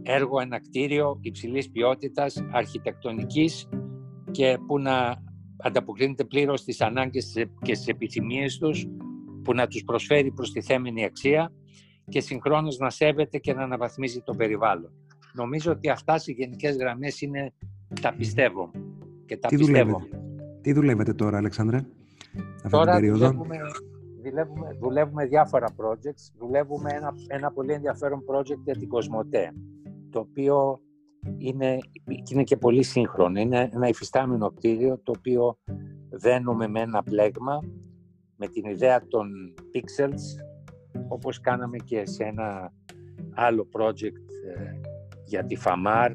έργο, 0.07 0.39
ένα 0.39 0.59
κτίριο 0.59 1.17
υψηλής 1.21 1.69
ποιότητας, 1.69 2.43
αρχιτεκτονικής 2.51 3.69
και 4.31 4.57
που 4.67 4.79
να 4.79 5.23
ανταποκρίνεται 5.57 6.23
πλήρως 6.23 6.59
στις 6.59 6.81
ανάγκες 6.81 7.33
και 7.61 7.75
στις 7.75 7.87
επιθυμίες 7.87 8.57
τους, 8.57 8.87
που 9.43 9.53
να 9.53 9.67
τους 9.67 9.83
προσφέρει 9.83 10.31
προστιθέμενη 10.31 11.05
αξία 11.05 11.51
και 12.09 12.19
συγχρόνως 12.19 12.77
να 12.77 12.89
σέβεται 12.89 13.37
και 13.37 13.53
να 13.53 13.63
αναβαθμίζει 13.63 14.21
το 14.21 14.35
περιβάλλον. 14.35 14.91
Νομίζω 15.33 15.71
ότι 15.71 15.89
αυτά 15.89 16.17
σε 16.17 16.31
γενικές 16.31 16.77
γραμμές 16.77 17.21
είναι 17.21 17.53
τα 18.01 18.13
πιστεύω 18.13 18.71
και 19.25 19.37
τα 19.37 19.47
Τι 19.47 19.55
πιστεύω. 19.55 19.91
Δουλεύετε; 19.91 20.21
Τι 20.61 20.73
δουλεύετε 20.73 21.13
τώρα, 21.13 21.37
Αλεξάνδρε, 21.37 21.77
αυτή 22.55 22.69
τώρα 22.69 22.91
την 22.91 22.93
περίοδο; 22.93 23.27
Δουλεύουμε, 23.27 23.57
δουλεύουμε, 24.23 24.77
δουλεύουμε 24.79 25.25
διάφορα 25.25 25.67
projects. 25.67 26.31
Δουλεύουμε 26.39 26.91
ένα, 26.93 27.13
ένα 27.27 27.51
πολύ 27.51 27.71
ενδιαφέρον 27.71 28.23
project 28.31 28.61
για 28.63 28.75
την 28.75 28.87
Κοσμοτέ 28.87 29.53
το 30.09 30.19
οποίο 30.19 30.79
είναι, 31.37 31.77
είναι 32.31 32.43
και 32.43 32.57
πολύ 32.57 32.83
σύγχρονο. 32.83 33.39
Είναι 33.39 33.69
ένα 33.73 33.87
υφιστάμενο 33.87 34.51
κτίριο 34.51 34.99
το 35.03 35.13
οποίο 35.17 35.57
δένουμε 36.09 36.67
με 36.67 36.79
ένα 36.79 37.03
πλέγμα 37.03 37.59
με 38.35 38.47
την 38.47 38.65
ιδέα 38.65 39.07
των 39.07 39.29
pixels 39.73 40.43
όπως 41.07 41.39
κάναμε 41.39 41.77
και 41.77 42.05
σε 42.05 42.23
ένα 42.23 42.73
άλλο 43.33 43.67
project 43.71 44.25
ε, 44.55 44.79
για 45.25 45.45
τη 45.45 45.55
FAMAR 45.65 46.13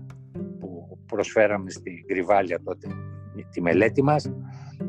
που 0.61 0.99
προσφέραμε 1.07 1.71
στη 1.71 2.05
Γκριβάλια 2.07 2.63
τότε 2.63 2.89
τη 3.51 3.61
μελέτη 3.61 4.03
μας 4.03 4.33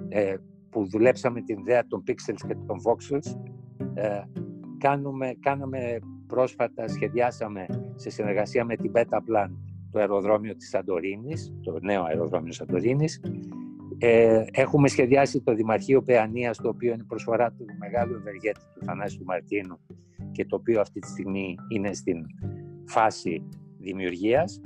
ε, 0.10 0.36
που 0.70 0.88
δουλέψαμε 0.90 1.42
την 1.42 1.60
ιδέα 1.60 1.88
των 1.88 2.04
pixels 2.08 2.48
και 2.48 2.56
των 2.66 2.78
voxels 2.86 3.38
ε, 3.94 4.22
κάνουμε, 4.78 5.34
κάναμε 5.40 6.00
πρόσφατα 6.28 6.88
σχεδιάσαμε 6.88 7.66
σε 7.96 8.10
συνεργασία 8.10 8.66
με 8.66 8.76
την 8.76 8.92
Beta 8.96 9.18
Plan 9.18 9.50
το 9.92 10.00
αεροδρόμιο 10.00 10.56
της 10.56 10.70
Σαντορίνης, 10.70 11.54
το 11.64 11.80
νέο 11.82 12.04
αεροδρόμιο 12.04 12.52
Σαντορίνης. 12.52 13.22
Ε, 13.98 14.44
έχουμε 14.52 14.88
σχεδιάσει 14.88 15.42
το 15.42 15.54
Δημαρχείο 15.54 16.02
Παιανίας, 16.02 16.58
το 16.58 16.70
οποίο 16.70 16.94
είναι 16.94 17.04
προσφορά 17.04 17.52
του 17.52 17.66
μεγάλου 17.80 18.16
ευεργέτη 18.16 18.60
του 18.74 18.86
Θανάσιου 18.86 19.20
του 19.20 19.26
Μαρτίνου 19.26 19.80
και 20.32 20.46
το 20.46 20.56
οποίο 20.56 20.82
αυτή 20.82 21.00
τη 21.00 21.08
στιγμή 21.08 21.56
είναι 21.68 21.94
στην 21.94 22.26
φάση 22.86 23.44
δημιουργίας. 23.80 24.62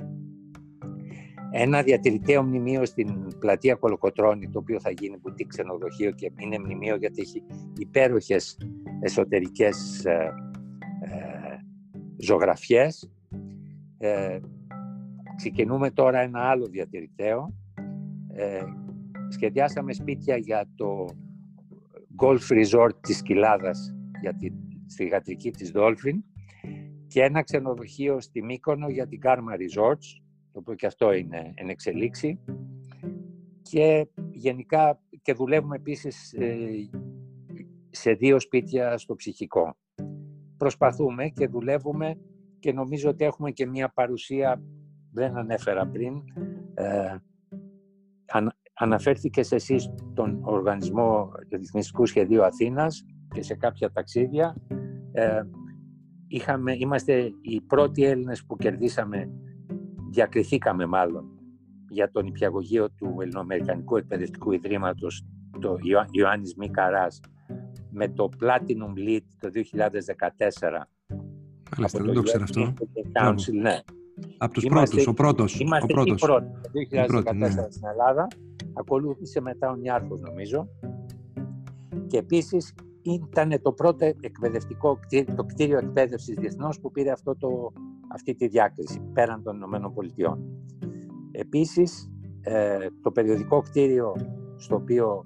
Ένα 1.50 1.82
διατηρητέο 1.82 2.42
μνημείο 2.42 2.84
στην 2.84 3.38
πλατεία 3.38 3.74
Κολοκοτρώνη, 3.74 4.48
το 4.48 4.58
οποίο 4.58 4.80
θα 4.80 4.90
γίνει 4.90 5.18
μπουτί 5.20 5.44
ξενοδοχείο 5.44 6.10
και 6.10 6.32
είναι 6.38 6.58
μνημείο 6.58 6.96
γιατί 6.96 7.20
έχει 7.20 7.42
υπέροχες 7.78 8.58
εσωτερικές 9.00 10.04
ε, 10.04 10.32
ζωγραφιές. 12.16 13.10
Ε, 13.98 14.38
ξεκινούμε 15.36 15.90
τώρα 15.90 16.18
ένα 16.18 16.40
άλλο 16.40 16.66
διατηρηταίο. 16.66 17.54
Ε, 18.32 18.62
σχεδιάσαμε 19.28 19.92
σπίτια 19.92 20.36
για 20.36 20.68
το 20.74 21.06
Golf 22.22 22.40
Resort 22.50 23.00
της 23.00 23.22
Κοιλάδας 23.22 23.94
για 24.20 24.34
τη, 24.34 24.48
στη 24.86 25.06
γατρική 25.06 25.50
της 25.50 25.72
Dolphin 25.74 26.18
και 27.06 27.22
ένα 27.22 27.42
ξενοδοχείο 27.42 28.20
στη 28.20 28.42
Μύκονο 28.42 28.88
για 28.88 29.06
την 29.06 29.20
Karma 29.24 29.54
Resorts, 29.54 30.20
το 30.52 30.58
οποίο 30.58 30.74
και 30.74 30.86
αυτό 30.86 31.12
είναι 31.12 31.52
εν 31.54 31.68
εξελίξη. 31.68 32.38
Και 33.62 34.08
γενικά 34.30 35.00
και 35.22 35.32
δουλεύουμε 35.32 35.76
επίσης 35.76 36.32
ε, 36.32 36.90
σε 37.90 38.12
δύο 38.12 38.40
σπίτια 38.40 38.98
στο 38.98 39.14
ψυχικό 39.14 39.76
προσπαθούμε 40.58 41.28
και 41.28 41.46
δουλεύουμε 41.46 42.18
και 42.58 42.72
νομίζω 42.72 43.10
ότι 43.10 43.24
έχουμε 43.24 43.50
και 43.50 43.66
μια 43.66 43.88
παρουσία, 43.88 44.62
δεν 45.12 45.36
ανέφερα 45.36 45.86
πριν, 45.86 46.22
ε, 46.74 47.16
αναφέρθηκες 48.74 49.46
σε 49.46 49.54
εσείς 49.54 49.94
τον 50.14 50.40
Οργανισμό 50.44 51.30
Ρυθμιστικού 51.50 52.06
Σχεδίου 52.06 52.44
Αθήνας 52.44 53.04
και 53.34 53.42
σε 53.42 53.54
κάποια 53.54 53.90
ταξίδια. 53.92 54.56
Ε, 55.12 55.42
είχαμε, 56.26 56.72
είμαστε 56.78 57.32
οι 57.40 57.60
πρώτοι 57.60 58.04
Έλληνες 58.04 58.44
που 58.44 58.56
κερδίσαμε, 58.56 59.30
διακριθήκαμε 60.10 60.86
μάλλον, 60.86 61.38
για 61.88 62.10
τον 62.10 62.26
υπηαγωγείο 62.26 62.90
του 62.90 63.16
Ελληνοαμερικανικού 63.20 63.96
Εκπαιδευτικού 63.96 64.52
Ιδρύματος, 64.52 65.26
το 65.60 65.76
Ιωάννης 66.10 66.54
Μικαράς, 66.56 67.20
με 67.90 68.08
το 68.08 68.28
Platinum 68.40 69.08
Lead 69.08 69.24
το 69.38 69.50
2014. 69.50 70.88
Μάλιστα, 71.76 72.02
δεν 72.02 72.14
το 72.14 72.22
ξέρω 72.22 72.42
αυτό. 72.42 72.72
Council, 73.22 73.60
ναι. 73.60 73.80
Από 74.36 74.52
τους 74.52 74.64
είμαστε, 74.64 74.94
πρώτους, 74.94 75.06
ο 75.06 75.14
πρώτος. 75.14 75.60
Είμαστε 75.60 75.92
ο 75.92 75.94
πρώτος. 75.94 76.22
οι 76.22 76.26
πρώτοι, 76.26 76.46
το 76.62 76.70
2014 77.32 77.36
ναι. 77.36 77.48
στην 77.48 77.86
Ελλάδα. 77.90 78.26
Ακολούθησε 78.72 79.40
μετά 79.40 79.70
ο 79.70 79.74
Νιάρχος, 79.74 80.20
νομίζω. 80.20 80.68
Και 82.06 82.18
επίσης 82.18 82.74
ήταν 83.02 83.60
το 83.62 83.72
πρώτο 83.72 84.04
εκπαιδευτικό 84.20 84.98
κτίριο, 85.00 85.34
το 85.34 85.44
κτίριο 85.44 85.78
εκπαίδευσης 85.78 86.36
διεθνώς 86.36 86.80
που 86.80 86.90
πήρε 86.90 87.10
αυτό 87.10 87.36
το, 87.36 87.72
αυτή 88.08 88.34
τη 88.34 88.46
διάκριση 88.46 89.00
πέραν 89.12 89.42
των 89.42 89.56
Ηνωμένων 89.56 89.94
Πολιτειών. 89.94 90.38
Επίσης, 91.30 92.10
ε, 92.40 92.86
το 93.02 93.10
περιοδικό 93.10 93.60
κτίριο 93.60 94.14
στο 94.56 94.74
οποίο 94.74 95.22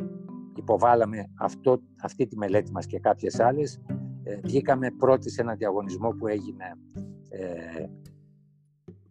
υποβάλαμε 0.57 1.31
αυτό, 1.39 1.83
αυτή 2.03 2.27
τη 2.27 2.37
μελέτη 2.37 2.73
μας 2.73 2.87
και 2.87 2.99
κάποιες 2.99 3.41
άλλες, 3.41 3.81
ε, 3.87 3.95
βγήκαμε 4.43 4.91
πρώτοι 4.91 5.31
σε 5.31 5.41
ένα 5.41 5.55
διαγωνισμό 5.55 6.11
που 6.11 6.27
έγινε 6.27 6.65
ε, 7.29 7.87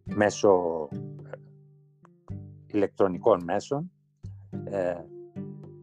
μέσω 0.04 0.88
ε, 1.32 1.36
ηλεκτρονικών 2.66 3.42
μέσων 3.44 3.90
ε, 4.64 4.94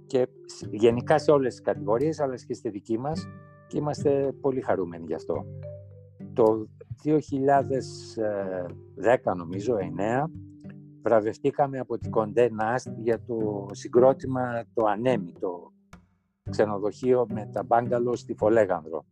και 0.05 0.27
γενικά 0.71 1.19
σε 1.19 1.31
όλες 1.31 1.53
τις 1.53 1.63
κατηγορίες 1.63 2.19
αλλά 2.19 2.35
και 2.35 2.53
στη 2.53 2.69
δική 2.69 2.99
μας 2.99 3.27
και 3.67 3.77
είμαστε 3.77 4.33
πολύ 4.41 4.61
χαρούμενοι 4.61 5.05
γι' 5.05 5.13
αυτό. 5.13 5.45
Το 6.33 6.67
2010 7.03 7.15
νομίζω, 9.35 9.75
9, 9.75 10.25
βραβευτήκαμε 11.01 11.79
από 11.79 11.97
την 11.97 12.11
Κοντέ 12.11 12.49
Νάστ 12.49 12.87
για 12.97 13.21
το 13.21 13.67
συγκρότημα 13.71 14.63
το 14.73 14.85
Ανέμι, 14.85 15.33
το 15.39 15.71
ξενοδοχείο 16.49 17.25
με 17.33 17.49
τα 17.51 17.63
μπάγκαλο 17.63 18.15
στη 18.15 18.33
Φολέγανδρο, 18.33 19.05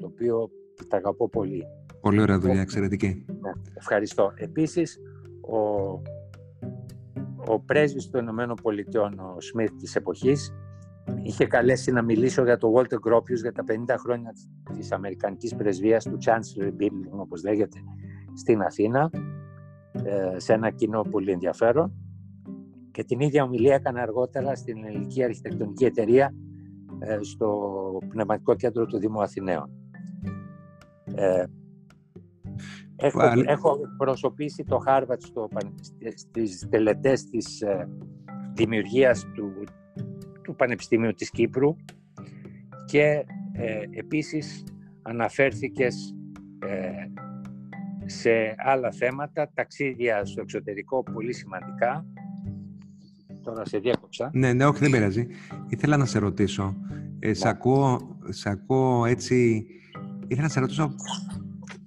το 0.00 0.06
οποίο 0.06 0.50
τα 0.88 0.96
αγαπώ 0.96 1.28
πολύ. 1.28 1.64
Πολύ 2.00 2.20
ωραία 2.20 2.38
δουλειά, 2.38 2.60
εξαιρετική. 2.60 3.24
Ναι, 3.26 3.50
ευχαριστώ. 3.74 4.32
Επίσης, 4.34 4.98
ο, 5.40 5.56
ο 7.52 7.60
πρέσβης 7.60 8.10
των 8.10 8.22
Ηνωμένων 8.22 8.56
Πολιτειών, 8.62 9.18
ο 9.18 9.40
Σμιθ 9.40 9.70
της 9.72 9.96
εποχής, 9.96 10.54
είχε 11.22 11.46
καλέσει 11.46 11.92
να 11.92 12.02
μιλήσω 12.02 12.44
για 12.44 12.56
το 12.56 12.72
Walter 12.76 13.10
Gropius 13.10 13.40
για 13.40 13.52
τα 13.52 13.64
50 13.88 13.94
χρόνια 13.98 14.34
της 14.76 14.92
Αμερικανικής 14.92 15.54
Πρεσβείας 15.54 16.04
του 16.04 16.18
Chancellor 16.24 16.66
Building, 16.66 17.10
όπως 17.10 17.42
λέγεται, 17.42 17.78
στην 18.34 18.62
Αθήνα, 18.62 19.10
ε, 19.92 20.38
σε 20.38 20.52
ένα 20.52 20.70
κοινό 20.70 21.02
πολύ 21.10 21.30
ενδιαφέρον. 21.30 21.92
Και 22.90 23.04
την 23.04 23.20
ίδια 23.20 23.42
ομιλία 23.42 23.74
έκανα 23.74 24.02
αργότερα 24.02 24.54
στην 24.54 24.84
Ελληνική 24.84 25.22
Αρχιτεκτονική 25.22 25.84
Εταιρεία 25.84 26.34
ε, 26.98 27.18
στο 27.20 27.72
Πνευματικό 28.08 28.54
Κέντρο 28.54 28.86
του 28.86 28.98
Δήμου 28.98 29.22
Αθηναίων. 29.22 29.81
Ε, 31.14 31.44
έχω, 32.96 33.20
έχω 33.46 33.78
προσωπήσει 33.96 34.64
το 34.64 34.82
Harvard 34.86 35.18
στο, 35.18 35.48
στις 36.14 36.68
τελετές 36.70 37.24
της 37.24 37.60
ε, 37.60 37.88
δημιουργίας 38.54 39.26
του, 39.34 39.52
του 40.42 40.54
Πανεπιστημίου 40.54 41.12
της 41.12 41.30
Κύπρου 41.30 41.76
και 42.84 43.24
ε, 43.52 43.80
επίσης 43.90 44.64
αναφέρθηκες 45.02 46.16
ε, 46.58 46.90
σε 48.06 48.54
άλλα 48.56 48.92
θέματα, 48.92 49.50
ταξίδια 49.54 50.24
στο 50.24 50.40
εξωτερικό 50.40 51.02
πολύ 51.02 51.32
σημαντικά. 51.32 52.06
Τώρα 53.42 53.64
σε 53.64 53.78
διέκοψα. 53.78 54.30
Ναι, 54.32 54.52
ναι, 54.52 54.64
όχι, 54.64 54.78
δεν 54.78 54.90
πειράζει. 54.90 55.26
Ήθελα 55.68 55.96
να 55.96 56.04
σε 56.04 56.18
ρωτήσω. 56.18 56.76
Ε, 57.18 57.32
σε, 57.32 57.48
ακούω, 57.48 58.18
σε 58.28 58.50
ακούω 58.50 59.04
έτσι... 59.04 59.66
Ήθελα 60.32 60.46
να 60.46 60.52
σε 60.52 60.60
ρωτήσω 60.60 60.94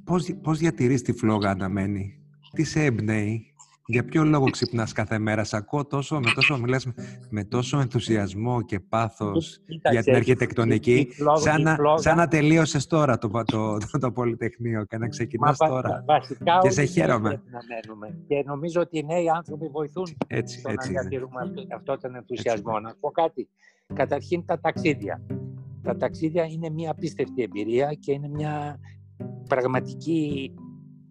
πώς, 0.03 0.33
πώς 0.41 0.57
διατηρείς 0.57 1.01
τη 1.01 1.13
φλόγα 1.13 1.49
αναμένη; 1.49 2.19
Τι 2.55 2.63
σε 2.63 2.83
εμπνέει; 2.83 3.53
Για 3.85 4.05
ποιο 4.05 4.23
λόγο 4.23 4.49
ξυπνάς 4.49 4.91
κάθε 4.91 5.19
μέρα; 5.19 5.43
Σ' 5.43 5.53
ακούω 5.53 5.85
τόσο, 5.85 6.19
με 6.19 6.31
τόσο, 6.35 6.57
μιλάς, 6.57 6.87
με 7.29 7.43
τόσο 7.43 7.79
ενθουσιασμό 7.79 8.61
και 8.61 8.79
πάθος 8.79 9.61
για 9.91 10.03
την 10.03 10.15
αρχιτεκτονική, 10.15 11.07
σαν, 11.33 11.61
να, 11.61 11.77
σαν 11.95 12.17
να 12.17 12.27
τελείωσες 12.27 12.87
τώρα 12.87 13.17
το, 13.17 13.29
το, 13.45 13.77
το, 13.91 13.97
το, 13.99 14.11
Πολυτεχνείο 14.11 14.83
και 14.83 14.97
να 14.97 15.07
ξεκινάς 15.07 15.57
τώρα. 15.57 16.03
Βασικά 16.05 16.59
και 16.61 16.69
σε 16.69 16.83
χαίρομαι. 16.83 17.29
Να 17.29 17.59
μένουμε. 17.69 18.17
Και 18.27 18.43
νομίζω 18.45 18.81
ότι 18.81 18.97
οι 18.97 19.03
νέοι 19.03 19.29
άνθρωποι 19.29 19.67
βοηθούν 19.67 20.17
έτσι, 20.27 20.59
στο 20.59 20.69
έτσι 20.69 20.91
να 20.91 21.01
διατηρούμε 21.01 21.41
αυτό 21.75 21.97
τον 21.97 22.15
ενθουσιασμό. 22.15 22.79
Να 22.79 22.95
πω 22.99 23.11
κάτι. 23.11 23.49
Καταρχήν 23.93 24.45
τα 24.45 24.59
ταξίδια. 24.59 25.21
Τα 25.85 25.97
ταξίδια 25.97 26.45
είναι 26.45 26.69
μια 26.69 26.91
απίστευτη 26.91 27.43
εμπειρία 27.43 27.93
και 27.93 28.11
είναι 28.11 28.27
μια 28.27 28.79
πραγματική 29.47 30.53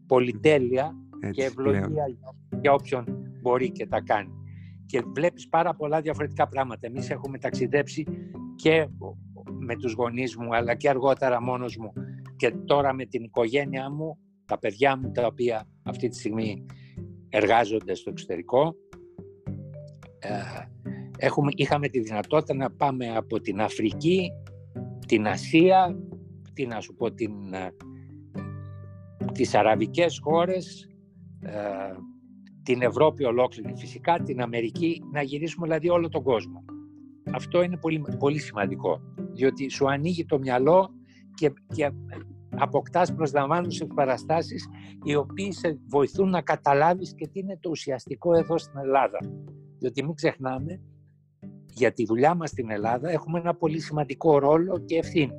πολυτέλεια 0.07 0.97
και 1.31 1.45
ευλογία 1.45 2.07
για 2.61 2.73
όποιον 2.73 3.05
μπορεί 3.41 3.71
και 3.71 3.87
τα 3.87 4.01
κάνει. 4.01 4.31
Και 4.87 5.03
βλέπεις 5.15 5.49
πάρα 5.49 5.75
πολλά 5.75 6.01
διαφορετικά 6.01 6.49
πράγματα. 6.49 6.87
Εμείς 6.87 7.11
έχουμε 7.11 7.39
ταξιδέψει 7.39 8.05
και 8.55 8.89
με 9.59 9.77
τους 9.77 9.93
γονείς 9.93 10.37
μου, 10.37 10.55
αλλά 10.55 10.75
και 10.75 10.89
αργότερα 10.89 11.43
μόνος 11.43 11.77
μου 11.77 11.93
και 12.37 12.51
τώρα 12.51 12.93
με 12.93 13.05
την 13.05 13.23
οικογένειά 13.25 13.91
μου, 13.91 14.19
τα 14.45 14.59
παιδιά 14.59 14.97
μου 14.97 15.11
τα 15.11 15.27
οποία 15.27 15.69
αυτή 15.83 16.09
τη 16.09 16.17
στιγμή 16.17 16.67
εργάζονται 17.29 17.95
στο 17.95 18.11
εξωτερικό. 18.11 18.75
Ε, 20.19 20.29
έχουμε, 21.19 21.51
είχαμε 21.55 21.89
τη 21.89 22.01
δυνατότητα 22.01 22.55
να 22.55 22.71
πάμε 22.71 23.17
από 23.17 23.41
την 23.41 23.61
Αφρική, 23.61 24.31
την 25.07 25.27
Ασία, 25.27 25.97
τι 26.53 26.67
να 26.67 26.81
σου 26.81 26.95
πω, 26.95 27.13
την, 27.13 27.33
ε, 27.53 27.75
τις 29.33 29.55
αραβικές 29.55 30.21
χώρες, 30.23 30.89
ε, 31.41 31.53
την 32.63 32.83
Ευρώπη 32.83 33.25
ολόκληρη 33.25 33.75
φυσικά, 33.77 34.23
την 34.23 34.41
Αμερική, 34.41 35.03
να 35.13 35.23
γυρίσουμε 35.23 35.67
δηλαδή 35.67 35.89
όλο 35.89 36.09
τον 36.09 36.23
κόσμο. 36.23 36.65
Αυτό 37.33 37.63
είναι 37.63 37.77
πολύ, 37.77 38.05
πολύ 38.19 38.39
σημαντικό, 38.39 39.01
διότι 39.33 39.71
σου 39.71 39.91
ανοίγει 39.91 40.25
το 40.25 40.39
μυαλό 40.39 40.91
και, 41.35 41.53
και 41.75 41.93
αποκτάς 42.57 43.15
προσλαμβάνουσες 43.15 43.87
παραστάσεις 43.95 44.69
οι 45.03 45.15
οποίες 45.15 45.57
σε 45.57 45.79
βοηθούν 45.87 46.31
να 46.31 46.43
καταλάβεις 46.43 47.15
και 47.15 47.27
τι 47.27 47.39
είναι 47.39 47.59
το 47.61 47.71
ουσιαστικό 47.71 48.35
εδώ 48.35 48.59
στην 48.59 48.79
Ελλάδα. 48.79 49.19
Διότι 49.79 50.05
μην 50.05 50.15
ξεχνάμε, 50.15 50.81
για 51.75 51.93
τη 51.93 52.05
δουλειά 52.05 52.35
μας 52.35 52.51
στην 52.51 52.71
Ελλάδα 52.71 53.11
έχουμε 53.11 53.39
ένα 53.39 53.55
πολύ 53.55 53.81
σημαντικό 53.81 54.39
ρόλο 54.39 54.79
και 54.79 54.97
ευθύνη. 54.97 55.33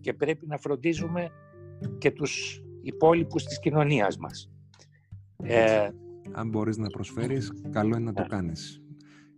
Και 0.00 0.12
πρέπει 0.12 0.46
να 0.46 0.58
φροντίζουμε 0.58 1.30
και 1.98 2.10
τους 2.10 2.62
υπόλοιπους 2.82 3.44
της 3.44 3.58
κοινωνίας 3.58 4.16
μας. 4.16 4.50
Ε, 5.42 5.88
Αν 6.32 6.48
μπορείς 6.48 6.76
να 6.76 6.86
προσφέρεις, 6.86 7.52
καλό 7.70 7.96
είναι 7.96 8.04
να 8.04 8.12
το 8.12 8.22
ναι. 8.22 8.28
κάνεις. 8.28 8.82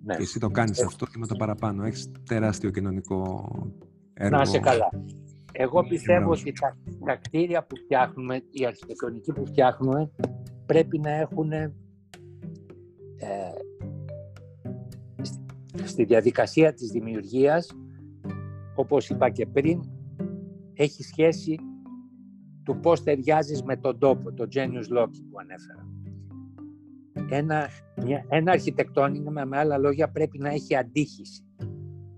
Ναι. 0.05 0.17
Και 0.17 0.23
εσύ 0.23 0.39
το 0.39 0.49
κάνεις 0.49 0.81
ε, 0.81 0.85
αυτό 0.85 1.07
και 1.07 1.19
με 1.19 1.27
το 1.27 1.35
παραπάνω. 1.37 1.85
Έχεις 1.85 2.11
τεράστιο 2.29 2.71
κοινωνικό 2.71 3.49
έργο. 4.15 4.37
Να 4.37 4.43
είσαι 4.43 4.59
καλά. 4.59 4.89
Εγώ 5.53 5.85
πιστεύω 5.85 6.31
ότι 6.31 6.53
τα, 6.53 6.77
τα 7.05 7.17
κτίρια 7.17 7.65
που 7.65 7.77
φτιάχνουμε, 7.77 8.43
η 8.51 8.67
αρχιτεκτονική 8.67 9.33
που 9.33 9.47
φτιάχνουμε, 9.47 10.11
πρέπει 10.67 10.99
να 10.99 11.11
έχουν 11.11 11.53
ε, 11.53 11.73
στη 15.89 16.05
διαδικασία 16.05 16.73
της 16.73 16.91
δημιουργίας, 16.91 17.71
όπως 18.75 19.09
είπα 19.09 19.31
και 19.31 19.47
πριν, 19.47 19.81
έχει 20.75 21.03
σχέση 21.03 21.59
του 22.63 22.81
πώς 22.81 23.03
ταιριάζεις 23.03 23.63
με 23.63 23.77
τον 23.77 23.99
τόπο, 23.99 24.33
το 24.33 24.49
genius 24.55 24.99
loci 24.99 25.23
που 25.31 25.39
ανέφερα. 25.41 25.89
Ένα, 27.31 27.69
ένα 28.29 28.53
αρχιτεκτόνημα, 28.53 29.45
με 29.45 29.59
άλλα 29.59 29.79
λόγια, 29.79 30.11
πρέπει 30.11 30.39
να 30.39 30.49
έχει 30.49 30.77
αντίχηση. 30.77 31.43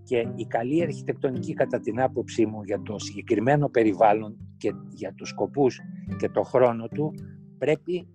Και 0.03 0.29
η 0.35 0.47
καλή 0.47 0.83
αρχιτεκτονική, 0.83 1.55
κατά 1.55 1.81
την 1.81 2.01
άποψή 2.01 2.47
μου, 2.47 2.63
για 2.63 2.83
το 2.83 2.99
συγκεκριμένο 2.99 3.69
περιβάλλον 3.69 4.37
και 4.57 4.73
για 4.89 5.15
τους 5.15 5.29
σκοπούς 5.29 5.81
και 6.19 6.29
το 6.29 6.43
χρόνο 6.43 6.89
του, 6.89 7.15
πρέπει, 7.59 8.09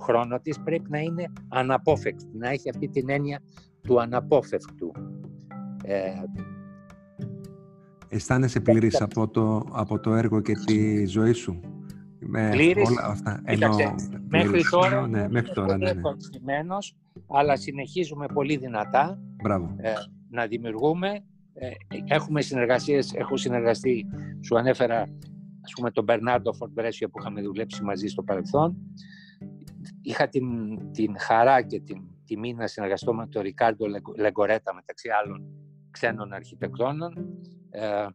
χρόνο 0.00 0.40
της 0.40 0.62
πρέπει 0.62 0.90
να 0.90 0.98
είναι 0.98 1.32
αναπόφευκτη, 1.48 2.36
να 2.36 2.48
έχει 2.48 2.68
αυτή 2.68 2.88
την 2.88 3.10
έννοια 3.10 3.40
του 3.88 4.00
αναπόφευκτου. 4.00 4.92
Ε, 5.84 6.10
Αισθάνεσαι 8.08 8.60
πλήρης 8.60 9.00
από 9.00 9.28
το, 9.28 9.64
από 9.72 10.00
το 10.00 10.14
έργο 10.14 10.40
και 10.40 10.52
τη 10.52 11.06
ζωή 11.06 11.32
σου; 11.32 11.60
Με 12.20 12.48
πλήρης, 12.50 12.88
όλα 12.88 13.04
αυτά. 13.04 13.40
μέχρι 14.28 14.62
τώρα, 14.70 15.06
ναι, 15.06 15.28
μέχρι 15.28 15.52
τώρα 15.52 15.76
ναι, 15.76 15.92
ναι. 15.92 16.76
αλλά 17.28 17.56
συνεχίζουμε 17.56 18.26
πολύ 18.34 18.56
δυνατά 18.56 19.18
ε, 19.76 19.92
να 20.30 20.46
δημιουργούμε. 20.46 21.08
Ε, 21.54 21.70
έχουμε 22.04 22.40
συνεργασίες, 22.40 23.14
έχω 23.14 23.36
συνεργαστεί, 23.36 24.06
σου 24.40 24.58
ανέφερα 24.58 25.00
ας 25.64 25.72
πούμε 25.76 25.90
τον 25.90 26.04
Μπερνάρντο 26.04 26.52
Φορτμπρέσιο 26.52 27.08
που 27.08 27.18
είχαμε 27.18 27.42
δουλέψει 27.42 27.82
μαζί 27.82 28.06
στο 28.06 28.22
παρελθόν. 28.22 28.76
Είχα 30.02 30.28
την, 30.28 30.44
την 30.92 31.14
χαρά 31.18 31.62
και 31.62 31.80
την 31.80 32.02
τιμή 32.28 32.54
να 32.54 32.66
συνεργαστώ 32.66 33.14
με 33.14 33.26
τον 33.26 33.42
Ρικάρντο 33.42 33.86
Λεγκορέτα 34.16 34.74
μεταξύ 34.74 35.08
άλλων 35.08 35.44
ξένων 35.90 36.32
αρχιτεκτόνων. 36.32 37.12
Ε, 37.70 38.06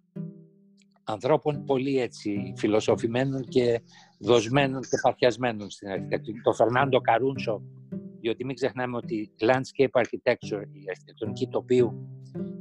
ανθρώπων 1.04 1.66
πολύ 1.66 2.00
έτσι 2.00 2.54
φιλοσοφημένων 2.58 3.42
και 3.42 3.82
δοσμένων 4.20 4.82
και 4.82 5.00
παθιασμένων 5.02 5.70
στην 5.70 5.90
αρχιτεκτονική. 5.90 6.42
Το 6.42 6.54
Φερνάντο 6.54 7.02
Καρούνσο, 7.02 7.62
διότι 8.20 8.46
μην 8.46 8.56
ξεχνάμε 8.56 8.98
ότι 8.98 9.16
η 9.16 9.32
landscape 9.40 10.02
architecture, 10.02 10.64
η 10.72 10.84
αρχιτεκτονική 10.90 11.48
τοπίου, 11.48 12.08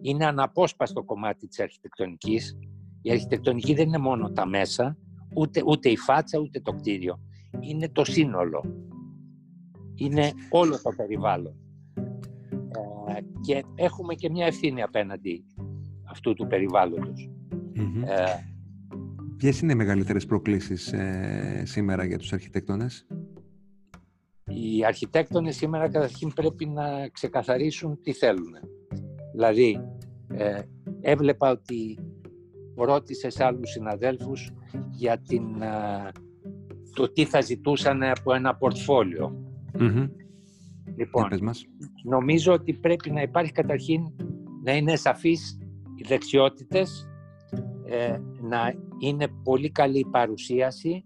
είναι 0.00 0.26
αναπόσπαστο 0.26 1.02
κομμάτι 1.02 1.46
της 1.46 1.60
αρχιτεκτονικής. 1.60 2.58
Η 3.02 3.10
αρχιτεκτονική 3.10 3.74
δεν 3.74 3.86
είναι 3.86 3.98
μόνο 3.98 4.32
τα 4.32 4.46
μέσα, 4.46 4.96
ούτε, 5.34 5.62
ούτε 5.66 5.88
η 5.88 5.96
φάτσα, 5.96 6.38
ούτε 6.38 6.60
το 6.60 6.72
κτίριο. 6.72 7.20
Είναι 7.60 7.88
το 7.88 8.04
σύνολο. 8.04 8.64
Είναι 10.04 10.32
όλο 10.50 10.80
το 10.82 10.90
περιβάλλον. 10.96 11.54
Ε, 13.08 13.20
και 13.40 13.64
έχουμε 13.74 14.14
και 14.14 14.30
μια 14.30 14.46
ευθύνη 14.46 14.82
απέναντι 14.82 15.44
αυτού 16.10 16.34
του 16.34 16.46
περιβαλλοντος 16.46 17.30
Ε, 18.04 18.24
Ποιες 19.36 19.60
είναι 19.60 19.72
οι 19.72 19.74
μεγαλύτερες 19.74 20.26
προκλήσεις 20.26 20.92
ε, 20.92 21.62
σήμερα 21.66 22.04
για 22.04 22.18
τους 22.18 22.32
αρχιτέκτονες; 22.32 23.06
Οι 24.44 24.84
αρχιτέκτονες 24.84 25.56
σήμερα 25.56 25.88
καταρχήν 25.88 26.32
πρέπει 26.32 26.66
να 26.66 27.08
ξεκαθαρίσουν 27.08 28.00
τι 28.02 28.12
θέλουν. 28.12 28.54
Δηλαδή, 29.32 29.80
ε, 30.28 30.62
έβλεπα 31.00 31.50
ότι 31.50 31.98
ρώτησε 32.76 33.28
άλλους 33.38 33.70
συναδέλφους 33.70 34.50
για 34.90 35.18
την, 35.18 35.44
το 36.94 37.12
τι 37.12 37.24
θα 37.24 37.40
ζητούσαν 37.40 38.02
από 38.02 38.34
ένα 38.34 38.56
Λοιπόν, 40.96 41.28
νομίζω 42.04 42.52
ότι 42.52 42.72
πρέπει 42.72 43.10
να 43.10 43.22
υπάρχει 43.22 43.52
καταρχήν 43.52 44.02
να 44.64 44.76
είναι 44.76 44.96
σαφείς 44.96 45.58
οι 45.94 46.04
δεξιότητες, 46.06 47.08
ε, 47.84 48.18
να 48.40 48.74
είναι 48.98 49.28
πολύ 49.42 49.70
καλή 49.70 49.98
η 49.98 50.06
παρουσίαση, 50.10 51.04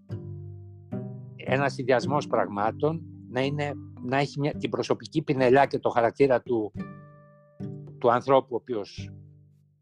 ένας 1.35 1.73
συνδυασμός 1.73 2.27
πραγμάτων, 2.27 3.01
να, 3.29 3.41
είναι, 3.41 3.73
να 4.03 4.17
έχει 4.17 4.39
μια, 4.39 4.51
την 4.51 4.69
προσωπική 4.69 5.21
πινελιά 5.21 5.65
και 5.65 5.79
το 5.79 5.89
χαρακτήρα 5.89 6.41
του, 6.41 6.71
του 7.97 8.11
ανθρώπου 8.11 8.47
ο 8.51 8.55
οποίος 8.55 9.11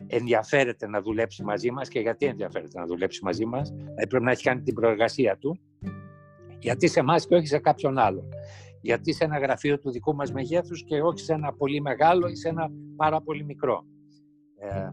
ενδιαφέρεται 0.08 0.88
να 0.88 1.02
δουλέψει 1.02 1.44
μαζί 1.44 1.72
μας 1.72 1.88
και 1.88 2.00
γιατί 2.00 2.26
ενδιαφέρεται 2.26 2.80
να 2.80 2.86
δουλέψει 2.86 3.24
μαζί 3.24 3.46
μας, 3.46 3.70
δηλαδή 3.70 4.08
πρέπει 4.08 4.24
να 4.24 4.32
έχει 4.32 4.44
κάνει 4.44 4.62
την 4.62 4.74
προεργασία 4.74 5.38
του, 5.38 5.60
γιατί 6.60 6.88
σε 6.88 7.00
εμάς 7.00 7.28
και 7.28 7.36
όχι 7.36 7.48
σε 7.48 7.60
κάποιον 7.60 7.98
άλλον 7.98 8.28
γιατί 8.86 9.14
σε 9.14 9.24
ένα 9.24 9.38
γραφείο 9.38 9.80
του 9.80 9.92
δικού 9.92 10.16
μας 10.16 10.32
μεγέθους 10.32 10.84
και 10.84 11.02
όχι 11.02 11.20
σε 11.20 11.34
ένα 11.34 11.54
πολύ 11.54 11.82
μεγάλο 11.82 12.28
ή 12.28 12.36
σε 12.36 12.50
ένα 12.50 12.72
πάρα 12.96 13.22
πολύ 13.22 13.44
μικρό. 13.44 13.86
Ε, 14.58 14.90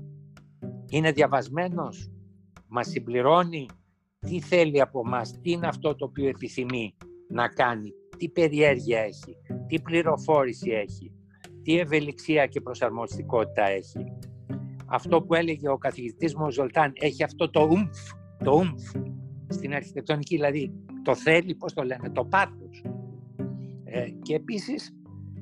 είναι 0.88 1.12
διαβασμένος, 1.12 2.10
μας 2.66 2.88
συμπληρώνει 2.88 3.66
τι 4.18 4.40
θέλει 4.40 4.80
από 4.80 5.06
μας, 5.06 5.40
τι 5.40 5.50
είναι 5.50 5.66
αυτό 5.66 5.94
το 5.94 6.04
οποίο 6.04 6.28
επιθυμεί 6.28 6.94
να 7.28 7.48
κάνει, 7.48 7.92
τι 8.16 8.28
περιέργεια 8.28 9.00
έχει, 9.00 9.36
τι 9.66 9.80
πληροφόρηση 9.80 10.70
έχει, 10.70 11.12
τι 11.62 11.78
ευελιξία 11.78 12.46
και 12.46 12.60
προσαρμοστικότητα 12.60 13.64
έχει. 13.64 14.12
Αυτό 14.86 15.22
που 15.22 15.34
έλεγε 15.34 15.68
ο 15.68 15.78
καθηγητής 15.78 16.34
μου 16.34 16.44
ο 16.44 16.50
Ζολτάν, 16.50 16.92
έχει 16.94 17.22
αυτό 17.22 17.50
το 17.50 17.62
ουμφ, 17.62 17.98
το 18.44 18.52
ουμφ 18.52 18.82
στην 19.48 19.74
αρχιτεκτονική, 19.74 20.36
δηλαδή 20.36 20.72
το 21.02 21.14
θέλει, 21.14 21.54
πώς 21.54 21.72
το 21.72 21.82
λένε, 21.82 22.10
το 22.10 22.24
πάθος. 22.24 22.82
Ε, 23.94 24.10
και 24.22 24.34
επίσης 24.34 24.94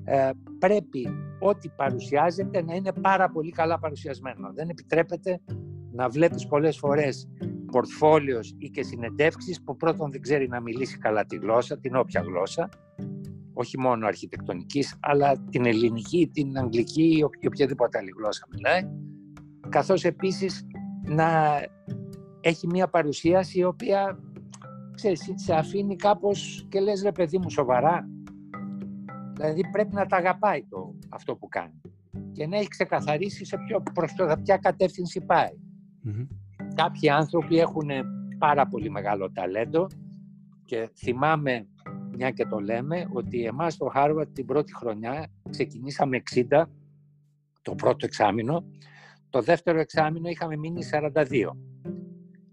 ε, 0.05 0.31
πρέπει 0.59 1.09
ό,τι 1.41 1.69
παρουσιάζεται 1.69 2.63
να 2.63 2.75
είναι 2.75 2.93
πάρα 2.93 3.31
πολύ 3.31 3.51
καλά 3.51 3.79
παρουσιασμένο. 3.79 4.53
Δεν 4.55 4.69
επιτρέπεται 4.69 5.41
να 5.93 6.09
βλέπεις 6.09 6.47
πολλές 6.47 6.79
φορές 6.79 7.29
πορτφόλιος 7.71 8.55
ή 8.59 8.69
και 8.71 8.83
συνεντεύξεις 8.83 9.63
που 9.63 9.77
πρώτον 9.77 10.11
δεν 10.11 10.21
ξέρει 10.21 10.49
να 10.49 10.61
μιλήσει 10.61 10.99
καλά 10.99 11.25
τη 11.25 11.37
γλώσσα, 11.37 11.79
την 11.79 11.97
όποια 11.97 12.21
γλώσσα, 12.21 12.69
όχι 13.53 13.79
μόνο 13.79 14.07
αρχιτεκτονικής, 14.07 14.97
αλλά 15.01 15.45
την 15.51 15.67
ελληνική, 15.67 16.31
την 16.33 16.59
αγγλική 16.59 17.17
ή 17.19 17.47
οποιαδήποτε 17.47 17.99
άλλη 17.99 18.11
γλώσσα 18.17 18.47
μιλάει, 18.53 18.83
καθώς 19.69 20.05
επίσης 20.05 20.67
να 21.03 21.61
έχει 22.41 22.67
μια 22.67 22.89
παρουσίαση 22.89 23.59
η 23.59 23.65
οποία 23.65 24.19
ξέρεις, 24.95 25.33
σε 25.35 25.55
αφήνει 25.55 25.97
κάπως 25.97 26.67
και 26.69 26.81
λες 26.81 27.03
ρε 27.03 27.13
παιδί 27.13 27.39
μου 27.39 27.51
σοβαρά, 27.51 28.09
Δηλαδή 29.41 29.71
πρέπει 29.73 29.95
να 29.95 30.07
τα 30.07 30.17
αγαπάει 30.17 30.65
το, 30.69 30.95
αυτό 31.09 31.37
που 31.37 31.49
κάνει. 31.49 31.81
Και 32.33 32.47
να 32.47 32.57
έχει 32.57 32.69
ξεκαθαρίσει 32.69 33.45
σε 33.45 33.57
ποιο, 33.67 33.83
προς 33.95 34.15
ποια 34.43 34.57
κατεύθυνση 34.57 35.27
Κάποιοι 36.75 37.09
άνθρωποι 37.09 37.59
έχουν 37.59 37.89
πάρα 38.39 38.67
πολύ 38.67 38.91
μεγάλο 38.91 39.33
ταλέντο 39.33 39.87
και 40.65 40.91
θυμάμαι, 40.97 41.67
μια 42.17 42.31
και 42.31 42.47
το 42.47 42.59
λέμε, 42.59 43.09
ότι 43.13 43.45
εμάς 43.45 43.73
στο 43.73 43.93
Harvard 43.95 44.29
την 44.33 44.47
πρώτη 44.47 44.75
χρονιά 44.75 45.27
ξεκινήσαμε 45.51 46.23
60 46.51 46.65
το 47.63 47.75
πρώτο 47.75 48.07
εξάμεινο, 48.07 48.65
το 49.31 49.43
δεύτερο 49.43 49.81
εξάμεινο 49.81 50.29
είχαμε 50.29 50.57
μείνει 50.57 50.83
42. 51.13 51.51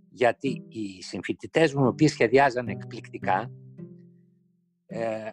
Γιατί 0.10 0.66
οι 0.68 1.02
συμφοιτητές 1.02 1.74
μου, 1.74 1.84
οι 1.84 1.88
οποίοι 1.88 2.08
σχεδιάζαν 2.08 2.68
εκπληκτικά, 2.68 3.52
ε, 4.86 5.30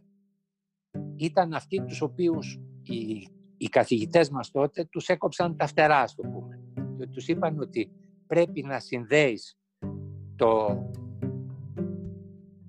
ήταν 1.16 1.52
αυτοί 1.52 1.84
τους 1.84 2.00
οποίους 2.00 2.60
οι, 2.82 3.28
οι 3.56 3.66
καθηγητές 3.66 4.30
μας 4.30 4.50
τότε 4.50 4.84
τους 4.84 5.08
έκοψαν 5.08 5.56
τα 5.56 5.66
φτερά, 5.66 6.00
ας 6.00 6.14
το 6.14 6.22
πούμε. 6.22 6.60
Και 6.98 7.06
τους 7.06 7.28
είπαν 7.28 7.58
ότι 7.60 7.90
πρέπει 8.26 8.62
να 8.62 8.80
συνδέεις 8.80 9.58
το 10.36 10.78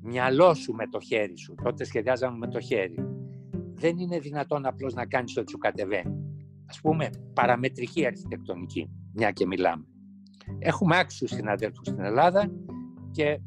μυαλό 0.02 0.54
σου 0.54 0.74
με 0.74 0.88
το 0.88 1.00
χέρι 1.00 1.38
σου. 1.38 1.56
Τότε 1.64 1.84
σχεδιάζαμε 1.84 2.38
με 2.38 2.48
το 2.48 2.60
χέρι. 2.60 2.96
Δεν 3.74 3.98
είναι 3.98 4.20
δυνατόν 4.20 4.66
απλώς 4.66 4.93
να 4.93 5.06
κάνεις 5.06 5.38
ό,τι 5.38 5.52
σου 5.52 5.58
κατεβαίνει. 5.58 6.26
Ας 6.66 6.82
πούμε, 6.82 7.10
παραμετρική 7.34 8.06
αρχιτεκτονική, 8.06 8.89
μια 9.14 9.32
και 9.32 9.46
μιλάμε. 9.46 9.86
Έχουμε 10.60 10.98
άξιους 10.98 11.30
συναδέλφους 11.30 11.88
στην 11.88 12.04
Ελλάδα 12.04 12.52
και 13.12 13.39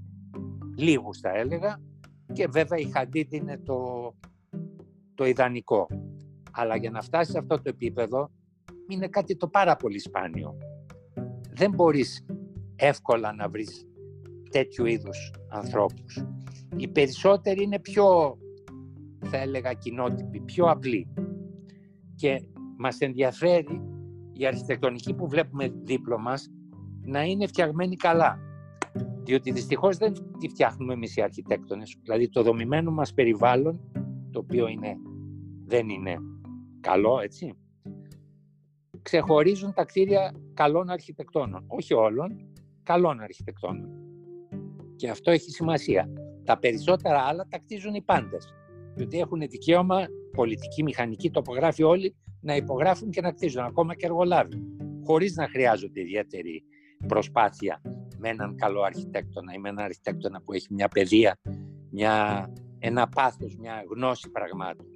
λίγους 0.76 1.18
θα 1.18 1.30
έλεγα 1.30 1.80
και 2.32 2.49
βέβαια 2.49 2.78
η 2.78 2.90
Χαντίτ 2.90 3.32
είναι 3.32 3.59
το 3.59 3.78
το 5.18 5.26
ιδανικό. 5.26 5.86
Αλλά 6.52 6.76
για 6.76 6.90
να 6.90 7.00
φτάσεις 7.00 7.32
σε 7.32 7.38
αυτό 7.38 7.56
το 7.56 7.62
επίπεδο 7.64 8.30
είναι 8.88 9.08
κάτι 9.08 9.36
το 9.36 9.48
πάρα 9.48 9.76
πολύ 9.76 9.98
σπάνιο. 9.98 10.58
Δεν 11.54 11.74
μπορείς 11.74 12.26
εύκολα 12.76 13.32
να 13.32 13.48
βρεις 13.48 13.86
τέτοιου 14.50 14.86
είδους 14.86 15.32
ανθρώπους. 15.48 16.24
Οι 16.76 16.88
περισσότεροι 16.88 17.62
είναι 17.62 17.78
πιο, 17.78 18.38
θα 19.24 19.36
έλεγα, 19.36 19.72
κοινότυποι, 19.72 20.40
πιο 20.40 20.66
απλοί. 20.66 21.08
Και 22.14 22.42
μας 22.78 22.98
ενδιαφέρει 22.98 23.82
η 24.32 24.46
αρχιτεκτονική 24.46 25.14
που 25.14 25.28
βλέπουμε 25.28 25.72
δίπλο 25.82 26.18
μας 26.18 26.50
να 27.02 27.22
είναι 27.22 27.46
φτιαγμένη 27.46 27.96
καλά. 27.96 28.38
Διότι 29.24 29.50
δυστυχώς 29.52 29.96
δεν 29.96 30.12
τη 30.38 30.48
φτιάχνουμε 30.48 30.92
εμείς 30.92 31.16
οι 31.16 31.22
αρχιτέκτονες. 31.22 31.96
Δηλαδή 32.02 32.28
το 32.28 32.42
δομημένο 32.42 32.90
μας 32.90 33.14
περιβάλλον, 33.14 33.80
το 34.30 34.38
οποίο 34.38 34.68
είναι 34.68 34.96
δεν 35.68 35.88
είναι 35.88 36.16
καλό, 36.80 37.20
έτσι. 37.20 37.54
Ξεχωρίζουν 39.02 39.74
τα 39.74 39.84
κτίρια 39.84 40.32
καλών 40.54 40.90
αρχιτεκτόνων. 40.90 41.64
Όχι 41.66 41.94
όλων, 41.94 42.52
καλών 42.82 43.20
αρχιτεκτόνων. 43.20 43.90
Και 44.96 45.10
αυτό 45.10 45.30
έχει 45.30 45.50
σημασία. 45.50 46.08
Τα 46.44 46.58
περισσότερα 46.58 47.20
άλλα 47.20 47.46
τα 47.48 47.58
κτίζουν 47.58 47.94
οι 47.94 48.02
πάντες. 48.02 48.54
Διότι 48.94 49.18
έχουν 49.18 49.40
δικαίωμα, 49.40 50.06
πολιτική, 50.32 50.82
μηχανική, 50.82 51.30
τοπογράφοι 51.30 51.82
όλοι, 51.82 52.16
να 52.40 52.56
υπογράφουν 52.56 53.10
και 53.10 53.20
να 53.20 53.32
κτίζουν, 53.32 53.62
ακόμα 53.62 53.94
και 53.94 54.06
εργολάβοι. 54.06 54.62
Χωρίς 55.04 55.34
να 55.34 55.48
χρειάζονται 55.48 56.00
ιδιαίτερη 56.00 56.64
προσπάθεια 57.06 57.80
με 58.18 58.28
έναν 58.28 58.56
καλό 58.56 58.82
αρχιτέκτονα 58.82 59.52
ή 59.52 59.58
με 59.58 59.68
έναν 59.68 59.84
αρχιτέκτονα 59.84 60.42
που 60.42 60.52
έχει 60.52 60.66
μια 60.70 60.88
παιδεία, 60.88 61.38
μια, 61.90 62.46
ένα 62.78 63.08
πάθος, 63.08 63.56
μια 63.56 63.84
γνώση 63.90 64.30
πραγμάτων. 64.30 64.86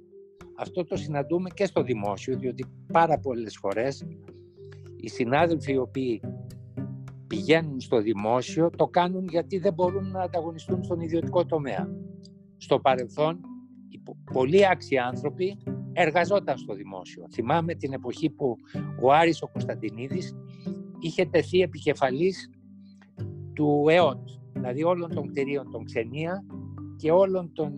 Αυτό 0.57 0.83
το 0.83 0.95
συναντούμε 0.95 1.49
και 1.49 1.65
στο 1.65 1.83
δημόσιο, 1.83 2.37
διότι 2.37 2.65
πάρα 2.91 3.19
πολλές 3.19 3.57
φορές 3.57 4.05
οι 4.95 5.07
συνάδελφοι 5.09 5.71
οι 5.71 5.77
οποίοι 5.77 6.21
πηγαίνουν 7.27 7.79
στο 7.79 8.01
δημόσιο 8.01 8.69
το 8.69 8.87
κάνουν 8.87 9.27
γιατί 9.27 9.57
δεν 9.57 9.73
μπορούν 9.73 10.11
να 10.11 10.21
ανταγωνιστούν 10.21 10.83
στον 10.83 10.99
ιδιωτικό 10.99 11.45
τομέα. 11.45 11.89
Στο 12.57 12.79
παρελθόν, 12.79 13.39
οι 13.89 14.01
πολλοί 14.33 14.67
άξιοι 14.67 14.97
άνθρωποι 14.97 15.57
εργαζόταν 15.93 16.57
στο 16.57 16.73
δημόσιο. 16.73 17.25
Θυμάμαι 17.33 17.75
την 17.75 17.93
εποχή 17.93 18.29
που 18.29 18.55
ο 19.01 19.13
Άρης 19.13 19.41
ο 19.41 19.47
Κωνσταντινίδης 19.47 20.35
είχε 20.99 21.25
τεθεί 21.25 21.61
επικεφαλής 21.61 22.49
του 23.53 23.85
ΕΟΤ, 23.89 24.29
δηλαδή 24.53 24.83
όλων 24.83 25.15
των 25.15 25.27
κτηρίων 25.27 25.71
των 25.71 25.85
Ξενία 25.85 26.45
και 27.03 27.11
όλων 27.11 27.53
των 27.53 27.71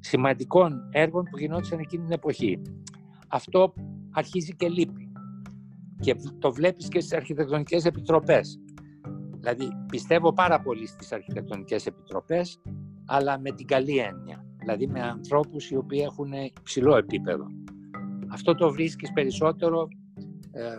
σημαντικών 0.00 0.88
έργων 0.90 1.24
που 1.24 1.38
γινόντουσαν 1.38 1.78
εκείνη 1.78 2.02
την 2.02 2.12
εποχή. 2.12 2.62
Αυτό 3.28 3.74
αρχίζει 4.10 4.56
και 4.56 4.68
λείπει. 4.68 5.12
Και 6.00 6.16
το 6.38 6.52
βλέπεις 6.52 6.88
και 6.88 7.00
στις 7.00 7.12
αρχιτεκτονικές 7.12 7.84
επιτροπές. 7.84 8.60
Δηλαδή 9.40 9.68
πιστεύω 9.90 10.32
πάρα 10.32 10.60
πολύ 10.60 10.86
στις 10.86 11.12
αρχιτεκτονικές 11.12 11.86
επιτροπές, 11.86 12.60
αλλά 13.06 13.38
με 13.38 13.50
την 13.50 13.66
καλή 13.66 13.98
έννοια. 13.98 14.46
Δηλαδή 14.58 14.86
με 14.86 15.00
ανθρώπους 15.00 15.70
οι 15.70 15.76
οποίοι 15.76 16.00
έχουν 16.04 16.32
υψηλό 16.32 16.96
επίπεδο. 16.96 17.46
Αυτό 18.28 18.54
το 18.54 18.72
βρίσκεις 18.72 19.12
περισσότερο 19.12 19.88
ε, 20.50 20.76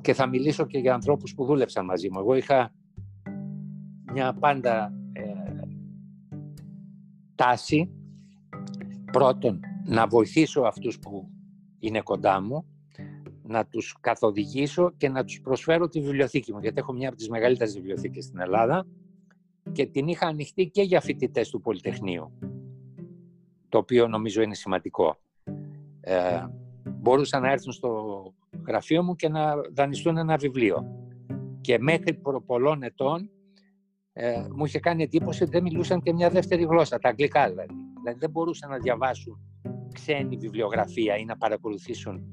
και 0.00 0.14
θα 0.14 0.26
μιλήσω 0.26 0.66
και 0.66 0.78
για 0.78 0.94
ανθρώπους 0.94 1.34
που 1.34 1.44
δούλεψαν 1.44 1.84
μαζί 1.84 2.10
μου. 2.10 2.18
Εγώ 2.18 2.34
είχα 2.34 2.72
μια 4.12 4.34
πάντα 4.34 4.94
τάση 7.40 7.90
πρώτον 9.12 9.60
να 9.84 10.06
βοηθήσω 10.06 10.60
αυτούς 10.60 10.98
που 10.98 11.28
είναι 11.78 12.00
κοντά 12.00 12.40
μου, 12.40 12.64
να 13.42 13.66
τους 13.66 13.96
καθοδηγήσω 14.00 14.92
και 14.96 15.08
να 15.08 15.24
τους 15.24 15.40
προσφέρω 15.40 15.88
τη 15.88 16.00
βιβλιοθήκη 16.00 16.52
μου, 16.52 16.58
γιατί 16.58 16.78
έχω 16.78 16.92
μια 16.92 17.08
από 17.08 17.16
τις 17.16 17.28
μεγαλύτερες 17.28 17.74
βιβλιοθήκες 17.74 18.24
στην 18.24 18.40
Ελλάδα 18.40 18.86
και 19.72 19.86
την 19.86 20.08
είχα 20.08 20.26
ανοιχτή 20.26 20.66
και 20.66 20.82
για 20.82 21.00
φοιτητές 21.00 21.50
του 21.50 21.60
Πολυτεχνείου, 21.60 22.32
το 23.68 23.78
οποίο 23.78 24.08
νομίζω 24.08 24.42
είναι 24.42 24.54
σημαντικό. 24.54 25.16
Ε, 26.00 26.46
μπορούσαν 26.84 27.42
να 27.42 27.50
έρθουν 27.50 27.72
στο 27.72 28.22
γραφείο 28.66 29.02
μου 29.02 29.16
και 29.16 29.28
να 29.28 29.54
δανειστούν 29.72 30.16
ένα 30.16 30.36
βιβλίο. 30.36 30.94
Και 31.60 31.78
μέχρι 31.78 32.14
προ 32.14 32.42
πολλών 32.42 32.82
ετών 32.82 33.30
ε, 34.12 34.46
μου 34.56 34.64
είχε 34.64 34.78
κάνει 34.78 35.02
εντύπωση 35.02 35.42
ότι 35.42 35.52
δεν 35.52 35.62
μιλούσαν 35.62 36.02
και 36.02 36.12
μια 36.12 36.30
δεύτερη 36.30 36.62
γλώσσα, 36.62 36.98
τα 36.98 37.08
αγγλικά 37.08 37.48
δηλαδή. 37.48 37.74
Δηλαδή 37.98 38.18
δεν 38.18 38.30
μπορούσαν 38.30 38.70
να 38.70 38.78
διαβάσουν 38.78 39.38
ξένη 39.92 40.36
βιβλιογραφία 40.36 41.16
ή 41.16 41.24
να 41.24 41.36
παρακολουθήσουν 41.36 42.24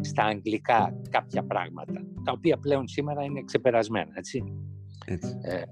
στα 0.00 0.24
αγγλικά 0.24 1.00
κάποια 1.10 1.42
πράγματα, 1.42 2.04
τα 2.24 2.32
οποία 2.32 2.56
πλέον 2.56 2.88
σήμερα 2.88 3.22
είναι 3.22 3.42
ξεπερασμένα, 3.42 4.12
έτσι. 4.14 4.44
έτσι. 5.06 5.38
Ε, 5.42 5.62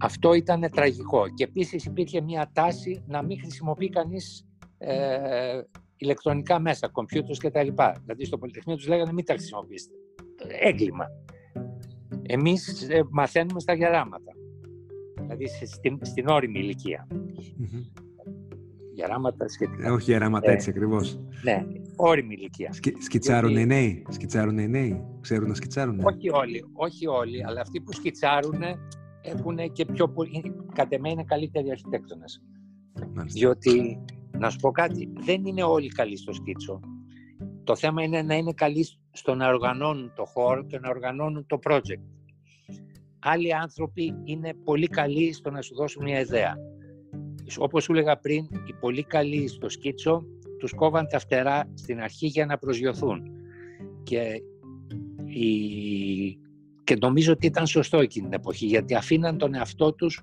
αυτό 0.00 0.34
ήταν 0.34 0.70
τραγικό. 0.70 1.28
Και 1.34 1.44
επίσης 1.44 1.84
υπήρχε 1.84 2.20
μια 2.20 2.50
τάση 2.52 3.04
να 3.06 3.22
μην 3.22 3.40
χρησιμοποιεί 3.40 3.88
κανείς 3.88 4.46
ε, 4.78 5.60
ηλεκτρονικά 5.96 6.60
μέσα, 6.60 6.88
κομπιούτερς 6.88 7.38
κτλ. 7.38 7.68
Δηλαδή 8.00 8.24
στο 8.24 8.38
Πολυτεχνείο 8.38 8.76
τους 8.76 8.88
λέγανε 8.88 9.12
μην 9.12 9.24
τα 9.24 9.32
χρησιμοποιήσετε. 9.32 9.94
Έγκλημα. 10.60 11.06
Εμείς 12.32 12.88
ε, 12.88 13.02
μαθαίνουμε 13.10 13.60
στα 13.60 13.72
γεράματα. 13.72 14.32
Δηλαδή 15.20 15.46
στην, 15.66 15.98
στην 16.02 16.28
όρημη 16.28 16.58
ηλικία. 16.58 17.06
Mm-hmm. 17.10 18.02
Γεράματα 18.94 19.48
σχετικά. 19.48 19.86
Ε, 19.86 19.90
όχι 19.90 20.10
γεράματα 20.10 20.50
ε, 20.50 20.54
έτσι 20.54 20.70
ακριβώς. 20.70 21.20
Ναι, 21.42 21.64
όρημη 21.96 22.34
ηλικία. 22.34 22.72
Σκι, 22.72 22.94
σκιτσάρουν 22.98 23.56
οι 23.56 23.66
νέοι, 23.66 24.06
σκιτσάρουν 24.08 24.58
οι 24.58 24.68
νέοι, 24.68 25.04
ξέρουν 25.20 25.48
να 25.48 25.54
σκιτσάρουν. 25.54 26.00
Όχι 26.02 26.30
όλοι, 26.30 26.64
όχι 26.72 27.06
όλοι, 27.06 27.44
αλλά 27.44 27.60
αυτοί 27.60 27.80
που 27.80 27.92
σκιτσάρουν 27.92 28.62
έχουν 29.22 29.72
και 29.72 29.84
πιο 29.84 30.08
πολύ, 30.08 30.54
κατ' 30.74 30.92
εμέ 30.92 31.10
είναι 31.10 31.24
καλύτεροι 31.24 31.70
αρχιτέκτονες. 31.70 32.42
Διότι, 33.26 34.04
να 34.38 34.50
σου 34.50 34.58
πω 34.58 34.70
κάτι, 34.70 35.12
δεν 35.20 35.46
είναι 35.46 35.62
όλοι 35.62 35.88
καλοί 35.88 36.16
στο 36.16 36.32
σκίτσο. 36.32 36.80
Το 37.64 37.76
θέμα 37.76 38.02
είναι 38.02 38.22
να 38.22 38.34
είναι 38.34 38.52
καλοί 38.52 38.86
στο 39.10 39.34
να 39.34 39.48
οργανώνουν 39.48 40.12
το 40.16 40.24
χώρο 40.24 40.64
και 40.64 40.78
να 40.78 40.88
οργανώνουν 40.88 41.46
το 41.46 41.58
project. 41.62 42.19
Άλλοι 43.20 43.54
άνθρωποι 43.54 44.14
είναι 44.24 44.54
πολύ 44.64 44.86
καλοί 44.86 45.32
στο 45.32 45.50
να 45.50 45.62
σου 45.62 45.74
δώσουν 45.74 46.02
μια 46.02 46.20
ιδέα. 46.20 46.56
Όπως 47.58 47.84
σου 47.84 47.92
έλεγα 47.92 48.18
πριν, 48.18 48.44
οι 48.66 48.72
πολύ 48.80 49.02
καλοί 49.02 49.48
στο 49.48 49.68
σκίτσο 49.68 50.24
τους 50.58 50.74
κόβαν 50.74 51.06
τα 51.08 51.18
φτερά 51.18 51.70
στην 51.74 52.00
αρχή 52.00 52.26
για 52.26 52.46
να 52.46 52.58
προσγειωθούν. 52.58 53.30
Και, 54.02 54.42
και 56.84 56.96
νομίζω 57.00 57.32
ότι 57.32 57.46
ήταν 57.46 57.66
σωστό 57.66 57.98
εκείνη 57.98 58.28
την 58.28 58.38
εποχή, 58.38 58.66
γιατί 58.66 58.94
αφήναν 58.94 59.38
τον 59.38 59.54
εαυτό 59.54 59.92
τους 59.92 60.22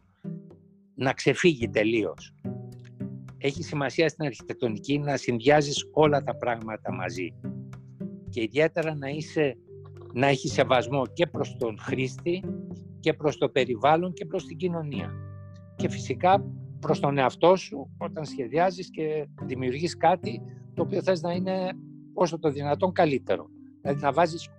να 0.95 1.13
ξεφύγει 1.13 1.69
τελείως. 1.69 2.33
Έχει 3.37 3.63
σημασία 3.63 4.09
στην 4.09 4.25
αρχιτεκτονική 4.25 4.99
να 4.99 5.17
συνδυάζεις 5.17 5.89
όλα 5.91 6.23
τα 6.23 6.35
πράγματα 6.35 6.93
μαζί 6.93 7.33
και 8.29 8.41
ιδιαίτερα 8.41 8.95
να, 8.95 9.07
είσαι, 9.09 9.57
να 10.13 10.27
έχεις 10.27 10.51
σεβασμό 10.51 11.07
και 11.13 11.27
προς 11.27 11.55
τον 11.57 11.77
χρήστη 11.79 12.43
και 12.99 13.13
προς 13.13 13.37
το 13.37 13.49
περιβάλλον 13.49 14.13
και 14.13 14.25
προς 14.25 14.45
την 14.45 14.57
κοινωνία. 14.57 15.13
Και 15.75 15.89
φυσικά 15.89 16.45
προς 16.79 16.99
τον 16.99 17.17
εαυτό 17.17 17.55
σου 17.55 17.89
όταν 17.97 18.25
σχεδιάζεις 18.25 18.89
και 18.89 19.27
δημιουργείς 19.41 19.97
κάτι 19.97 20.41
το 20.73 20.81
οποίο 20.81 21.01
θες 21.01 21.21
να 21.21 21.33
είναι 21.33 21.71
όσο 22.13 22.39
το 22.39 22.49
δυνατόν 22.49 22.91
καλύτερο. 22.91 23.49
Δηλαδή 23.81 24.01
να 24.01 24.11
βάζεις 24.11 24.49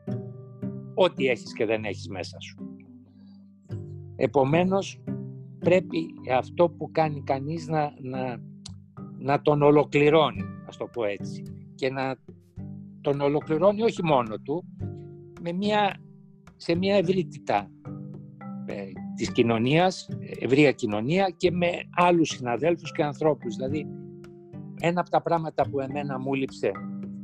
ό,τι 0.94 1.26
έχεις 1.26 1.52
και 1.52 1.64
δεν 1.66 1.84
έχεις 1.84 2.08
μέσα 2.08 2.40
σου. 2.40 2.56
Επομένως 4.16 5.00
πρέπει 5.58 6.06
αυτό 6.36 6.68
που 6.68 6.90
κάνει 6.92 7.22
κανείς 7.22 7.68
να, 7.68 7.92
να, 8.00 8.40
να 9.18 9.42
τον 9.42 9.62
ολοκληρώνει, 9.62 10.44
ας 10.66 10.76
το 10.76 10.86
πω 10.86 11.04
έτσι, 11.04 11.42
και 11.74 11.90
να 11.90 12.16
τον 13.00 13.20
ολοκληρώνει 13.20 13.82
όχι 13.82 14.04
μόνο 14.04 14.38
του, 14.38 14.64
με 15.40 15.52
μια, 15.52 16.00
σε 16.56 16.74
μια 16.74 16.96
ευρύτητα 16.96 17.56
ε, 17.56 17.77
της 19.16 19.32
κοινωνίας, 19.32 20.08
ευρεία 20.40 20.72
κοινωνία 20.72 21.34
και 21.36 21.50
με 21.50 21.68
άλλους 21.90 22.28
συναδέλφους 22.28 22.92
και 22.92 23.02
ανθρώπους. 23.02 23.54
Δηλαδή, 23.54 23.86
ένα 24.80 25.00
από 25.00 25.10
τα 25.10 25.22
πράγματα 25.22 25.68
που 25.70 25.80
εμένα 25.80 26.18
μου 26.18 26.34
λείψε 26.34 26.70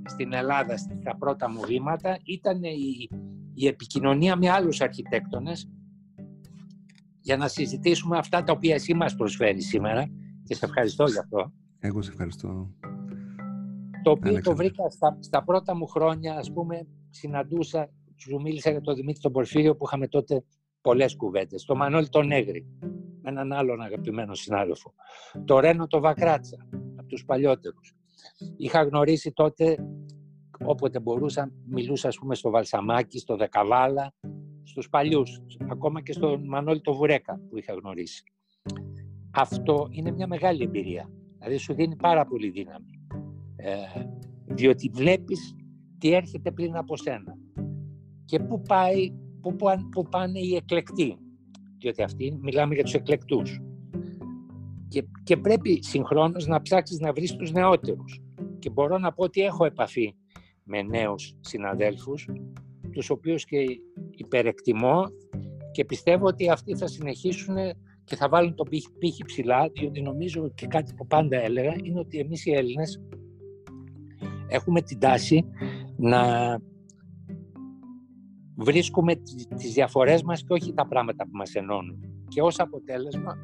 στην 0.05 0.33
Ελλάδα 0.33 0.77
στα 0.77 1.17
πρώτα 1.19 1.51
μου 1.51 1.61
βήματα 1.61 2.19
ήταν 2.25 2.63
η, 2.63 3.09
η 3.55 3.67
επικοινωνία 3.67 4.37
με 4.37 4.51
άλλους 4.51 4.81
αρχιτέκτονες 4.81 5.69
για 7.21 7.37
να 7.37 7.49
συζητήσουμε 7.49 8.19
αυτά 8.19 8.43
τα 8.43 8.53
οποία 8.53 8.75
εσύ 8.75 8.95
μας 8.95 9.15
προσφέρεις 9.15 9.67
σήμερα 9.67 10.07
και 10.45 10.55
σε 10.55 10.65
ευχαριστώ 10.65 11.05
για 11.05 11.21
αυτό. 11.21 11.53
Εγώ 11.79 12.03
σε 12.03 12.11
ευχαριστώ. 12.11 12.71
Το 14.03 14.11
οποίο 14.11 14.41
το 14.41 14.57
βρήκα 14.57 14.91
στα, 14.91 15.17
στα 15.21 15.45
πρώτα 15.45 15.77
μου 15.77 15.87
χρόνια, 15.87 16.35
ας 16.35 16.53
πούμε, 16.53 16.87
συναντούσα, 17.11 17.91
σου 18.17 18.41
μίλησα 18.41 18.71
για 18.71 18.81
τον 18.81 18.95
Δημήτρη 18.95 19.21
τον 19.21 19.33
Πορφύριο 19.33 19.77
που 19.77 19.85
είχαμε 19.87 20.09
τότε 20.09 20.45
πολλές 20.85 21.17
κουβέντες. 21.17 21.65
Το 21.65 21.77
Μανώλη 21.77 22.09
τον 22.09 22.27
Νέγρη, 22.27 22.67
με 23.23 23.31
έναν 23.31 23.53
άλλον 23.53 23.81
αγαπημένο 23.81 24.35
συνάδελφο. 24.35 24.95
Το 25.45 25.59
Ρένο 25.59 25.87
το 25.87 26.01
Βακράτσα, 26.01 26.69
από 26.97 27.09
τους 27.09 27.25
παλιότερους. 27.25 27.95
Είχα 28.57 28.83
γνωρίσει 28.83 29.33
τότε, 29.33 29.77
όποτε 30.65 31.01
μπορούσα, 31.01 31.53
μιλούσα 31.67 32.09
ας 32.09 32.19
πούμε 32.19 32.35
στο 32.35 32.51
Βαλσαμάκι, 32.51 33.19
στο 33.19 33.37
Δεκαβάλα, 33.37 34.15
στους 34.63 34.89
παλιούς, 34.89 35.41
ακόμα 35.71 36.03
και 36.03 36.13
στον 36.13 36.49
Μανώλη 36.49 36.81
το 36.81 36.95
Βουρέκα 36.95 37.41
που 37.49 37.59
είχα 37.59 37.73
γνωρίσει. 37.73 38.23
Αυτό 39.31 39.87
είναι 39.91 40.11
μια 40.11 40.27
μεγάλη 40.27 40.63
εμπειρία. 40.63 41.11
Δηλαδή 41.39 41.57
σου 41.57 41.75
δίνει 41.75 41.97
πάρα 41.97 42.25
πολύ 42.25 42.51
δύναμη. 42.51 43.07
Ε, 43.57 43.75
διότι 44.47 44.91
βλέπεις 44.95 45.55
τι 45.99 46.15
έρχεται 46.15 46.51
πριν 46.51 46.77
από 46.77 46.97
σένα 46.97 47.37
και 48.25 48.39
πού 48.39 48.63
πάει 48.63 49.24
πού, 49.53 49.67
πού 49.91 50.09
πάνε 50.11 50.39
οι 50.39 50.57
εκλεκτοί; 50.57 51.17
Διότι 51.79 52.03
αυτοί 52.03 52.39
μιλάμε 52.43 52.75
για 52.75 52.83
τους 52.83 52.95
εκλεκτούς. 52.95 53.61
Και, 54.89 55.05
και 55.23 55.37
πρέπει 55.37 55.79
συγχρόνως 55.83 56.47
να 56.47 56.63
ψάξεις 56.63 56.99
να 56.99 57.13
βρεις 57.13 57.37
τους 57.37 57.53
νεότερους. 57.53 58.21
Και 58.59 58.71
μπορώ 58.71 58.99
να 58.99 59.13
πω 59.13 59.25
ότι 59.25 59.41
έχω 59.41 59.65
επαφή 59.65 60.15
με 60.65 60.83
νέους 60.83 61.37
συναδέλφους, 61.41 62.29
τους 62.93 63.11
οποίους 63.11 63.45
και 63.45 63.57
υπερεκτιμώ 64.11 65.05
και 65.73 65.85
πιστεύω 65.85 66.27
ότι 66.27 66.51
αυτοί 66.51 66.77
θα 66.77 66.87
συνεχίσουν 66.87 67.57
και 68.05 68.17
θα 68.17 68.29
βάλουν 68.29 68.55
τον 68.55 68.69
πύχη 68.99 69.25
ψηλά, 69.25 69.69
διότι 69.73 70.03
νομίζω 70.03 70.51
και 70.55 70.67
κάτι 70.67 70.95
που 70.95 71.07
πάντα 71.07 71.37
έλεγα 71.37 71.75
είναι 71.83 71.99
ότι 71.99 72.19
εμείς 72.19 72.47
οι 72.47 72.53
Έλληνες 72.53 73.03
έχουμε 74.49 74.83
την 74.83 74.99
τάση 74.99 75.45
να 75.97 76.21
βρίσκουμε 78.57 79.15
τις 79.57 79.73
διαφορές 79.73 80.23
μας 80.23 80.45
και 80.45 80.53
όχι 80.53 80.75
τα 80.75 80.87
πράγματα 80.87 81.25
που 81.25 81.37
μας 81.37 81.55
ενώνουν. 81.55 82.25
Και 82.29 82.43
ως 82.43 82.59
αποτέλεσμα 82.59 83.37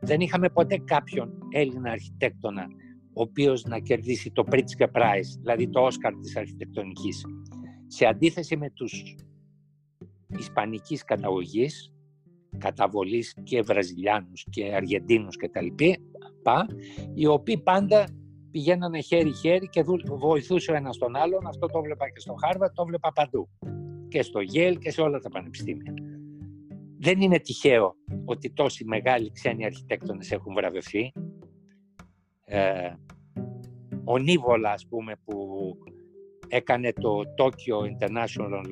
δεν 0.00 0.20
είχαμε 0.20 0.48
ποτέ 0.48 0.78
κάποιον 0.78 1.32
Έλληνα 1.50 1.90
αρχιτέκτονα 1.90 2.66
ο 3.14 3.22
οποίος 3.22 3.64
να 3.64 3.78
κερδίσει 3.78 4.30
το 4.30 4.44
Pritzker 4.50 4.86
Prize, 4.92 5.38
δηλαδή 5.40 5.68
το 5.68 5.80
Όσκαρ 5.80 6.14
της 6.14 6.36
αρχιτεκτονικής. 6.36 7.24
Σε 7.86 8.06
αντίθεση 8.06 8.56
με 8.56 8.70
τους 8.70 9.16
ισπανικής 10.38 11.04
καταγωγής, 11.04 11.92
καταβολής 12.58 13.36
και 13.42 13.62
Βραζιλιάνους 13.62 14.46
και 14.50 14.74
Αργεντίνους 14.74 15.36
και 15.36 15.48
τα 15.48 15.62
λοιπά, 15.62 16.66
οι 17.14 17.26
οποίοι 17.26 17.58
πάντα 17.58 18.08
πηγαίνανε 18.50 19.00
χέρι-χέρι 19.00 19.68
και 19.68 19.84
βοηθούσε 20.18 20.72
ο 20.72 20.74
ένας 20.74 20.98
τον 20.98 21.16
άλλον. 21.16 21.46
Αυτό 21.46 21.66
το 21.66 21.80
βλέπα 21.80 22.08
και 22.10 22.20
στο 22.20 22.34
Χάρβα, 22.34 22.72
το 22.72 22.84
βλέπα 22.84 23.12
παντού 23.12 23.48
και 24.12 24.22
στο 24.22 24.40
Γέλ 24.40 24.78
και 24.78 24.90
σε 24.90 25.00
όλα 25.00 25.18
τα 25.18 25.28
πανεπιστήμια. 25.28 25.94
Δεν 26.98 27.20
είναι 27.20 27.38
τυχαίο 27.38 27.96
ότι 28.24 28.50
τόσοι 28.50 28.84
μεγάλοι 28.84 29.32
ξένοι 29.32 29.64
αρχιτέκτονες 29.64 30.30
έχουν 30.30 30.54
βραβευθεί. 30.54 31.12
Ε, 32.44 32.90
ο 34.04 34.18
Νίβολα, 34.18 34.70
ας 34.70 34.86
πούμε, 34.88 35.16
που 35.24 35.36
έκανε 36.48 36.92
το 36.92 37.20
Tokyo 37.38 37.76
International 37.98 38.62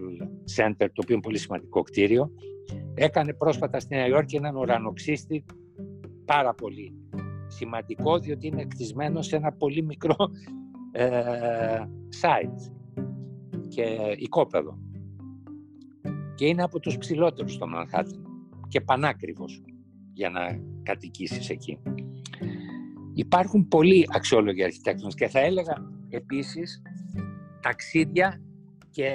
Center, 0.56 0.86
το 0.92 1.00
οποίο 1.02 1.14
είναι 1.14 1.20
πολύ 1.22 1.38
σημαντικό 1.38 1.82
κτίριο, 1.82 2.30
έκανε 2.94 3.34
πρόσφατα 3.34 3.80
στη 3.80 3.94
Νέα 3.94 4.06
Υόρκη 4.06 4.36
έναν 4.36 4.56
ουρανοξύστη 4.56 5.44
πάρα 6.24 6.54
πολύ 6.54 6.94
σημαντικό, 7.46 8.18
διότι 8.18 8.46
είναι 8.46 8.64
κτισμένο 8.64 9.22
σε 9.22 9.36
ένα 9.36 9.52
πολύ 9.52 9.82
μικρό 9.82 10.16
ε, 10.92 11.84
site 12.22 12.72
και 13.68 14.14
οικόπεδο 14.16 14.78
και 16.40 16.46
είναι 16.46 16.62
από 16.62 16.80
τους 16.80 16.98
ψηλότερους 16.98 17.52
στο 17.52 17.66
Μανχάτεν 17.66 18.22
και 18.68 18.80
πανάκριβος 18.80 19.62
για 20.12 20.30
να 20.30 20.40
κατοικήσεις 20.82 21.50
εκεί. 21.50 21.78
Υπάρχουν 23.14 23.68
πολλοί 23.68 24.06
αξιόλογοι 24.14 24.64
αρχιτέκτονες 24.64 25.14
και 25.14 25.28
θα 25.28 25.40
έλεγα 25.40 25.74
επίσης 26.08 26.82
ταξίδια 27.60 28.40
και 28.90 29.10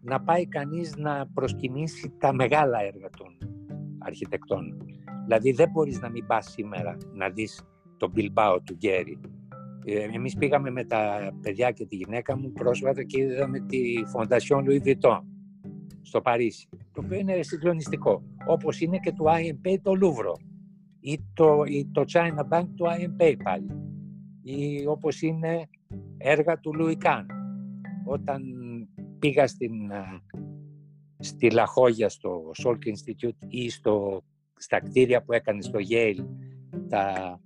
να 0.00 0.20
πάει 0.20 0.46
κανείς 0.46 0.96
να 0.96 1.26
προσκυνήσει 1.34 2.12
τα 2.18 2.32
μεγάλα 2.32 2.78
έργα 2.82 3.10
των 3.16 3.38
αρχιτεκτών. 3.98 4.76
Δηλαδή 5.24 5.52
δεν 5.52 5.70
μπορείς 5.70 6.00
να 6.00 6.10
μην 6.10 6.26
πας 6.26 6.50
σήμερα 6.50 6.96
να 7.12 7.28
δεις 7.28 7.62
το 7.96 8.12
Bilbao 8.16 8.58
του 8.64 8.74
Γκέρι. 8.74 9.20
Ε, 9.84 10.08
εμείς 10.14 10.36
πήγαμε 10.36 10.70
με 10.70 10.84
τα 10.84 11.32
παιδιά 11.42 11.70
και 11.70 11.86
τη 11.86 11.96
γυναίκα 11.96 12.36
μου 12.36 12.52
πρόσφατα 12.52 13.02
και 13.02 13.20
είδαμε 13.20 13.60
τη 13.60 13.78
Fondation 14.14 14.56
Louis 14.56 14.82
Vuitton 14.84 15.20
στο 16.08 16.20
Παρίσι, 16.20 16.68
το 16.70 17.02
οποίο 17.04 17.18
είναι 17.18 17.42
συγκλονιστικό, 17.42 18.22
όπως 18.46 18.80
είναι 18.80 18.98
και 18.98 19.12
του 19.12 19.24
IMP 19.24 19.76
το 19.82 19.94
Λούβρο 19.94 20.36
ή 21.00 21.24
το, 21.34 21.62
ή 21.66 21.88
το 21.92 22.04
China 22.12 22.48
Bank 22.52 22.66
του 22.76 22.86
IMP 22.86 23.34
πάλι 23.44 23.88
ή 24.48 24.86
όπως 24.86 25.22
είναι 25.22 25.68
έργα 26.16 26.58
του 26.58 26.72
Louis 26.78 27.06
Kahn. 27.06 27.26
Όταν 28.04 28.42
πήγα 29.18 29.46
στην, 29.46 29.72
στη 31.18 31.50
Λαχόγια 31.50 32.08
στο 32.08 32.50
Salk 32.64 32.78
Institute 32.78 33.46
ή 33.48 33.70
στο, 33.70 34.22
στα 34.56 34.80
κτίρια 34.80 35.22
που 35.22 35.32
έκανε 35.32 35.62
στο 35.62 35.78
Yale 35.90 36.26
τα, 36.88 37.40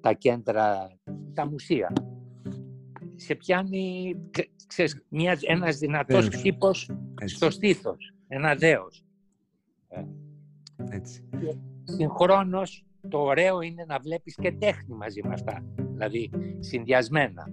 τα 0.00 0.12
κέντρα, 0.12 0.90
τα 1.34 1.48
μουσεία. 1.48 1.92
Σε 3.14 3.34
πιάνει 3.34 4.14
ξέρεις, 4.70 5.04
μια, 5.08 5.38
ένας 5.40 5.78
δυνατός 5.78 6.28
Δέος. 6.28 6.40
χτύπος 6.40 6.90
στο 7.24 7.50
στήθος, 7.50 8.14
ένα 8.28 8.54
δέος. 8.54 9.04
Ε. 9.88 10.04
Έτσι. 10.90 11.28
συγχρόνως 11.84 12.84
το 13.08 13.18
ωραίο 13.18 13.60
είναι 13.60 13.84
να 13.88 13.98
βλέπεις 13.98 14.34
και 14.34 14.52
τέχνη 14.52 14.94
μαζί 14.94 15.20
με 15.22 15.32
αυτά, 15.32 15.64
δηλαδή 15.76 16.30
συνδυασμένα. 16.58 17.52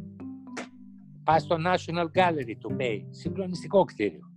Πας 1.23 1.41
στο 1.41 1.55
National 1.55 2.05
Gallery 2.17 2.55
του 2.59 2.75
Bay, 2.79 3.01
συγκλονιστικό 3.09 3.83
κτίριο. 3.83 4.31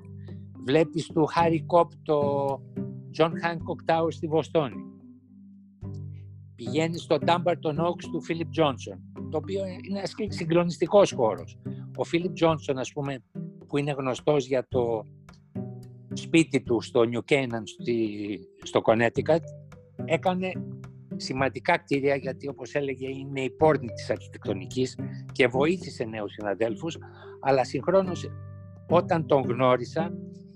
Βλέπεις 0.65 1.07
του 1.07 1.29
Harry 1.37 1.77
Cobb 1.77 1.89
το 2.03 2.49
John 3.19 3.31
Hancock 3.31 3.91
Tower 3.93 4.09
στη 4.09 4.27
Βοστόνη. 4.27 4.85
Πηγαίνεις 6.55 7.03
στο 7.03 7.19
Dumbarton 7.21 7.77
Oaks 7.77 8.05
του 8.13 8.23
Philip 8.29 8.63
Johnson, 8.63 8.99
το 9.31 9.37
οποίο 9.37 9.67
είναι 9.67 9.99
ένας 9.99 10.15
συγκλονιστικός 10.29 11.13
χώρος. 11.13 11.59
Ο 12.01 12.03
Philip 12.13 12.47
Johnson, 12.47 12.77
ας 12.77 12.93
πούμε, 12.93 13.23
που 13.67 13.79
είναι 13.79 13.93
γνωστός 13.93 14.47
για 14.47 14.67
το 14.69 15.07
σπίτι 16.13 16.63
του 16.63 16.81
στο 16.81 17.01
New 17.13 17.33
Canaan 17.33 17.63
στο 18.63 18.81
Connecticut, 18.85 19.41
έκανε 20.05 20.53
σημαντικά 21.17 21.79
κτίρια 21.79 22.17
γιατί 22.17 22.49
όπως 22.49 22.75
έλεγε 22.75 23.09
είναι 23.09 23.41
η 23.41 23.51
πόρνη 23.51 23.87
της 23.87 24.11
αρχιτεκτονικής 24.11 24.99
και 25.33 25.47
βοήθησε 25.47 26.05
νέους 26.05 26.33
συναδέλφους 26.33 26.99
αλλά 27.41 27.65
συγχρόνως 27.65 28.31
όταν 28.89 29.27
τον 29.27 29.43
γνώρισα 29.43 30.13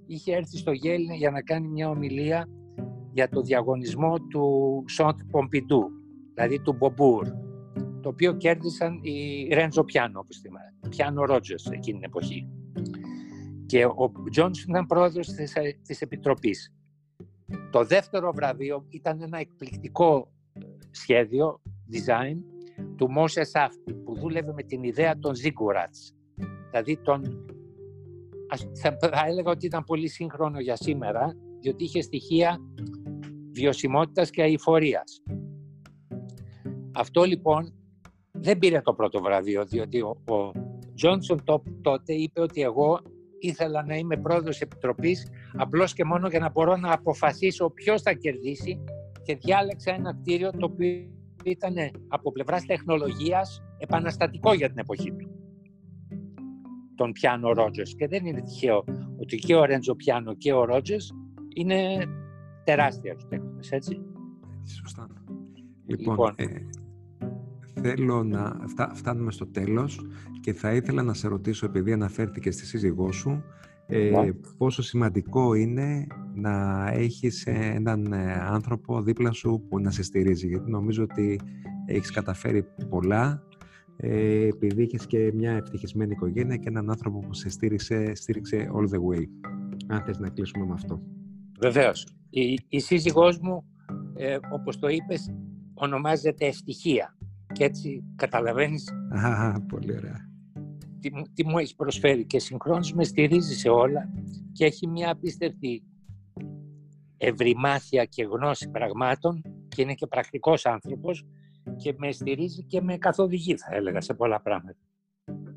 είχε 0.06 0.34
έρθει 0.34 0.56
στο 0.56 0.72
Γέλνε 0.72 1.14
για 1.14 1.30
να 1.30 1.42
κάνει 1.42 1.68
μια 1.68 1.88
ομιλία 1.88 2.48
για 3.12 3.28
το 3.28 3.40
διαγωνισμό 3.40 4.18
του 4.20 4.84
Σοντ 4.88 5.20
Πομπιντού 5.30 5.90
δηλαδή 6.34 6.60
του 6.60 6.72
Μπομπούρ 6.72 7.28
το 8.04 8.10
οποίο 8.10 8.36
κέρδισαν 8.36 9.00
οι 9.02 9.48
Ρέντζο 9.52 9.84
Πιάνο 9.84 10.18
όπως 10.20 10.38
θυμάμαι, 10.38 10.74
Πιάνο 10.88 11.24
Ρότζερς 11.24 11.66
εκείνη 11.66 11.98
την 11.98 12.08
εποχή 12.08 12.48
και 13.66 13.84
ο 13.84 14.12
Τζόνσον 14.30 14.70
ήταν 14.70 14.86
πρόεδρος 14.86 15.28
της, 15.28 15.52
της 15.82 16.00
Επιτροπής 16.00 16.74
το 17.70 17.84
δεύτερο 17.84 18.32
βραβείο 18.32 18.86
ήταν 18.88 19.22
ένα 19.22 19.38
εκπληκτικό 19.38 20.32
σχέδιο, 20.90 21.60
design, 21.92 22.36
του 22.96 23.10
Μόσε 23.10 23.44
Σάφτη, 23.44 23.94
που 23.94 24.14
δούλευε 24.18 24.52
με 24.52 24.62
την 24.62 24.82
ιδέα 24.82 25.18
των 25.18 25.32
Zigurats. 25.32 26.14
Δηλαδή, 26.70 26.96
τον, 26.96 27.46
θα 29.12 29.24
έλεγα 29.26 29.50
ότι 29.50 29.66
ήταν 29.66 29.84
πολύ 29.84 30.08
σύγχρονο 30.08 30.60
για 30.60 30.76
σήμερα, 30.76 31.36
διότι 31.60 31.84
είχε 31.84 32.00
στοιχεία 32.00 32.58
βιωσιμότητας 33.52 34.30
και 34.30 34.42
αηφορίας. 34.42 35.22
Αυτό 36.92 37.22
λοιπόν 37.22 37.74
δεν 38.44 38.58
πήρε 38.58 38.80
το 38.80 38.94
πρώτο 38.94 39.20
βραβείο, 39.20 39.64
διότι 39.64 40.00
ο, 40.00 40.16
ο 40.28 40.52
Τζόνσον 40.94 41.44
τότε 41.80 42.12
είπε 42.12 42.40
ότι 42.40 42.62
εγώ 42.62 43.00
ήθελα 43.38 43.84
να 43.86 43.96
είμαι 43.96 44.16
πρόεδρος 44.16 44.60
επιτροπής 44.60 45.28
απλώς 45.56 45.92
και 45.92 46.04
μόνο 46.04 46.28
για 46.28 46.38
να 46.38 46.50
μπορώ 46.50 46.76
να 46.76 46.92
αποφασίσω 46.92 47.70
ποιος 47.70 48.02
θα 48.02 48.12
κερδίσει 48.12 48.84
και 49.22 49.36
διάλεξα 49.36 49.94
ένα 49.94 50.14
κτίριο 50.14 50.50
το 50.50 50.66
οποίο 50.72 51.08
ήταν 51.44 51.74
από 52.08 52.32
πλευράς 52.32 52.64
τεχνολογίας 52.64 53.62
επαναστατικό 53.78 54.54
για 54.54 54.68
την 54.68 54.78
εποχή 54.78 55.12
του. 55.12 55.28
Τον 56.94 57.12
Πιάνο 57.12 57.52
Ρότζερς. 57.52 57.94
Και 57.94 58.08
δεν 58.08 58.26
είναι 58.26 58.42
τυχαίο 58.42 58.84
ότι 59.20 59.36
και 59.36 59.54
ο 59.54 59.64
Ρέντζο 59.64 59.94
Πιάνο 59.94 60.34
και 60.34 60.52
ο 60.52 60.64
Ρότζερς 60.64 61.12
είναι 61.54 62.04
τεράστια 62.64 63.12
αρχιτέκτονες, 63.12 63.70
έτσι. 63.70 64.00
Σωστά. 64.80 65.08
Λοιπόν, 65.86 66.14
λοιπόν 66.14 66.34
ε, 66.36 66.66
θέλω 67.80 68.24
να 68.24 68.56
φτάνουμε 68.94 69.32
στο 69.32 69.46
τέλος 69.46 70.06
και 70.40 70.52
θα 70.52 70.72
ήθελα 70.72 71.02
να 71.02 71.14
σε 71.14 71.28
ρωτήσω, 71.28 71.66
επειδή 71.66 71.92
αναφέρθηκε 71.92 72.50
στη 72.50 72.66
σύζυγό 72.66 73.12
σου, 73.12 73.42
ε, 73.86 74.30
πόσο 74.56 74.82
σημαντικό 74.82 75.54
είναι 75.54 76.06
να 76.34 76.86
έχεις 76.92 77.46
έναν 77.46 78.12
ε, 78.12 78.32
άνθρωπο 78.32 79.02
δίπλα 79.02 79.32
σου 79.32 79.66
που 79.68 79.80
να 79.80 79.90
σε 79.90 80.02
στηρίζει. 80.02 80.46
Γιατί 80.46 80.70
νομίζω 80.70 81.02
ότι 81.02 81.40
έχεις 81.86 82.10
καταφέρει 82.10 82.66
πολλά 82.88 83.42
ε, 83.96 84.46
επειδή 84.46 84.82
έχεις 84.82 85.06
και 85.06 85.32
μια 85.34 85.52
ευτυχισμένη 85.52 86.12
οικογένεια 86.12 86.56
και 86.56 86.68
έναν 86.68 86.90
άνθρωπο 86.90 87.18
που 87.18 87.34
σε 87.34 87.48
στήριξε, 87.48 88.14
στήριξε 88.14 88.70
all 88.74 88.94
the 88.94 88.98
way. 88.98 89.24
Αν 89.86 90.02
θες 90.04 90.18
να 90.18 90.28
κλείσουμε 90.28 90.66
με 90.66 90.72
αυτό. 90.72 91.02
Βεβαίως. 91.60 92.06
Η, 92.30 92.58
η 92.68 92.80
σύζυγός 92.80 93.38
μου, 93.38 93.64
ε, 94.14 94.38
όπως 94.52 94.78
το 94.78 94.88
είπες, 94.88 95.34
ονομάζεται 95.74 96.46
Ευτυχία. 96.46 97.16
Και 97.54 97.64
έτσι 97.64 98.04
καταλαβαίνεις... 98.16 98.88
Α, 99.10 99.60
πολύ 99.60 99.96
ωραία 99.96 100.32
τι, 101.04 101.10
τι 101.34 101.46
μου 101.46 101.58
έχεις 101.58 101.74
προσφέρει 101.74 102.24
και 102.24 102.38
συγχρόνως 102.38 102.92
με 102.92 103.04
στηρίζεις 103.04 103.58
σε 103.58 103.68
όλα 103.68 104.12
και 104.52 104.64
έχει 104.64 104.88
μια 104.88 105.10
απίστευτη 105.10 105.82
ευρημάθεια 107.16 108.04
και 108.04 108.22
γνώση 108.24 108.70
πραγμάτων 108.70 109.42
και 109.68 109.82
είναι 109.82 109.94
και 109.94 110.06
πρακτικός 110.06 110.66
άνθρωπος 110.66 111.26
και 111.76 111.94
με 111.96 112.12
στηρίζει 112.12 112.62
και 112.64 112.80
με 112.80 112.96
καθοδηγεί 112.96 113.56
θα 113.56 113.74
έλεγα 113.74 114.00
σε 114.00 114.14
πολλά 114.14 114.40
πράγματα 114.40 114.78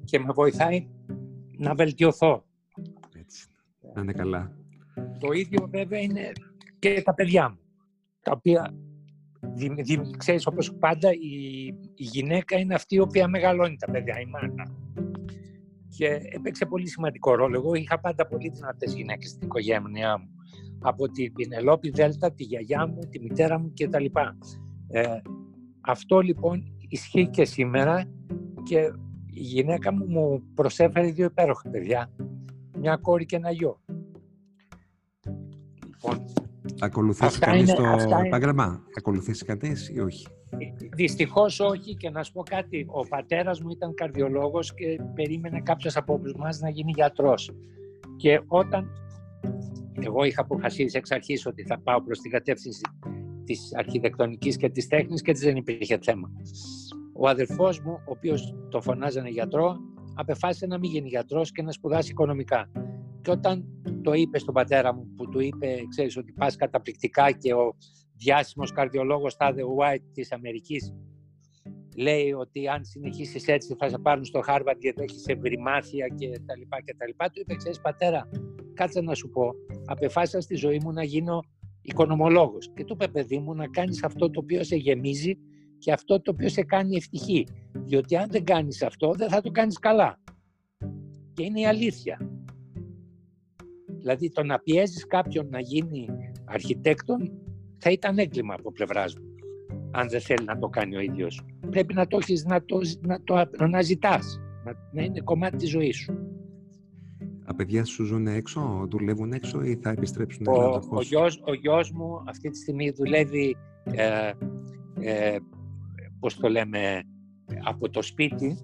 και 0.03 0.19
με 0.19 0.33
βοηθάει 0.33 0.87
να 1.57 1.75
βελτιωθώ. 1.75 2.45
Έτσι, 3.13 3.47
να 3.93 4.01
είναι 4.01 4.13
καλά. 4.13 4.57
Το 5.19 5.31
ίδιο 5.31 5.67
βέβαια 5.71 5.99
είναι 5.99 6.31
και 6.79 7.01
τα 7.01 7.13
παιδιά 7.13 7.49
μου, 7.49 7.59
τα 8.21 8.31
οποία 8.35 8.73
ξέρεις 10.17 10.45
όπως 10.45 10.73
πάντα 10.79 11.11
η, 11.11 11.65
η 11.95 12.03
γυναίκα 12.03 12.59
είναι 12.59 12.73
αυτή 12.73 12.95
η 12.95 12.99
οποία 12.99 13.27
μεγαλώνει 13.27 13.75
τα 13.75 13.91
παιδιά, 13.91 14.19
η 14.19 14.25
μάνα 14.25 14.75
και 15.97 16.19
έπαιξε 16.29 16.65
πολύ 16.65 16.87
σημαντικό 16.87 17.35
ρόλο. 17.35 17.55
Εγώ 17.55 17.73
είχα 17.73 17.99
πάντα 17.99 18.27
πολύ 18.27 18.49
δυνατές 18.49 18.93
γυναίκες 18.93 19.29
στην 19.29 19.41
οικογένειά 19.41 20.17
μου. 20.17 20.29
Από 20.79 21.09
την 21.11 21.33
Πινελόπη 21.33 21.89
Δέλτα, 21.89 22.33
τη 22.33 22.43
γιαγιά 22.43 22.87
μου, 22.87 22.99
τη 23.09 23.19
μητέρα 23.19 23.59
μου 23.59 23.73
κτλ. 23.73 24.05
Ε, 24.87 25.21
αυτό 25.81 26.19
λοιπόν 26.19 26.63
ισχύει 26.87 27.27
και 27.27 27.45
σήμερα 27.45 28.03
και 28.63 28.77
η 29.25 29.41
γυναίκα 29.41 29.93
μου 29.93 30.05
μου 30.07 30.43
προσέφερε 30.53 31.11
δύο 31.11 31.25
υπέροχα 31.25 31.69
παιδιά, 31.69 32.11
μια 32.79 32.95
κόρη 32.95 33.25
και 33.25 33.35
ένα 33.35 33.51
γιο. 33.51 33.79
Λοιπόν, 35.85 36.25
ακολουθήσει 36.79 37.39
κανείς 37.39 37.73
το 37.73 37.83
επάγγελμα, 38.25 38.83
ακολουθήσει 38.97 39.45
κανείς 39.45 39.89
ή 39.89 39.99
όχι; 39.99 40.27
Δυστυχώς 40.95 41.59
όχι 41.59 41.95
και 41.95 42.09
να 42.09 42.23
σου 42.23 42.31
πω 42.31 42.43
κάτι. 42.43 42.85
Ο 42.89 43.07
πατέρας 43.07 43.61
μου 43.61 43.69
ήταν 43.69 43.93
καρδιολόγος 43.93 44.73
και 44.73 44.99
περίμενε 45.13 45.61
κάποιο 45.61 45.91
από 45.93 46.21
εμά 46.35 46.49
να 46.59 46.69
γίνει 46.69 46.91
γιατρός. 46.95 47.51
Και 48.15 48.41
όταν 48.47 48.91
εγώ 50.01 50.23
είχα 50.23 50.41
αποφασίσει 50.41 50.97
εξ 50.97 51.11
αρχής 51.11 51.45
ότι 51.45 51.63
θα 51.63 51.79
πάω 51.79 52.01
προς 52.01 52.19
την 52.19 52.31
κατεύθυνση 52.31 52.81
της 53.43 53.75
αρχιτεκτονικής 53.75 54.57
και 54.57 54.69
της 54.69 54.87
τέχνης 54.87 55.21
και 55.21 55.33
δεν 55.33 55.55
υπήρχε 55.55 55.99
θέμα. 56.01 56.31
Ο 57.13 57.27
αδερφός 57.27 57.79
μου, 57.79 57.91
ο 57.91 58.11
οποίος 58.11 58.55
το 58.69 58.81
φωνάζανε 58.81 59.29
γιατρό, 59.29 59.77
απεφάσισε 60.13 60.65
να 60.65 60.77
μην 60.77 60.91
γίνει 60.91 61.07
γιατρός 61.07 61.51
και 61.51 61.61
να 61.61 61.71
σπουδάσει 61.71 62.11
οικονομικά. 62.11 62.69
Και 63.27 63.33
όταν 63.33 63.65
το 64.01 64.13
είπες 64.13 64.41
στον 64.41 64.53
πατέρα 64.53 64.93
μου, 64.93 65.13
που 65.15 65.29
του 65.29 65.39
είπε, 65.39 65.75
ξέρεις, 65.89 66.17
ότι 66.17 66.31
πας 66.31 66.55
καταπληκτικά 66.55 67.31
και 67.31 67.53
ο 67.53 67.75
διάσημος 68.13 68.71
καρδιολόγος 68.71 69.35
Τάδε 69.35 69.61
White 69.79 70.03
της 70.13 70.31
Αμερικής 70.31 70.93
λέει 71.95 72.31
ότι 72.31 72.67
αν 72.67 72.85
συνεχίσεις 72.85 73.47
έτσι 73.47 73.75
θα 73.77 73.89
σε 73.89 73.97
πάρουν 73.97 74.25
στο 74.25 74.43
Harvard 74.47 74.77
γιατί 74.79 75.01
έχεις 75.03 75.25
ευρημάθεια 75.25 76.07
και 76.07 76.41
τα 76.45 76.57
λοιπά 76.57 76.81
και 76.81 76.95
τα 76.97 77.07
λοιπά. 77.07 77.29
Του 77.29 77.39
είπε, 77.39 77.55
ξέρεις 77.55 77.81
πατέρα, 77.81 78.29
κάτσε 78.73 79.01
να 79.01 79.13
σου 79.13 79.29
πω, 79.29 79.51
απεφάσισα 79.85 80.41
στη 80.41 80.55
ζωή 80.55 80.79
μου 80.83 80.91
να 80.91 81.03
γίνω 81.03 81.39
οικονομολόγος. 81.81 82.71
Και 82.73 82.83
του 82.83 82.93
είπε, 82.93 83.07
παιδί 83.07 83.39
μου, 83.39 83.53
να 83.53 83.67
κάνεις 83.67 84.03
αυτό 84.03 84.29
το 84.29 84.39
οποίο 84.39 84.63
σε 84.63 84.75
γεμίζει 84.75 85.37
και 85.77 85.91
αυτό 85.91 86.21
το 86.21 86.31
οποίο 86.31 86.49
σε 86.49 86.63
κάνει 86.63 86.95
ευτυχή. 86.95 87.47
Διότι 87.71 88.15
αν 88.15 88.29
δεν 88.29 88.43
κάνεις 88.43 88.83
αυτό, 88.83 89.13
δεν 89.13 89.29
θα 89.29 89.41
το 89.41 89.51
κάνεις 89.51 89.79
καλά. 89.79 90.19
Και 91.33 91.43
είναι 91.43 91.59
η 91.59 91.65
αλήθεια. 91.65 92.36
Δηλαδή 94.07 94.31
το 94.31 94.43
να 94.43 94.59
πιέζεις 94.59 95.07
κάποιον 95.07 95.47
να 95.49 95.59
γίνει 95.59 96.07
αρχιτέκτον 96.45 97.31
θα 97.77 97.91
ήταν 97.91 98.17
έγκλημα 98.17 98.53
από 98.53 98.71
πλευράς 98.71 99.15
μου. 99.15 99.25
Αν 99.91 100.09
δεν 100.09 100.21
θέλει 100.21 100.45
να 100.45 100.57
το 100.57 100.67
κάνει 100.67 100.95
ο 100.95 100.99
ίδιος. 100.99 101.45
Πρέπει 101.69 101.93
να 101.93 102.07
το 102.07 102.17
έχεις 102.17 102.45
να 102.45 102.65
το, 102.65 102.79
να 103.01 103.23
το 103.23 103.45
αναζητάς. 103.57 104.39
Να, 104.63 104.73
να 104.91 105.03
είναι 105.03 105.19
κομμάτι 105.19 105.57
της 105.57 105.69
ζωής 105.69 105.97
σου. 105.97 106.17
Τα 107.45 107.55
παιδιά 107.55 107.85
σου 107.85 108.03
ζουν 108.03 108.27
έξω, 108.27 108.87
δουλεύουν 108.89 109.31
έξω 109.31 109.61
ή 109.61 109.79
θα 109.81 109.89
επιστρέψουν 109.89 110.47
Ο, 110.47 110.51
Ελλάδα, 110.51 110.81
ο, 110.89 111.01
γιος, 111.01 111.41
ο 111.45 111.53
γιος 111.53 111.91
μου 111.91 112.23
αυτή 112.27 112.49
τη 112.49 112.57
στιγμή 112.57 112.91
δουλεύει, 112.91 113.55
ε, 113.83 114.31
ε, 114.99 115.37
πώς 116.19 116.37
το 116.37 116.49
λέμε, 116.49 117.01
από 117.63 117.89
το 117.89 118.01
σπίτι 118.01 118.57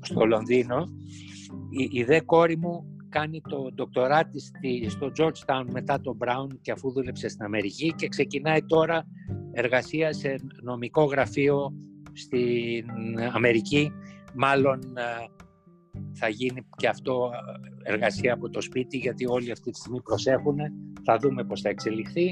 στο 0.00 0.24
Λονδίνο. 0.24 0.88
Η, 1.70 1.98
η 1.98 2.04
δε 2.04 2.20
κόρη 2.20 2.56
μου 2.56 2.95
κάνει 3.18 3.40
το 3.48 3.70
ντοκτορά 3.74 4.24
της 4.24 4.50
στο 4.88 5.12
Georgetown 5.18 5.64
μετά 5.70 6.00
τον 6.00 6.18
Brown 6.24 6.46
και 6.60 6.72
αφού 6.72 6.92
δούλεψε 6.92 7.28
στην 7.28 7.44
Αμερική 7.44 7.94
και 7.96 8.08
ξεκινάει 8.08 8.62
τώρα 8.62 9.06
εργασία 9.52 10.12
σε 10.12 10.36
νομικό 10.62 11.04
γραφείο 11.04 11.72
στην 12.12 12.84
Αμερική. 13.32 13.92
Μάλλον 14.34 14.78
ε, 14.96 15.02
θα 16.12 16.28
γίνει 16.28 16.66
και 16.76 16.88
αυτό 16.88 17.30
εργασία 17.82 18.32
από 18.32 18.50
το 18.50 18.60
σπίτι 18.60 18.96
γιατί 18.96 19.26
όλοι 19.28 19.50
αυτή 19.50 19.70
τη 19.70 19.78
στιγμή 19.78 20.02
προσέχουν. 20.02 20.56
Θα 21.04 21.18
δούμε 21.18 21.44
πώς 21.44 21.60
θα 21.60 21.68
εξελιχθεί. 21.68 22.30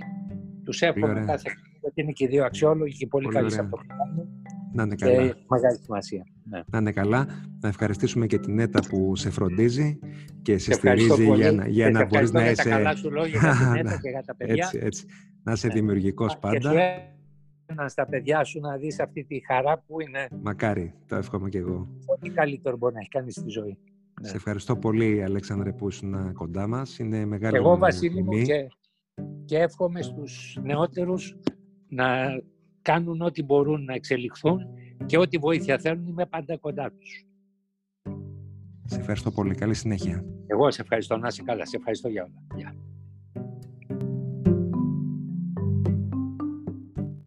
Τους 0.65 0.83
εύχομαι 0.83 1.25
κάθε 1.27 1.51
γιατί 1.81 2.01
είναι 2.01 2.13
και 2.13 2.25
οι 2.25 2.27
δύο 2.27 2.45
αξιόλογοι 2.45 2.97
και 2.97 3.07
πολύ, 3.07 3.25
πολύ 3.25 3.37
καλοί 3.37 3.51
σε 3.51 3.61
αυτό 3.61 3.77
που 3.77 3.87
κάνουν. 3.87 4.29
Να 4.75 4.83
είναι 4.83 4.95
καλά. 4.95 5.27
Και 5.27 5.35
μεγάλη 5.49 5.79
σημασία. 5.83 6.27
Ναι. 6.51 6.61
Να 6.67 6.79
είναι 6.79 6.93
καλά. 6.93 7.27
Να 7.61 7.69
ευχαριστήσουμε 7.69 8.27
και 8.27 8.39
την 8.39 8.59
ΕΤΑ 8.59 8.81
που 8.89 9.17
σε 9.17 9.31
φροντίζει 9.31 9.99
και 10.43 10.59
σε, 10.59 10.73
σε 10.73 10.73
στηρίζει 10.73 11.35
για, 11.35 11.53
να, 11.53 11.69
για 11.69 11.91
να 11.91 12.07
μπορείς 12.07 12.33
να 12.33 12.51
είσαι. 12.51 12.63
Για 12.63 12.71
τα 12.71 12.77
καλά 12.77 12.97
σου 12.97 13.11
λόγια 13.11 13.39
για 13.39 13.51
την 13.51 13.77
ΕΤΑ 13.87 13.99
και 14.03 14.09
για 14.09 14.23
τα 14.27 14.37
παιδιά. 14.37 14.65
Έτσι, 14.65 14.79
έτσι. 14.83 15.07
Να 15.43 15.53
είσαι 15.53 15.67
ναι. 15.67 15.73
δημιουργικός 15.73 16.39
πάντα. 16.39 16.73
Και 16.73 17.13
στα 17.87 18.07
παιδιά 18.07 18.45
σου 18.45 18.61
να 18.61 18.77
δεις 18.77 19.01
αυτή 19.01 19.25
τη 19.25 19.41
χαρά 19.47 19.79
που 19.87 20.01
είναι. 20.01 20.29
Μακάρι, 20.43 20.95
το 21.09 21.17
εύχομαι 21.17 21.49
και 21.49 21.59
εγώ. 21.59 21.89
Ό,τι 22.07 22.31
καλύτερο 22.31 22.77
μπορεί 22.77 22.95
να 22.95 23.01
έχει 23.01 23.09
κάνει 23.09 23.31
στη 23.31 23.49
ζωή. 23.49 23.79
Ναι. 24.23 24.29
Σε 24.29 24.37
ευχαριστώ 24.37 24.77
πολύ, 24.77 25.23
Αλέξανδρε, 25.23 25.73
που 25.73 25.89
ήσουν 25.89 26.33
κοντά 26.33 26.67
μας. 26.67 26.99
Είναι 26.99 27.25
μεγάλη 27.25 27.57
Εγώ, 27.57 27.79
Βασίλη 27.79 28.23
μου, 28.23 28.43
και, 28.43 28.69
και 29.45 29.59
εύχομαι 29.59 30.03
στους 30.03 30.59
νεότερους 30.63 31.37
να 31.89 32.07
κάνουν 32.85 33.21
ό,τι 33.21 33.43
μπορούν 33.43 33.85
να 33.85 33.95
εξελιχθούν 33.95 34.61
και 35.07 35.19
ό,τι 35.19 35.39
βοήθεια 35.39 35.79
θέλουν 35.79 36.07
είμαι 36.07 36.27
πάντα 36.27 36.57
κοντά 36.57 36.91
τους. 36.91 37.27
Σε 38.85 38.99
ευχαριστώ 38.99 39.31
πολύ. 39.31 39.55
Καλή 39.55 39.75
συνέχεια. 39.75 40.25
Εγώ 40.47 40.71
σε 40.71 40.83
ευχαριστώ. 40.83 41.17
Να 41.17 41.29
είσαι 41.29 41.43
καλά. 41.43 41.67
Σε 41.67 41.77
ευχαριστώ 41.77 42.09
για 42.09 42.23
όλα. 42.23 42.75